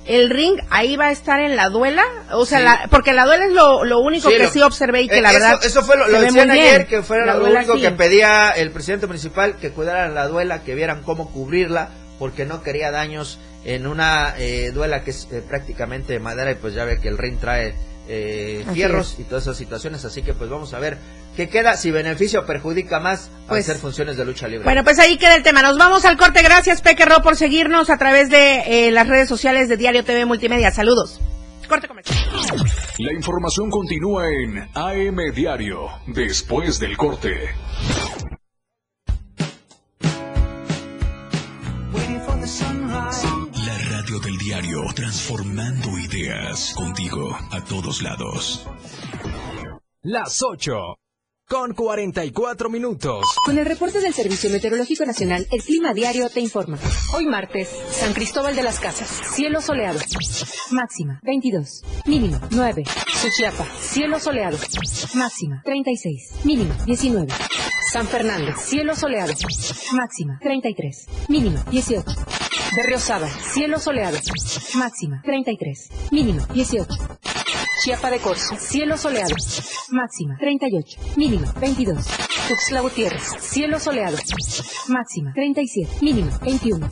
El 0.08 0.30
ring 0.30 0.58
ahí 0.70 0.96
va 0.96 1.08
a 1.08 1.12
estar 1.12 1.40
en 1.42 1.56
la 1.58 1.68
duela, 1.70 2.04
o 2.32 2.46
sea, 2.46 2.60
Sí. 2.60 2.64
la- 2.64 2.88
porque 2.90 3.12
la 3.14 3.26
duela 3.26 3.46
es 3.46 3.52
lo, 3.52 3.84
lo 3.84 4.00
único 4.00 4.30
que 4.30 4.40
lo- 4.40 4.50
sí 4.50 4.62
observé 4.62 5.02
y 5.02 5.08
que 5.10 5.18
eh, 5.18 5.22
la 5.22 5.34
verdad 5.34 5.60
Eso, 5.64 5.84
fue 5.84 5.98
lo, 5.98 6.08
lo 6.08 6.22
decían 6.22 6.50
ayer, 6.50 6.88
que 6.88 7.02
La 7.26 7.34
lo 7.34 7.40
duela 7.42 7.60
único 7.60 7.76
sí. 7.76 7.82
que 7.82 7.92
pedía 7.92 8.52
el 8.52 8.72
presidente 8.72 9.06
municipal, 9.06 9.58
que 9.58 9.72
cuidaran 9.72 10.16
la 10.16 10.28
duela, 10.28 10.64
que 10.64 10.76
vieran 10.76 11.04
cómo 11.04 11.30
cubrirla, 11.32 11.90
porque 12.20 12.46
no 12.46 12.64
quería 12.64 12.90
daños 12.90 13.38
en 13.66 13.86
una 13.86 14.34
eh, 14.38 14.72
duela 14.74 15.04
que 15.04 15.12
es 15.12 15.28
eh, 15.32 15.44
prácticamente 15.48 16.14
de 16.14 16.20
madera 16.20 16.52
y 16.52 16.56
pues 16.56 16.74
ya 16.74 16.86
ve 16.86 17.00
que 17.02 17.10
el 17.10 17.18
ring 17.18 17.38
trae 17.38 17.76
eh, 18.08 18.66
fierros 18.74 19.16
y 19.20 19.24
todas 19.24 19.44
esas 19.44 19.58
situaciones, 19.58 20.06
así 20.06 20.22
que 20.22 20.34
pues 20.34 20.50
vamos 20.50 20.74
a 20.74 20.80
ver 20.80 20.98
qué 21.36 21.50
queda, 21.50 21.76
si 21.78 21.92
beneficia 21.92 22.40
o 22.40 22.46
perjudica 22.46 23.00
más 23.00 23.30
Pues- 23.48 23.66
hacer 23.70 23.78
funciones 23.82 24.18
de 24.18 24.26
lucha 24.26 24.48
libre. 24.48 24.64
Bueno, 24.64 24.84
pues 24.84 25.00
ahí 25.00 25.18
queda 25.18 25.36
el 25.36 25.44
tema. 25.44 25.62
Nos 25.62 25.78
vamos 25.78 26.06
al 26.06 26.18
corte. 26.18 26.42
Gracias, 26.42 26.82
Peque 26.82 27.06
Ro, 27.06 27.22
por 27.22 27.36
seguirnos 27.36 27.90
a 27.90 27.98
través 27.98 28.30
de 28.30 28.88
eh, 28.88 28.92
las 28.92 29.08
redes 29.08 29.28
sociales 29.30 29.70
de 29.70 29.78
Diario 29.78 30.04
TV 30.04 30.26
Multimedia. 30.26 30.72
Saludos. 30.72 31.20
Corte 31.68 31.88
comercial. 31.88 32.18
La 33.00 33.12
información 33.14 33.70
continúa 33.70 34.26
en 34.30 34.70
AM 34.74 35.18
Diario, 35.36 35.90
después 36.08 36.80
del 36.80 36.96
corte. 36.96 37.50
Del 44.20 44.38
diario, 44.38 44.84
transformando 44.96 45.98
ideas 45.98 46.74
contigo 46.76 47.38
a 47.52 47.64
todos 47.64 48.02
lados. 48.02 48.68
Las 50.02 50.42
8 50.42 50.98
con 51.48 51.74
44 51.74 52.70
minutos. 52.70 53.26
Con 53.46 53.58
el 53.58 53.66
reporte 53.66 54.02
del 54.02 54.14
Servicio 54.14 54.50
Meteorológico 54.50 55.06
Nacional, 55.06 55.48
el 55.50 55.64
Clima 55.64 55.94
Diario 55.94 56.30
te 56.30 56.42
informa. 56.42 56.78
Hoy 57.16 57.26
martes, 57.26 57.70
San 57.90 58.14
Cristóbal 58.14 58.56
de 58.56 58.64
las 58.64 58.80
Casas, 58.80 59.08
cielo 59.34 59.62
soleado. 59.62 60.00
Máxima, 60.72 61.20
22. 61.24 61.84
Mínimo, 62.06 62.40
9. 62.52 62.84
Suchiapa, 63.14 63.66
cielo 63.80 64.20
soleado. 64.20 64.58
Máxima, 65.16 65.62
36. 65.64 66.44
Mínimo, 66.44 66.74
19. 66.86 67.34
San 67.94 68.08
Fernando, 68.08 68.54
cielo 68.58 68.96
soleado. 68.96 69.34
Máxima, 69.94 70.40
33. 70.42 71.08
Mínimo, 71.30 71.64
18. 71.72 72.04
Berriozábal, 72.78 73.32
cielo 73.56 73.80
soleado. 73.80 74.20
Máxima, 74.76 75.20
33. 75.26 75.90
Mínimo, 76.12 76.46
18. 76.54 76.88
Chiapa 77.84 78.12
de 78.12 78.20
Corzo, 78.20 78.56
cielo 78.60 78.98
soleado. 78.98 79.34
Máxima, 79.90 80.38
38. 80.40 81.00
Mínimo, 81.16 81.52
22. 81.60 82.06
Tuxtla 82.48 82.82
Gutiérrez, 82.82 83.24
cielo 83.42 83.80
soleado. 83.80 84.18
Máxima, 84.90 85.34
37. 85.34 85.90
Mínimo, 86.02 86.30
21. 86.44 86.88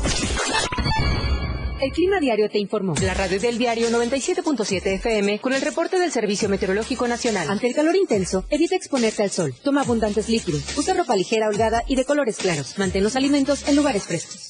El 1.82 1.92
Clima 1.92 2.20
Diario 2.20 2.50
te 2.50 2.58
informó. 2.58 2.96
La 3.04 3.14
radio 3.14 3.40
del 3.40 3.60
diario 3.60 3.88
97.7 3.92 4.88
FM 4.96 5.38
con 5.40 5.54
el 5.54 5.62
reporte 5.62 6.00
del 6.00 6.12
Servicio 6.12 6.50
Meteorológico 6.50 7.08
Nacional. 7.08 7.48
Ante 7.48 7.68
el 7.68 7.76
calor 7.76 7.96
intenso, 7.96 8.44
evita 8.50 8.76
exponerte 8.76 9.22
al 9.22 9.30
sol. 9.30 9.54
Toma 9.64 9.82
abundantes 9.82 10.30
líquidos. 10.30 10.76
Usa 10.80 10.96
ropa 10.96 11.16
ligera, 11.16 11.48
holgada 11.48 11.84
y 11.88 11.96
de 11.96 12.06
colores 12.06 12.38
claros. 12.38 12.76
Mantén 12.80 13.04
los 13.04 13.16
alimentos 13.16 13.68
en 13.68 13.76
lugares 13.76 14.06
frescos. 14.06 14.50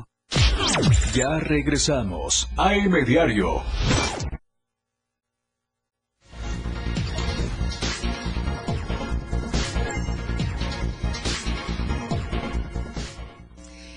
Ya 1.13 1.39
regresamos. 1.39 2.47
AM 2.55 3.03
Diario. 3.05 3.61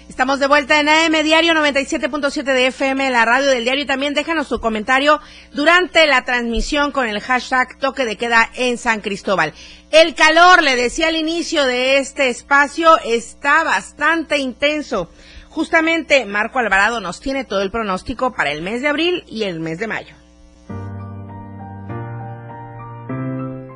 Estamos 0.09 0.41
de 0.41 0.47
vuelta 0.47 0.81
en 0.81 0.89
AM 0.89 1.25
Diario 1.25 1.55
97.7 1.55 2.43
de 2.43 2.67
FM, 2.69 3.11
la 3.11 3.25
radio 3.25 3.49
del 3.49 3.65
diario. 3.65 3.85
Y 3.85 3.87
también 3.87 4.15
déjanos 4.15 4.49
su 4.49 4.61
comentario 4.61 5.21
durante 5.53 6.07
la 6.07 6.25
transmisión 6.25 6.91
con 6.91 7.07
el 7.07 7.21
hashtag 7.21 7.79
toque 7.79 8.05
de 8.05 8.17
queda 8.17 8.51
en 8.55 8.79
San 8.79 9.01
Cristóbal. 9.01 9.53
El 9.93 10.15
calor, 10.15 10.63
le 10.63 10.75
decía 10.75 11.09
al 11.09 11.17
inicio 11.17 11.67
de 11.67 11.99
este 11.99 12.29
espacio, 12.29 12.99
está 13.05 13.63
bastante 13.63 14.39
intenso. 14.39 15.11
Justamente 15.55 16.27
Marco 16.27 16.59
Alvarado 16.59 16.99
nos 16.99 17.21
tiene 17.21 17.45
todo 17.45 17.63
el 17.63 17.71
pronóstico 17.71 18.33
para 18.33 18.51
el 18.51 18.61
mes 18.61 18.83
de 18.83 18.89
abril 18.89 19.23
y 19.29 19.45
el 19.45 19.61
mes 19.61 19.79
de 19.79 19.87
mayo. 19.87 20.17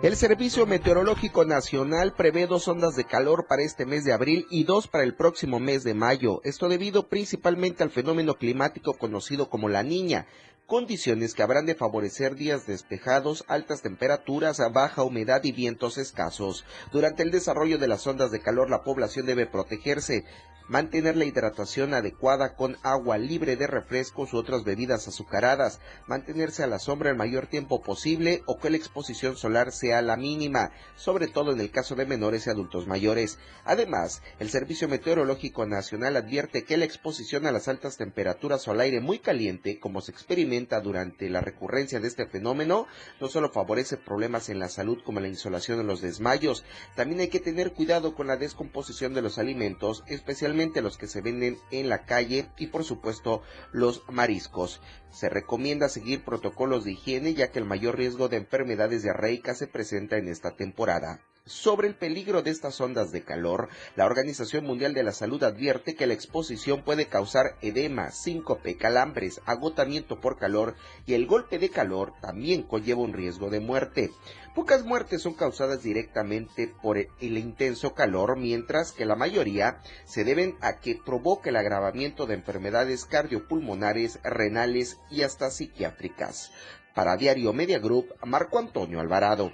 El 0.03 0.17
Servicio 0.17 0.67
Meteorológico 0.67 1.45
Nacional 1.45 2.15
prevé 2.17 2.49
dos 2.49 2.67
ondas 2.67 2.97
de 2.97 3.05
calor 3.05 3.47
para 3.49 3.63
este 3.63 3.87
mes 3.87 4.05
de 4.05 4.13
abril 4.13 4.45
y 4.51 4.65
dos 4.65 4.89
para 4.89 5.05
el 5.05 5.15
próximo 5.15 5.61
mes 5.61 5.85
de 5.85 5.95
mayo. 5.95 6.41
Esto 6.43 6.69
debido 6.69 7.07
principalmente 7.07 7.85
al 7.85 7.91
fenómeno 7.91 8.35
climático 8.35 8.95
conocido 8.95 9.49
como 9.49 9.69
la 9.69 9.85
niña. 9.85 10.27
Condiciones 10.69 11.33
que 11.33 11.43
habrán 11.43 11.65
de 11.65 11.75
favorecer 11.75 12.35
días 12.37 12.67
despejados, 12.67 13.43
altas 13.49 13.81
temperaturas, 13.81 14.61
baja 14.71 15.03
humedad 15.03 15.43
y 15.43 15.53
vientos 15.53 15.97
escasos. 15.97 16.67
Durante 16.93 17.23
el 17.23 17.31
desarrollo 17.31 17.79
de 17.79 17.89
las 17.89 18.07
ondas 18.07 18.31
de 18.31 18.43
calor, 18.43 18.69
la 18.69 18.85
población 18.85 19.25
debe 19.25 19.47
protegerse 19.47 20.27
mantener 20.69 21.17
la 21.17 21.25
hidratación 21.25 21.95
adecuada 21.95 22.55
con 22.55 22.77
agua 22.83 23.17
libre 23.17 23.57
de 23.57 23.67
refrescos 23.67 24.35
u 24.35 24.37
otras 24.37 24.65
bebidas 24.65 25.09
azucaradas, 25.09 25.81
mantenerse 26.07 26.63
a 26.63 26.67
la 26.67 26.79
sombra 26.79 27.09
el 27.09 27.17
mayor 27.17 27.47
tiempo 27.47 27.83
posible 27.83 28.43
o 28.45 28.59
que 28.59 28.69
la 28.69 28.77
exposición 28.77 29.37
solar 29.37 29.73
sea 29.73 30.03
la 30.03 30.19
mínima, 30.19 30.71
sobre 30.97 31.27
todo 31.27 31.53
en 31.53 31.61
el 31.61 31.71
caso 31.71 31.95
de 31.95 32.05
menores 32.05 32.47
y 32.47 32.51
adultos 32.51 32.87
mayores. 32.87 33.39
Además, 33.65 34.21
el 34.39 34.51
Servicio 34.51 34.89
Meteorológico 34.89 35.65
Nacional 35.65 36.17
advierte 36.17 36.65
que 36.65 36.77
la 36.77 36.85
exposición 36.85 37.47
a 37.47 37.53
las 37.53 37.69
altas 37.69 37.97
temperaturas 37.97 38.69
o 38.69 38.73
al 38.73 38.81
aire 38.81 39.01
muy 39.01 39.21
caliente, 39.21 39.81
como 39.81 40.03
se 40.03 40.13
experimenta 40.13 40.58
durante 40.83 41.31
la 41.31 41.41
recurrencia 41.41 42.01
de 42.01 42.09
este 42.09 42.27
fenómeno, 42.27 42.87
no 43.21 43.29
solo 43.29 43.51
favorece 43.51 43.97
problemas 43.97 44.49
en 44.49 44.59
la 44.59 44.69
salud 44.69 44.99
como 45.05 45.21
la 45.21 45.29
insolación 45.29 45.79
o 45.79 45.83
los 45.85 46.01
desmayos, 46.01 46.65
también 46.97 47.21
hay 47.21 47.29
que 47.29 47.41
tener 47.41 47.73
cuidado 47.73 48.15
con 48.15 48.27
la 48.27 48.37
descomposición 48.37 49.15
de 49.15 49.23
los 49.23 49.39
alimentos, 49.39 50.03
especialmente 50.09 50.83
los 50.83 50.99
que 50.99 51.07
se 51.07 51.21
venden 51.21 51.59
en 51.71 51.89
la 51.89 52.05
calle 52.05 52.49
y 52.59 52.69
por 52.69 52.85
supuesto 52.85 53.43
los 53.73 54.03
mariscos. 54.09 54.81
Se 55.11 55.29
recomienda 55.29 55.89
seguir 55.89 56.25
protocolos 56.25 56.85
de 56.85 56.93
higiene 56.93 57.35
ya 57.35 57.51
que 57.51 57.61
el 57.61 57.65
mayor 57.65 57.97
riesgo 57.97 58.29
de 58.29 58.39
enfermedades 58.39 59.03
diarreicas 59.03 59.59
se 59.59 59.69
presenta 59.69 60.17
en 60.17 60.29
esta 60.29 60.57
temporada. 60.57 61.21
Sobre 61.49 61.89
el 61.89 61.95
peligro 61.95 62.43
de 62.43 62.51
estas 62.51 62.79
ondas 62.79 63.11
de 63.11 63.25
calor, 63.25 63.71
la 63.97 64.05
Organización 64.05 64.67
Mundial 64.67 64.93
de 64.93 65.03
la 65.03 65.13
Salud 65.13 65.43
advierte 65.43 65.95
que 65.95 66.07
la 66.07 66.13
exposición 66.13 66.83
puede 66.83 67.07
causar 67.07 67.57
edema, 67.63 68.11
síncope, 68.11 68.77
calambres, 68.77 69.41
agotamiento 69.47 70.21
por 70.21 70.37
calor 70.37 70.75
y 71.07 71.15
el 71.15 71.27
golpe 71.27 71.59
de 71.59 71.71
calor 71.71 72.13
también 72.21 72.65
conlleva 72.65 73.01
un 73.01 73.15
riesgo 73.15 73.49
de 73.49 73.61
muerte. 73.61 74.11
Pocas 74.55 74.85
muertes 74.85 75.23
son 75.23 75.33
causadas 75.33 75.83
directamente 75.83 76.69
por 76.83 76.99
el 76.99 77.39
intenso 77.39 77.95
calor, 77.95 78.37
mientras 78.37 78.93
que 78.93 79.07
la 79.07 79.17
mayoría 79.17 79.81
se 80.05 80.25
deben 80.25 80.59
a 80.61 80.81
que 80.81 80.97
provoca 81.03 81.49
el 81.49 81.57
agravamiento 81.57 82.27
de 82.27 82.35
enfermedades 82.35 83.07
cardiopulmonares, 83.07 84.21
renales 84.23 84.99
y 85.11 85.23
hasta 85.23 85.51
psiquiátricas. 85.51 86.53
Para 86.95 87.17
Diario 87.17 87.55
Media 87.55 87.79
Group, 87.79 88.15
Marco 88.27 88.59
Antonio 88.59 89.01
Alvarado. 89.01 89.51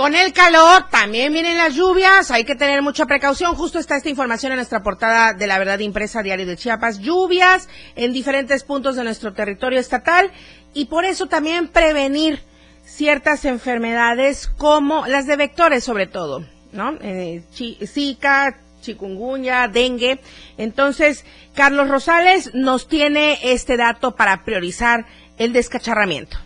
Con 0.00 0.14
el 0.14 0.32
calor 0.32 0.86
también 0.88 1.30
vienen 1.30 1.58
las 1.58 1.74
lluvias, 1.74 2.30
hay 2.30 2.44
que 2.44 2.54
tener 2.54 2.80
mucha 2.80 3.04
precaución. 3.04 3.54
Justo 3.54 3.78
está 3.78 3.98
esta 3.98 4.08
información 4.08 4.50
en 4.50 4.56
nuestra 4.56 4.82
portada 4.82 5.34
de 5.34 5.46
la 5.46 5.58
verdad 5.58 5.78
impresa 5.80 6.22
diario 6.22 6.46
de 6.46 6.56
Chiapas. 6.56 7.00
Lluvias 7.00 7.68
en 7.96 8.14
diferentes 8.14 8.64
puntos 8.64 8.96
de 8.96 9.04
nuestro 9.04 9.34
territorio 9.34 9.78
estatal 9.78 10.30
y 10.72 10.86
por 10.86 11.04
eso 11.04 11.26
también 11.26 11.68
prevenir 11.68 12.40
ciertas 12.82 13.44
enfermedades 13.44 14.46
como 14.46 15.06
las 15.06 15.26
de 15.26 15.36
vectores 15.36 15.84
sobre 15.84 16.06
todo, 16.06 16.46
¿no? 16.72 16.94
Eh, 17.02 17.42
Zika, 17.52 18.56
chikungunya, 18.80 19.68
dengue. 19.68 20.18
Entonces, 20.56 21.26
Carlos 21.54 21.90
Rosales 21.90 22.54
nos 22.54 22.88
tiene 22.88 23.38
este 23.42 23.76
dato 23.76 24.16
para 24.16 24.44
priorizar 24.44 25.04
el 25.36 25.52
descacharramiento. 25.52 26.38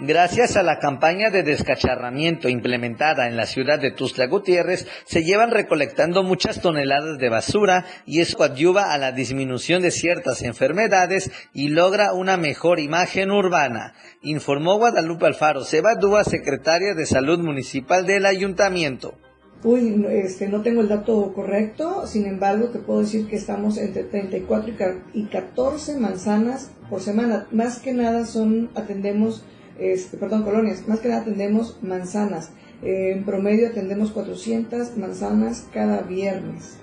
Gracias 0.00 0.56
a 0.56 0.64
la 0.64 0.80
campaña 0.80 1.30
de 1.30 1.44
descacharramiento 1.44 2.48
implementada 2.48 3.28
en 3.28 3.36
la 3.36 3.46
ciudad 3.46 3.78
de 3.78 3.92
Tuzla 3.92 4.26
Gutiérrez, 4.26 4.88
se 5.04 5.22
llevan 5.22 5.52
recolectando 5.52 6.24
muchas 6.24 6.60
toneladas 6.60 7.16
de 7.18 7.28
basura 7.28 7.86
y 8.04 8.20
eso 8.20 8.42
ayuda 8.42 8.92
a 8.92 8.98
la 8.98 9.12
disminución 9.12 9.82
de 9.82 9.92
ciertas 9.92 10.42
enfermedades 10.42 11.30
y 11.52 11.68
logra 11.68 12.12
una 12.12 12.36
mejor 12.36 12.80
imagen 12.80 13.30
urbana, 13.30 13.94
informó 14.20 14.78
Guadalupe 14.78 15.26
Alfaro 15.26 15.62
Sebadúa, 15.62 16.24
secretaria 16.24 16.94
de 16.94 17.06
Salud 17.06 17.38
Municipal 17.38 18.04
del 18.04 18.26
Ayuntamiento. 18.26 19.14
Uy, 19.62 20.04
este, 20.10 20.48
no 20.48 20.60
tengo 20.62 20.80
el 20.80 20.88
dato 20.88 21.32
correcto, 21.32 22.04
sin 22.08 22.26
embargo, 22.26 22.66
te 22.68 22.80
puedo 22.80 23.00
decir 23.00 23.28
que 23.28 23.36
estamos 23.36 23.78
entre 23.78 24.02
34 24.02 24.74
y 25.14 25.26
14 25.26 25.98
manzanas 26.00 26.72
por 26.90 27.00
semana. 27.00 27.46
Más 27.52 27.78
que 27.78 27.94
nada 27.94 28.26
son, 28.26 28.70
atendemos 28.74 29.44
este, 29.78 30.16
perdón, 30.16 30.42
colonias, 30.42 30.86
más 30.88 31.00
que 31.00 31.08
nada 31.08 31.22
atendemos 31.22 31.78
manzanas. 31.82 32.50
En 32.82 33.24
promedio 33.24 33.68
atendemos 33.68 34.10
400 34.10 34.96
manzanas 34.96 35.66
cada 35.72 36.02
viernes. 36.02 36.78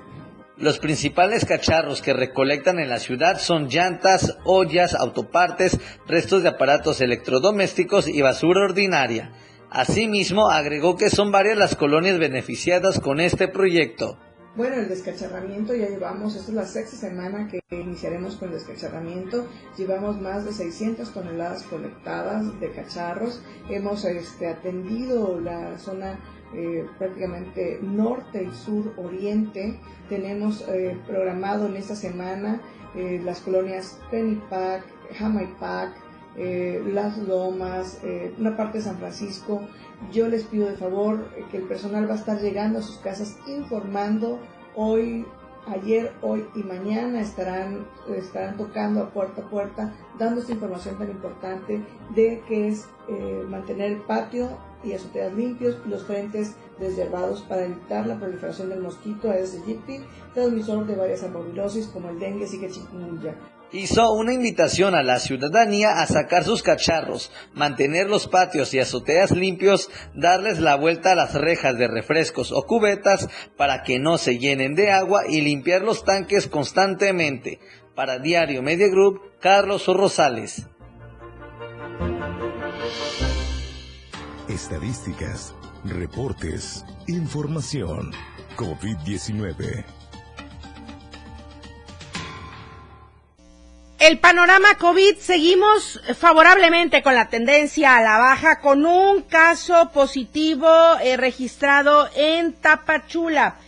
Los 0.58 0.80
principales 0.80 1.46
cacharros 1.46 2.02
que 2.02 2.14
recolectan 2.14 2.80
en 2.80 2.90
la 2.90 3.00
ciudad 3.00 3.40
son 3.40 3.68
llantas, 3.68 4.38
ollas, 4.44 4.94
autopartes, 4.94 5.80
restos 6.08 6.44
de 6.44 6.50
aparatos 6.50 7.02
electrodomésticos 7.02 8.08
y 8.08 8.22
basura 8.22 8.62
ordinaria. 8.62 9.32
Asimismo, 9.72 10.50
agregó 10.50 10.98
que 10.98 11.10
son 11.10 11.32
varias 11.32 11.58
las 11.58 11.76
colonias 11.76 12.20
beneficiadas 12.20 13.00
con 13.00 13.20
este 13.20 13.48
proyecto. 13.48 14.20
Bueno, 14.54 14.76
el 14.76 14.90
descacharramiento 14.90 15.74
ya 15.74 15.88
llevamos, 15.88 16.36
esta 16.36 16.50
es 16.50 16.56
la 16.56 16.66
sexta 16.66 16.98
semana 16.98 17.48
que 17.48 17.62
iniciaremos 17.70 18.36
con 18.36 18.50
el 18.50 18.56
descacharramiento. 18.56 19.48
Llevamos 19.78 20.20
más 20.20 20.44
de 20.44 20.52
600 20.52 21.14
toneladas 21.14 21.64
colectadas 21.64 22.60
de 22.60 22.70
cacharros. 22.72 23.42
Hemos 23.70 24.04
este, 24.04 24.48
atendido 24.48 25.40
la 25.40 25.78
zona 25.80 26.20
eh, 26.54 26.86
prácticamente 27.00 27.80
norte 27.82 28.44
y 28.44 28.54
sur 28.54 28.94
oriente. 28.98 29.80
Tenemos 30.10 30.68
eh, 30.68 31.00
programado 31.08 31.68
en 31.68 31.78
esta 31.78 31.96
semana 31.96 32.62
eh, 32.94 33.22
las 33.24 33.40
colonias 33.40 34.02
Pennypack, 34.12 34.84
Jamaipac, 35.14 35.94
Las 36.36 37.18
Lomas, 37.18 38.00
una 38.40 38.56
parte 38.56 38.78
de 38.78 38.86
San 38.86 38.98
Francisco, 38.98 39.62
yo 40.12 40.28
les 40.28 40.44
pido 40.44 40.68
de 40.68 40.76
favor 40.76 41.26
que 41.52 41.58
el 41.58 41.64
personal 41.64 42.10
va 42.10 42.14
a 42.14 42.18
estar 42.18 42.40
llegando 42.40 42.80
a 42.80 42.82
sus 42.82 42.98
casas 42.98 43.38
informando. 43.48 44.40
Hoy, 44.76 45.26
ayer, 45.68 46.12
hoy 46.22 46.46
y 46.56 46.64
mañana 46.64 47.22
estarán, 47.22 47.86
estarán 48.16 48.58
tocando 48.58 49.02
a 49.02 49.10
puerta 49.10 49.42
a 49.42 49.50
puerta, 49.50 49.94
dando 50.18 50.42
esta 50.42 50.54
información 50.54 50.98
tan 50.98 51.12
importante 51.12 51.82
de 52.16 52.42
que 52.48 52.70
es 52.70 52.88
eh, 53.10 53.46
mantener 53.48 53.92
el 53.92 54.02
patio 54.02 54.50
y 54.84 54.94
azoteas 54.94 55.34
limpios 55.34 55.78
y 55.86 55.90
los 55.90 56.04
frentes 56.06 56.56
desherbados 56.80 57.42
para 57.42 57.66
evitar 57.66 58.08
la 58.08 58.18
proliferación 58.18 58.70
del 58.70 58.82
mosquito 58.82 59.30
Aedes 59.30 59.54
aegypti, 59.54 60.00
transmisor 60.34 60.88
de 60.88 60.96
varias 60.96 61.24
amorbilosis 61.24 61.88
como 61.88 62.10
el 62.10 62.20
dengue, 62.20 62.46
y 62.46 62.72
chikungunya 62.72 63.36
hizo 63.72 64.12
una 64.12 64.34
invitación 64.34 64.96
a 64.96 65.04
la 65.04 65.20
ciudadanía 65.20 66.02
a 66.02 66.08
sacar 66.08 66.44
sus 66.44 66.64
cacharros, 66.64 67.32
mantener 67.54 68.10
los 68.10 68.28
patios 68.28 68.74
y 68.74 68.80
azoteas 68.80 69.32
limpios, 69.32 69.90
darles 70.14 70.60
la 70.60 70.76
vuelta 70.76 71.12
a 71.12 71.16
las 71.16 71.34
rejas 71.34 71.78
de 71.78 71.88
refrescos 71.88 72.52
o 72.52 72.64
cubetas 72.64 73.30
para 73.58 73.84
que 73.84 74.00
no 74.00 74.18
se 74.18 74.38
llenen 74.38 74.76
de 74.76 74.92
agua 74.92 75.24
y 75.28 75.42
limpiar 75.42 75.82
los 75.82 76.04
tanques 76.04 76.48
constantemente. 76.48 77.60
Para 77.96 78.20
Diario 78.20 78.62
Media 78.62 78.88
Group, 78.88 79.22
Carlos 79.40 79.88
Rosales. 79.88 80.68
Estadísticas, 84.48 85.54
reportes, 85.86 86.86
información. 87.08 88.12
COVID-19. 88.58 90.01
El 94.02 94.18
panorama 94.18 94.80
COVID 94.80 95.18
seguimos 95.20 96.02
favorablemente 96.18 97.04
con 97.04 97.14
la 97.14 97.30
tendencia 97.30 97.98
a 97.98 98.02
la 98.02 98.18
baja 98.18 98.60
con 98.60 98.84
un 98.84 99.22
caso 99.22 99.92
positivo 99.94 100.68
eh, 101.04 101.18
registrado 101.18 102.10
en 102.16 102.54
Tapachula. 102.54 103.60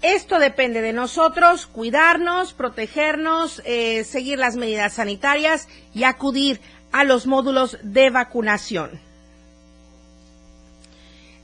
Esto 0.00 0.38
depende 0.38 0.80
de 0.80 0.94
nosotros, 0.94 1.66
cuidarnos, 1.66 2.54
protegernos, 2.54 3.60
eh, 3.66 4.04
seguir 4.04 4.38
las 4.38 4.56
medidas 4.56 4.94
sanitarias 4.94 5.68
y 5.92 6.04
acudir 6.04 6.62
a 6.90 7.04
los 7.04 7.26
módulos 7.26 7.76
de 7.82 8.08
vacunación. 8.08 8.98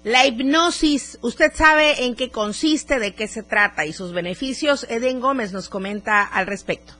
La 0.04 0.24
hipnosis, 0.24 1.18
usted 1.20 1.52
sabe 1.54 2.06
en 2.06 2.14
qué 2.14 2.30
consiste, 2.30 2.98
de 2.98 3.14
qué 3.14 3.28
se 3.28 3.42
trata 3.42 3.84
y 3.84 3.92
sus 3.92 4.14
beneficios. 4.14 4.86
Eden 4.88 5.20
Gómez 5.20 5.52
nos 5.52 5.68
comenta 5.68 6.24
al 6.24 6.46
respecto. 6.46 6.94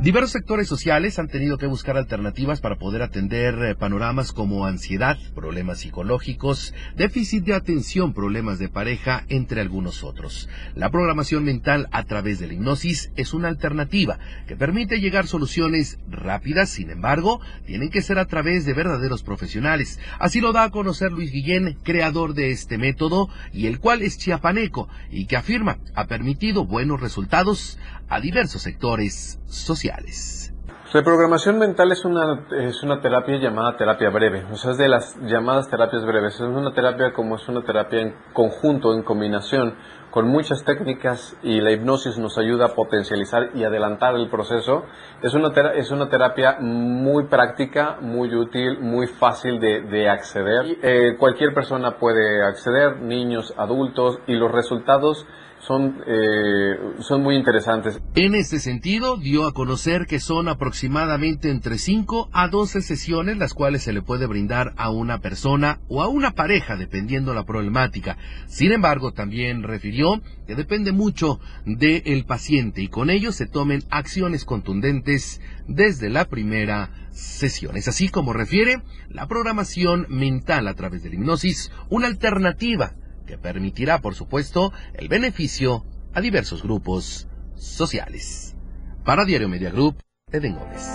Diversos 0.00 0.30
sectores 0.30 0.68
sociales 0.68 1.18
han 1.18 1.26
tenido 1.26 1.58
que 1.58 1.66
buscar 1.66 1.96
alternativas 1.96 2.60
para 2.60 2.76
poder 2.76 3.02
atender 3.02 3.58
eh, 3.64 3.74
panoramas 3.74 4.30
como 4.30 4.64
ansiedad, 4.64 5.18
problemas 5.34 5.80
psicológicos, 5.80 6.72
déficit 6.94 7.42
de 7.42 7.54
atención, 7.54 8.14
problemas 8.14 8.60
de 8.60 8.68
pareja, 8.68 9.24
entre 9.28 9.60
algunos 9.60 10.04
otros. 10.04 10.48
La 10.76 10.90
programación 10.90 11.42
mental 11.42 11.88
a 11.90 12.04
través 12.04 12.38
de 12.38 12.46
la 12.46 12.52
hipnosis 12.52 13.10
es 13.16 13.34
una 13.34 13.48
alternativa 13.48 14.20
que 14.46 14.54
permite 14.54 15.00
llegar 15.00 15.26
soluciones 15.26 15.98
rápidas, 16.08 16.70
sin 16.70 16.90
embargo, 16.90 17.40
tienen 17.66 17.90
que 17.90 18.00
ser 18.00 18.20
a 18.20 18.26
través 18.26 18.64
de 18.66 18.74
verdaderos 18.74 19.24
profesionales. 19.24 19.98
Así 20.20 20.40
lo 20.40 20.52
da 20.52 20.62
a 20.62 20.70
conocer 20.70 21.10
Luis 21.10 21.32
Guillén, 21.32 21.76
creador 21.82 22.34
de 22.34 22.52
este 22.52 22.78
método, 22.78 23.30
y 23.52 23.66
el 23.66 23.80
cual 23.80 24.02
es 24.02 24.16
chiapaneco, 24.16 24.88
y 25.10 25.26
que 25.26 25.36
afirma 25.36 25.78
ha 25.96 26.06
permitido 26.06 26.64
buenos 26.64 27.00
resultados 27.00 27.78
a 28.08 28.20
diversos 28.20 28.62
sectores 28.62 29.40
sociales. 29.46 30.54
Reprogramación 30.90 31.58
mental 31.58 31.92
es 31.92 32.06
una, 32.06 32.46
es 32.50 32.82
una 32.82 33.02
terapia 33.02 33.36
llamada 33.36 33.76
terapia 33.76 34.08
breve, 34.08 34.46
o 34.50 34.56
sea, 34.56 34.70
es 34.70 34.78
de 34.78 34.88
las 34.88 35.18
llamadas 35.20 35.68
terapias 35.68 36.06
breves. 36.06 36.36
Es 36.36 36.40
una 36.40 36.72
terapia 36.72 37.12
como 37.12 37.36
es 37.36 37.46
una 37.46 37.62
terapia 37.62 38.00
en 38.00 38.14
conjunto, 38.32 38.94
en 38.94 39.02
combinación, 39.02 39.74
con 40.10 40.26
muchas 40.28 40.64
técnicas 40.64 41.36
y 41.42 41.60
la 41.60 41.72
hipnosis 41.72 42.16
nos 42.16 42.38
ayuda 42.38 42.66
a 42.66 42.74
potencializar 42.74 43.50
y 43.54 43.64
adelantar 43.64 44.14
el 44.14 44.30
proceso. 44.30 44.86
Es 45.20 45.34
una, 45.34 45.48
es 45.72 45.90
una 45.90 46.08
terapia 46.08 46.56
muy 46.58 47.26
práctica, 47.26 47.98
muy 48.00 48.34
útil, 48.34 48.78
muy 48.80 49.08
fácil 49.08 49.60
de, 49.60 49.82
de 49.82 50.08
acceder. 50.08 50.78
Eh, 50.82 51.16
cualquier 51.18 51.52
persona 51.52 51.98
puede 51.98 52.42
acceder, 52.42 53.02
niños, 53.02 53.52
adultos, 53.58 54.20
y 54.26 54.36
los 54.36 54.50
resultados 54.50 55.26
son, 55.68 56.00
eh, 56.06 57.18
muy 57.20 57.36
interesantes. 57.36 58.00
En 58.14 58.34
este 58.34 58.58
sentido, 58.58 59.18
dio 59.18 59.46
a 59.46 59.52
conocer 59.52 60.06
que 60.06 60.18
son 60.18 60.48
aproximadamente 60.48 61.50
entre 61.50 61.76
5 61.76 62.30
a 62.32 62.48
12 62.48 62.80
sesiones 62.80 63.36
las 63.36 63.52
cuales 63.52 63.82
se 63.82 63.92
le 63.92 64.00
puede 64.00 64.26
brindar 64.26 64.72
a 64.78 64.90
una 64.90 65.18
persona 65.18 65.80
o 65.88 66.02
a 66.02 66.08
una 66.08 66.30
pareja, 66.30 66.76
dependiendo 66.76 67.34
la 67.34 67.44
problemática. 67.44 68.16
Sin 68.46 68.72
embargo, 68.72 69.12
también 69.12 69.62
refirió 69.62 70.22
que 70.46 70.54
depende 70.54 70.92
mucho 70.92 71.38
del 71.66 72.24
paciente 72.24 72.80
y 72.80 72.88
con 72.88 73.10
ello 73.10 73.30
se 73.30 73.46
tomen 73.46 73.84
acciones 73.90 74.46
contundentes 74.46 75.42
desde 75.66 76.08
la 76.08 76.24
primera 76.24 76.90
sesión. 77.10 77.76
Es 77.76 77.88
así 77.88 78.08
como 78.08 78.32
refiere 78.32 78.80
la 79.10 79.26
programación 79.26 80.06
mental 80.08 80.66
a 80.66 80.74
través 80.74 81.02
de 81.02 81.10
la 81.10 81.16
hipnosis, 81.16 81.70
una 81.90 82.06
alternativa 82.06 82.94
que 83.28 83.36
permitirá, 83.36 84.00
por 84.00 84.14
supuesto, 84.14 84.72
el 84.94 85.08
beneficio 85.08 85.84
a 86.14 86.22
diversos 86.22 86.62
grupos 86.62 87.28
sociales. 87.56 88.56
Para 89.04 89.26
Diario 89.26 89.50
Media 89.50 89.70
Group, 89.70 89.98
Eden 90.32 90.56
Gómez. 90.56 90.88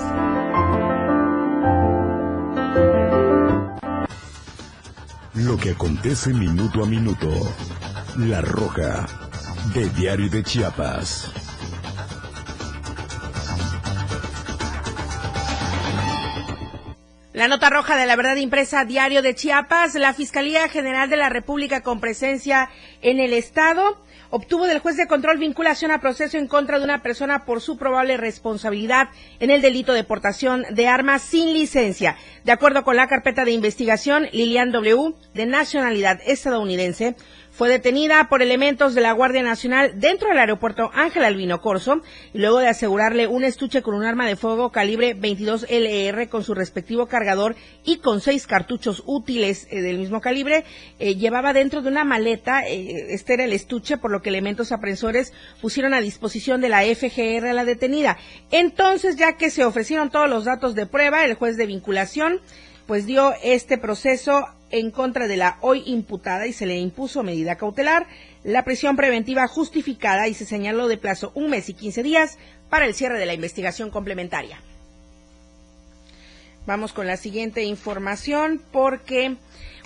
Lo 5.35 5.57
que 5.57 5.71
acontece 5.71 6.33
minuto 6.33 6.83
a 6.83 6.87
minuto. 6.87 7.29
La 8.17 8.41
Roja, 8.41 9.07
de 9.75 9.89
Diario 9.89 10.29
de 10.29 10.43
Chiapas. 10.43 11.52
La 17.33 17.47
nota 17.47 17.71
roja 17.71 17.97
de 17.97 18.05
la 18.05 18.15
verdad 18.15 18.35
impresa 18.35 18.85
diario 18.85 19.23
de 19.23 19.33
Chiapas, 19.33 19.95
la 19.95 20.13
Fiscalía 20.13 20.69
General 20.69 21.09
de 21.09 21.17
la 21.17 21.29
República 21.29 21.81
con 21.81 21.99
presencia 21.99 22.69
en 23.01 23.19
el 23.19 23.33
Estado 23.33 23.97
obtuvo 24.29 24.65
del 24.65 24.79
juez 24.79 24.97
de 24.97 25.05
control 25.05 25.37
vinculación 25.37 25.91
a 25.91 26.01
proceso 26.01 26.39
en 26.39 26.47
contra 26.47 26.79
de 26.79 26.85
una 26.85 27.03
persona 27.03 27.45
por 27.45 27.61
su 27.61 27.77
probable 27.77 28.17
responsabilidad 28.17 29.09
en 29.39 29.51
el 29.51 29.61
delito 29.61 29.93
de 29.93 30.03
portación 30.03 30.65
de 30.71 30.87
armas 30.87 31.21
sin 31.21 31.53
licencia. 31.53 32.17
De 32.43 32.51
acuerdo 32.51 32.83
con 32.83 32.95
la 32.95 33.07
carpeta 33.07 33.45
de 33.45 33.51
investigación, 33.51 34.27
Lilian 34.31 34.71
W., 34.71 35.13
de 35.35 35.45
nacionalidad 35.45 36.19
estadounidense, 36.25 37.15
fue 37.53 37.69
detenida 37.69 38.29
por 38.29 38.41
elementos 38.41 38.95
de 38.95 39.01
la 39.01 39.11
Guardia 39.11 39.43
Nacional 39.43 39.99
dentro 39.99 40.29
del 40.29 40.39
aeropuerto 40.39 40.89
Ángel 40.91 41.23
Albino 41.23 41.61
Corso 41.61 42.01
y 42.33 42.39
luego 42.39 42.57
de 42.57 42.67
asegurarle 42.67 43.27
un 43.27 43.43
estuche 43.43 43.83
con 43.83 43.93
un 43.93 44.03
arma 44.03 44.25
de 44.25 44.35
fuego 44.35 44.71
calibre 44.71 45.13
22 45.13 45.67
LR 45.69 46.29
con 46.29 46.43
su 46.43 46.55
respectivo 46.55 47.05
cargador 47.05 47.55
y 47.83 47.97
con 47.97 48.21
seis 48.21 48.47
cartuchos 48.47 49.03
útiles 49.05 49.67
eh, 49.69 49.81
del 49.81 49.99
mismo 49.99 50.19
calibre, 50.19 50.65
eh, 50.97 51.13
llevaba 51.13 51.53
dentro 51.53 51.83
de 51.83 51.89
una 51.89 52.03
maleta, 52.03 52.67
eh, 52.67 53.13
este 53.13 53.35
era 53.35 53.43
el 53.43 53.53
estuche, 53.53 53.97
por 53.97 54.09
lo 54.09 54.23
que 54.23 54.29
elementos 54.29 54.71
aprensores 54.71 55.31
pusieron 55.61 55.93
a 55.93 56.01
disposición 56.01 56.59
de 56.59 56.69
la 56.69 56.81
FGR 56.81 57.45
a 57.45 57.53
la 57.53 57.65
detenida. 57.65 58.17
Entonces, 58.49 59.15
ya 59.15 59.37
que 59.37 59.51
se 59.51 59.63
ofrecieron 59.63 60.09
todos 60.09 60.27
los 60.27 60.45
datos 60.45 60.73
de 60.73 60.87
prueba, 60.87 61.23
el 61.23 61.35
juez 61.35 61.55
de 61.55 61.67
vinculación 61.67 62.41
pues 62.87 63.05
dio 63.05 63.33
este 63.43 63.77
proceso 63.77 64.47
en 64.69 64.91
contra 64.91 65.27
de 65.27 65.37
la 65.37 65.57
hoy 65.61 65.83
imputada 65.85 66.47
y 66.47 66.53
se 66.53 66.65
le 66.65 66.77
impuso 66.77 67.21
medida 67.21 67.57
cautelar, 67.57 68.07
la 68.43 68.63
prisión 68.63 68.95
preventiva 68.95 69.47
justificada 69.47 70.27
y 70.27 70.33
se 70.33 70.45
señaló 70.45 70.87
de 70.87 70.97
plazo 70.97 71.31
un 71.35 71.49
mes 71.49 71.69
y 71.69 71.73
quince 71.73 72.01
días 72.01 72.39
para 72.69 72.85
el 72.85 72.95
cierre 72.95 73.19
de 73.19 73.27
la 73.27 73.35
investigación 73.35 73.91
complementaria. 73.91 74.59
Vamos 76.65 76.93
con 76.93 77.05
la 77.05 77.17
siguiente 77.17 77.63
información 77.63 78.61
porque 78.71 79.35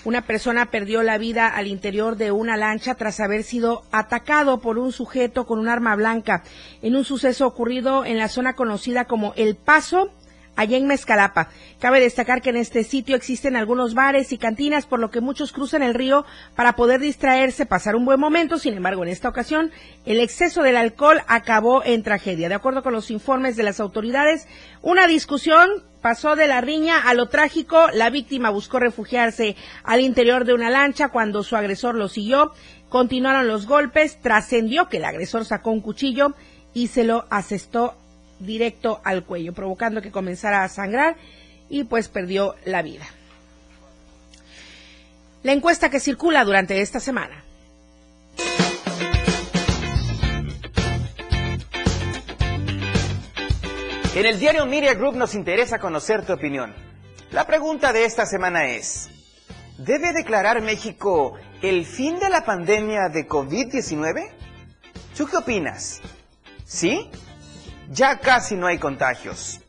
una 0.06 0.22
persona 0.22 0.68
perdió 0.68 1.04
la 1.04 1.18
vida 1.18 1.48
al 1.48 1.68
interior 1.68 2.16
de 2.16 2.32
una 2.32 2.56
lancha 2.56 2.96
tras 2.96 3.20
haber 3.20 3.44
sido 3.44 3.84
atacado 3.92 4.62
por 4.62 4.78
un 4.78 4.94
sujeto 4.94 5.46
con 5.46 5.60
un 5.60 5.68
arma 5.68 5.96
blanca 5.96 6.44
en 6.82 6.96
un 6.96 7.04
suceso 7.04 7.46
ocurrido 7.46 8.06
en 8.06 8.18
la 8.18 8.30
zona 8.30 8.54
conocida 8.54 9.06
como 9.06 9.34
El 9.36 9.56
Paso 9.56 10.12
allá 10.58 10.76
en 10.76 10.88
Mezcalapa. 10.88 11.48
Cabe 11.80 12.02
destacar 12.02 12.42
que 12.42 12.50
en 12.50 12.58
este 12.58 12.84
sitio 12.84 13.16
existen 13.16 13.56
algunos 13.56 13.94
bares 13.94 14.34
y 14.34 14.38
cantinas, 14.38 14.86
por 14.86 15.00
lo 15.00 15.10
que 15.10 15.22
muchos 15.22 15.54
cruzan 15.54 15.84
el 15.84 15.94
río 15.94 16.26
para 16.56 16.76
poder 16.76 17.00
distraerse, 17.00 17.66
pasar 17.66 17.96
un 17.96 18.04
buen 18.04 18.20
momento. 18.20 18.58
Sin 18.58 18.74
embargo, 18.74 19.04
en 19.04 19.10
esta 19.10 19.30
ocasión, 19.30 19.72
el 20.06 20.20
exceso 20.20 20.64
del 20.64 20.76
alcohol 20.76 21.22
acabó 21.28 21.84
en 21.86 22.04
tragedia. 22.04 22.50
De 22.50 22.56
acuerdo 22.56 22.84
con 22.84 22.92
los 22.92 23.12
informes 23.12 23.56
de 23.56 23.64
las 23.64 23.80
autoridades, 23.80 24.48
una 24.82 25.08
discusión 25.08 25.70
pasó 26.02 26.36
de 26.36 26.48
la 26.48 26.60
riña 26.60 26.98
a 27.00 27.14
lo 27.14 27.30
trágico. 27.30 27.88
La 27.94 28.10
víctima 28.10 28.50
buscó 28.50 28.80
refugiarse 28.80 29.56
al 29.84 30.02
interior 30.02 30.46
de 30.46 30.54
una 30.54 30.70
lancha 30.70 31.10
cuando 31.10 31.44
su 31.44 31.56
agresor 31.56 31.96
lo 31.96 32.10
siguió. 32.10 32.52
Continuaron 32.90 33.48
los 33.48 33.68
golpes, 33.68 34.20
trascendió 34.22 34.90
que 34.90 34.98
el 34.98 35.06
agresor 35.06 35.46
sacó 35.46 35.72
un 35.72 35.82
cuchillo 35.82 36.34
y 36.74 36.88
se 36.88 37.04
lo 37.04 37.26
asestó 37.30 37.96
directo 38.40 39.02
al 39.04 39.24
cuello, 39.24 39.54
provocando 39.54 40.02
que 40.02 40.12
comenzara 40.12 40.64
a 40.64 40.70
sangrar 40.70 41.16
y 41.70 41.84
pues 41.84 42.08
perdió 42.08 42.56
la 42.66 42.82
vida. 42.82 43.06
La 45.44 45.54
encuesta 45.54 45.90
que 45.90 46.00
circula 46.00 46.44
durante 46.44 46.82
esta 46.82 47.00
semana. 47.00 47.44
En 54.16 54.26
el 54.26 54.40
diario 54.40 54.66
Media 54.66 54.96
Group 54.96 55.16
nos 55.16 55.36
interesa 55.36 55.78
conocer 55.78 56.26
tu 56.26 56.34
opinión. 56.34 56.74
La 57.32 57.46
pregunta 57.46 57.94
de 57.94 58.06
esta 58.06 58.26
semana 58.26 58.66
es, 58.66 59.10
¿debe 59.78 60.12
declarar 60.12 60.62
México 60.62 61.36
el 61.62 61.86
fin 61.86 62.20
de 62.20 62.30
la 62.30 62.44
pandemia 62.44 63.10
de 63.10 63.28
COVID-19? 63.28 64.32
¿Tú 65.16 65.28
qué 65.28 65.38
opinas? 65.38 66.02
¿Sí? 66.66 67.12
Ya 67.90 68.20
casi 68.20 68.56
no 68.56 68.68
hay 68.68 68.78
contagios. 68.78 69.60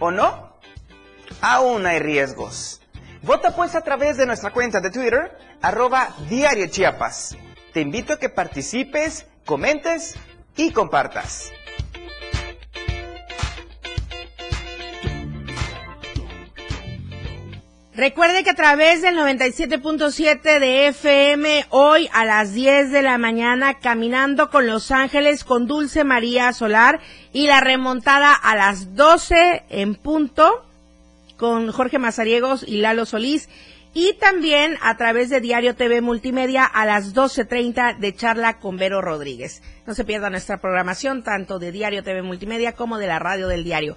¿O 0.00 0.10
no? 0.10 0.58
Aún 1.40 1.86
hay 1.86 1.98
riesgos. 1.98 2.80
Vota 3.22 3.54
pues 3.54 3.74
a 3.74 3.82
través 3.82 4.16
de 4.16 4.26
nuestra 4.26 4.50
cuenta 4.50 4.80
de 4.80 4.90
Twitter, 4.90 5.36
arroba 5.60 6.14
Diario 6.28 6.68
Chiapas. 6.68 7.36
Te 7.72 7.80
invito 7.80 8.14
a 8.14 8.18
que 8.18 8.28
participes, 8.28 9.26
comentes 9.44 10.16
y 10.56 10.72
compartas. 10.72 11.52
Recuerde 17.98 18.44
que 18.44 18.50
a 18.50 18.54
través 18.54 19.02
del 19.02 19.16
97.7 19.16 20.60
de 20.60 20.86
FM, 20.86 21.66
hoy 21.70 22.08
a 22.12 22.24
las 22.24 22.54
10 22.54 22.92
de 22.92 23.02
la 23.02 23.18
mañana, 23.18 23.80
caminando 23.80 24.50
con 24.50 24.68
Los 24.68 24.92
Ángeles 24.92 25.42
con 25.42 25.66
Dulce 25.66 26.04
María 26.04 26.52
Solar 26.52 27.00
y 27.32 27.48
la 27.48 27.58
remontada 27.58 28.32
a 28.34 28.54
las 28.54 28.94
12 28.94 29.64
en 29.70 29.96
punto 29.96 30.64
con 31.36 31.72
Jorge 31.72 31.98
Mazariegos 31.98 32.62
y 32.64 32.76
Lalo 32.76 33.04
Solís. 33.04 33.48
Y 33.94 34.12
también 34.12 34.76
a 34.80 34.96
través 34.96 35.28
de 35.28 35.40
Diario 35.40 35.74
TV 35.74 36.00
Multimedia 36.00 36.64
a 36.66 36.86
las 36.86 37.16
12.30 37.16 37.98
de 37.98 38.14
charla 38.14 38.60
con 38.60 38.76
Vero 38.76 39.00
Rodríguez. 39.00 39.60
No 39.88 39.94
se 39.94 40.04
pierda 40.04 40.30
nuestra 40.30 40.60
programación 40.60 41.24
tanto 41.24 41.58
de 41.58 41.72
Diario 41.72 42.04
TV 42.04 42.22
Multimedia 42.22 42.74
como 42.74 42.98
de 42.98 43.08
la 43.08 43.18
radio 43.18 43.48
del 43.48 43.64
diario. 43.64 43.96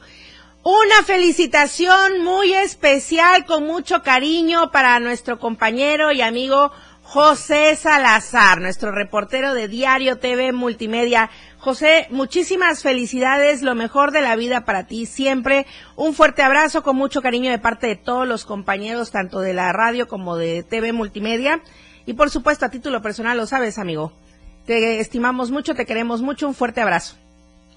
Una 0.64 1.02
felicitación 1.04 2.24
muy 2.24 2.54
especial, 2.54 3.46
con 3.46 3.66
mucho 3.66 4.04
cariño 4.04 4.70
para 4.70 5.00
nuestro 5.00 5.40
compañero 5.40 6.12
y 6.12 6.22
amigo 6.22 6.72
José 7.02 7.76
Salazar, 7.76 8.62
nuestro 8.62 8.92
reportero 8.92 9.56
de 9.56 9.68
Diario 9.68 10.20
TV 10.20 10.52
Multimedia. 10.52 11.32
José, 11.58 12.06
muchísimas 12.12 12.84
felicidades, 12.84 13.64
lo 13.64 13.74
mejor 13.74 14.12
de 14.12 14.22
la 14.22 14.36
vida 14.36 14.64
para 14.64 14.86
ti 14.86 15.08
siempre. 15.08 15.66
Un 15.96 16.14
fuerte 16.14 16.44
abrazo 16.44 16.84
con 16.84 16.96
mucho 16.96 17.24
cariño 17.24 17.50
de 17.50 17.58
parte 17.58 17.88
de 17.88 17.96
todos 17.96 18.28
los 18.28 18.46
compañeros, 18.46 19.10
tanto 19.10 19.40
de 19.40 19.56
la 19.56 19.74
radio 19.74 20.08
como 20.08 20.38
de 20.38 20.62
TV 20.62 20.94
Multimedia. 20.94 21.64
Y 22.06 22.14
por 22.14 22.30
supuesto, 22.30 22.68
a 22.68 22.70
título 22.70 23.02
personal, 23.02 23.36
lo 23.36 23.48
sabes, 23.48 23.80
amigo. 23.80 24.14
Te 24.68 25.00
estimamos 25.00 25.50
mucho, 25.50 25.74
te 25.74 25.88
queremos 25.88 26.22
mucho. 26.22 26.48
Un 26.48 26.54
fuerte 26.54 26.82
abrazo. 26.82 27.16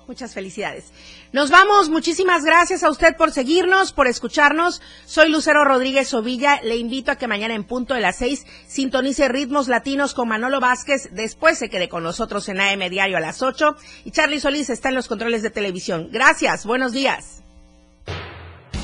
Muchas 0.07 0.35
felicidades. 0.35 0.93
Nos 1.33 1.51
vamos. 1.51 1.89
Muchísimas 1.89 2.45
gracias 2.45 2.83
a 2.83 2.91
usted 2.91 3.17
por 3.17 3.31
seguirnos, 3.31 3.93
por 3.93 4.07
escucharnos. 4.07 4.83
Soy 5.07 5.31
Lucero 5.31 5.65
Rodríguez 5.65 6.13
Ovilla. 6.15 6.61
Le 6.63 6.77
invito 6.77 7.11
a 7.11 7.17
que 7.17 7.27
mañana 7.27 7.55
en 7.55 7.65
punto 7.65 7.95
de 7.95 8.01
las 8.01 8.17
seis 8.17 8.47
sintonice 8.67 9.29
ritmos 9.29 9.69
latinos 9.69 10.15
con 10.15 10.29
Manolo 10.29 10.61
Vázquez. 10.61 11.09
Después 11.13 11.59
se 11.59 11.69
quede 11.69 11.89
con 11.89 12.03
nosotros 12.03 12.49
en 12.49 12.61
AM 12.61 12.89
Diario 12.91 13.17
a 13.17 13.21
las 13.21 13.43
ocho. 13.43 13.77
Y 14.05 14.11
Charlie 14.11 14.41
Solís 14.41 14.71
está 14.71 14.89
en 14.89 14.97
los 14.97 15.09
controles 15.09 15.43
de 15.43 15.51
televisión. 15.51 16.09
Gracias. 16.11 16.67
Buenos 16.67 16.93
días 16.93 17.44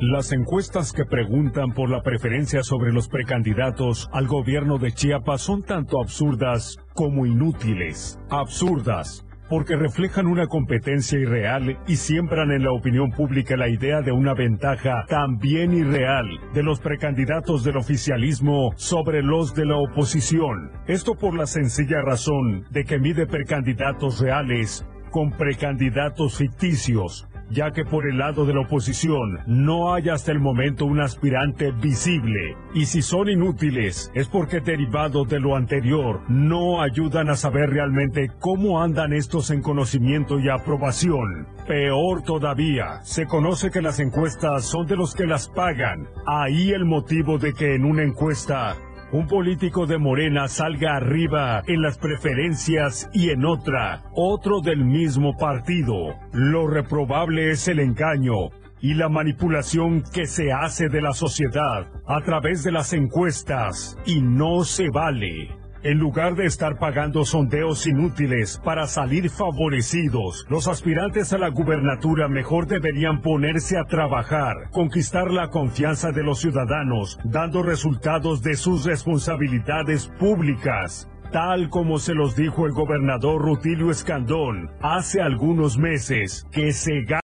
Las 0.00 0.30
encuestas 0.32 0.92
que 0.92 1.06
preguntan 1.06 1.72
por 1.72 1.88
la 1.88 2.02
preferencia 2.02 2.62
sobre 2.62 2.92
los 2.92 3.08
precandidatos 3.08 4.10
al 4.12 4.26
gobierno 4.26 4.76
de 4.76 4.92
Chiapas 4.92 5.40
son 5.40 5.62
tanto 5.62 6.02
absurdas 6.02 6.76
como 6.92 7.24
inútiles. 7.24 8.18
Absurdas, 8.28 9.24
porque 9.48 9.74
reflejan 9.74 10.26
una 10.26 10.48
competencia 10.48 11.18
irreal 11.18 11.78
y 11.86 11.96
siembran 11.96 12.50
en 12.50 12.64
la 12.64 12.72
opinión 12.72 13.10
pública 13.10 13.56
la 13.56 13.70
idea 13.70 14.02
de 14.02 14.12
una 14.12 14.34
ventaja 14.34 15.06
también 15.08 15.72
irreal 15.72 16.26
de 16.52 16.62
los 16.62 16.78
precandidatos 16.78 17.64
del 17.64 17.78
oficialismo 17.78 18.74
sobre 18.76 19.22
los 19.22 19.54
de 19.54 19.64
la 19.64 19.78
oposición. 19.78 20.72
Esto 20.86 21.14
por 21.14 21.34
la 21.34 21.46
sencilla 21.46 22.02
razón 22.02 22.66
de 22.70 22.84
que 22.84 22.98
mide 22.98 23.26
precandidatos 23.26 24.20
reales 24.20 24.86
con 25.10 25.30
precandidatos 25.30 26.36
ficticios 26.36 27.26
ya 27.50 27.70
que 27.72 27.84
por 27.84 28.08
el 28.08 28.18
lado 28.18 28.44
de 28.44 28.54
la 28.54 28.60
oposición 28.60 29.40
no 29.46 29.94
hay 29.94 30.08
hasta 30.08 30.32
el 30.32 30.40
momento 30.40 30.84
un 30.84 31.00
aspirante 31.00 31.70
visible. 31.72 32.56
Y 32.74 32.86
si 32.86 33.02
son 33.02 33.28
inútiles, 33.28 34.10
es 34.14 34.28
porque 34.28 34.60
derivado 34.60 35.24
de 35.24 35.40
lo 35.40 35.56
anterior 35.56 36.22
no 36.28 36.82
ayudan 36.82 37.30
a 37.30 37.36
saber 37.36 37.70
realmente 37.70 38.30
cómo 38.40 38.82
andan 38.82 39.12
estos 39.12 39.50
en 39.50 39.62
conocimiento 39.62 40.38
y 40.38 40.48
aprobación. 40.48 41.46
Peor 41.66 42.22
todavía, 42.22 43.00
se 43.02 43.26
conoce 43.26 43.70
que 43.70 43.82
las 43.82 44.00
encuestas 44.00 44.64
son 44.64 44.86
de 44.86 44.96
los 44.96 45.14
que 45.14 45.26
las 45.26 45.48
pagan. 45.48 46.08
Ahí 46.26 46.70
el 46.70 46.84
motivo 46.84 47.38
de 47.38 47.52
que 47.52 47.74
en 47.74 47.84
una 47.84 48.02
encuesta 48.02 48.76
un 49.12 49.26
político 49.26 49.86
de 49.86 49.98
Morena 49.98 50.48
salga 50.48 50.96
arriba 50.96 51.62
en 51.66 51.80
las 51.80 51.96
preferencias 51.98 53.08
y 53.12 53.30
en 53.30 53.44
otra, 53.44 54.02
otro 54.14 54.60
del 54.60 54.84
mismo 54.84 55.36
partido. 55.36 56.16
Lo 56.32 56.66
reprobable 56.66 57.50
es 57.50 57.68
el 57.68 57.78
engaño 57.78 58.50
y 58.80 58.94
la 58.94 59.08
manipulación 59.08 60.02
que 60.12 60.26
se 60.26 60.52
hace 60.52 60.88
de 60.88 61.00
la 61.00 61.12
sociedad 61.12 61.86
a 62.06 62.20
través 62.22 62.64
de 62.64 62.72
las 62.72 62.92
encuestas 62.92 63.96
y 64.06 64.20
no 64.20 64.64
se 64.64 64.90
vale. 64.90 65.65
En 65.86 65.98
lugar 65.98 66.34
de 66.34 66.46
estar 66.46 66.80
pagando 66.80 67.24
sondeos 67.24 67.86
inútiles 67.86 68.60
para 68.64 68.88
salir 68.88 69.30
favorecidos, 69.30 70.44
los 70.50 70.66
aspirantes 70.66 71.32
a 71.32 71.38
la 71.38 71.48
gubernatura 71.48 72.26
mejor 72.26 72.66
deberían 72.66 73.22
ponerse 73.22 73.78
a 73.78 73.84
trabajar, 73.84 74.68
conquistar 74.72 75.30
la 75.30 75.48
confianza 75.48 76.10
de 76.10 76.24
los 76.24 76.40
ciudadanos, 76.40 77.20
dando 77.22 77.62
resultados 77.62 78.42
de 78.42 78.56
sus 78.56 78.84
responsabilidades 78.84 80.08
públicas. 80.18 81.08
Tal 81.30 81.70
como 81.70 82.00
se 82.00 82.14
los 82.14 82.34
dijo 82.34 82.66
el 82.66 82.72
gobernador 82.72 83.42
Rutilio 83.42 83.92
Escandón 83.92 84.70
hace 84.80 85.20
algunos 85.20 85.78
meses, 85.78 86.46
que 86.50 86.72
se 86.72 87.04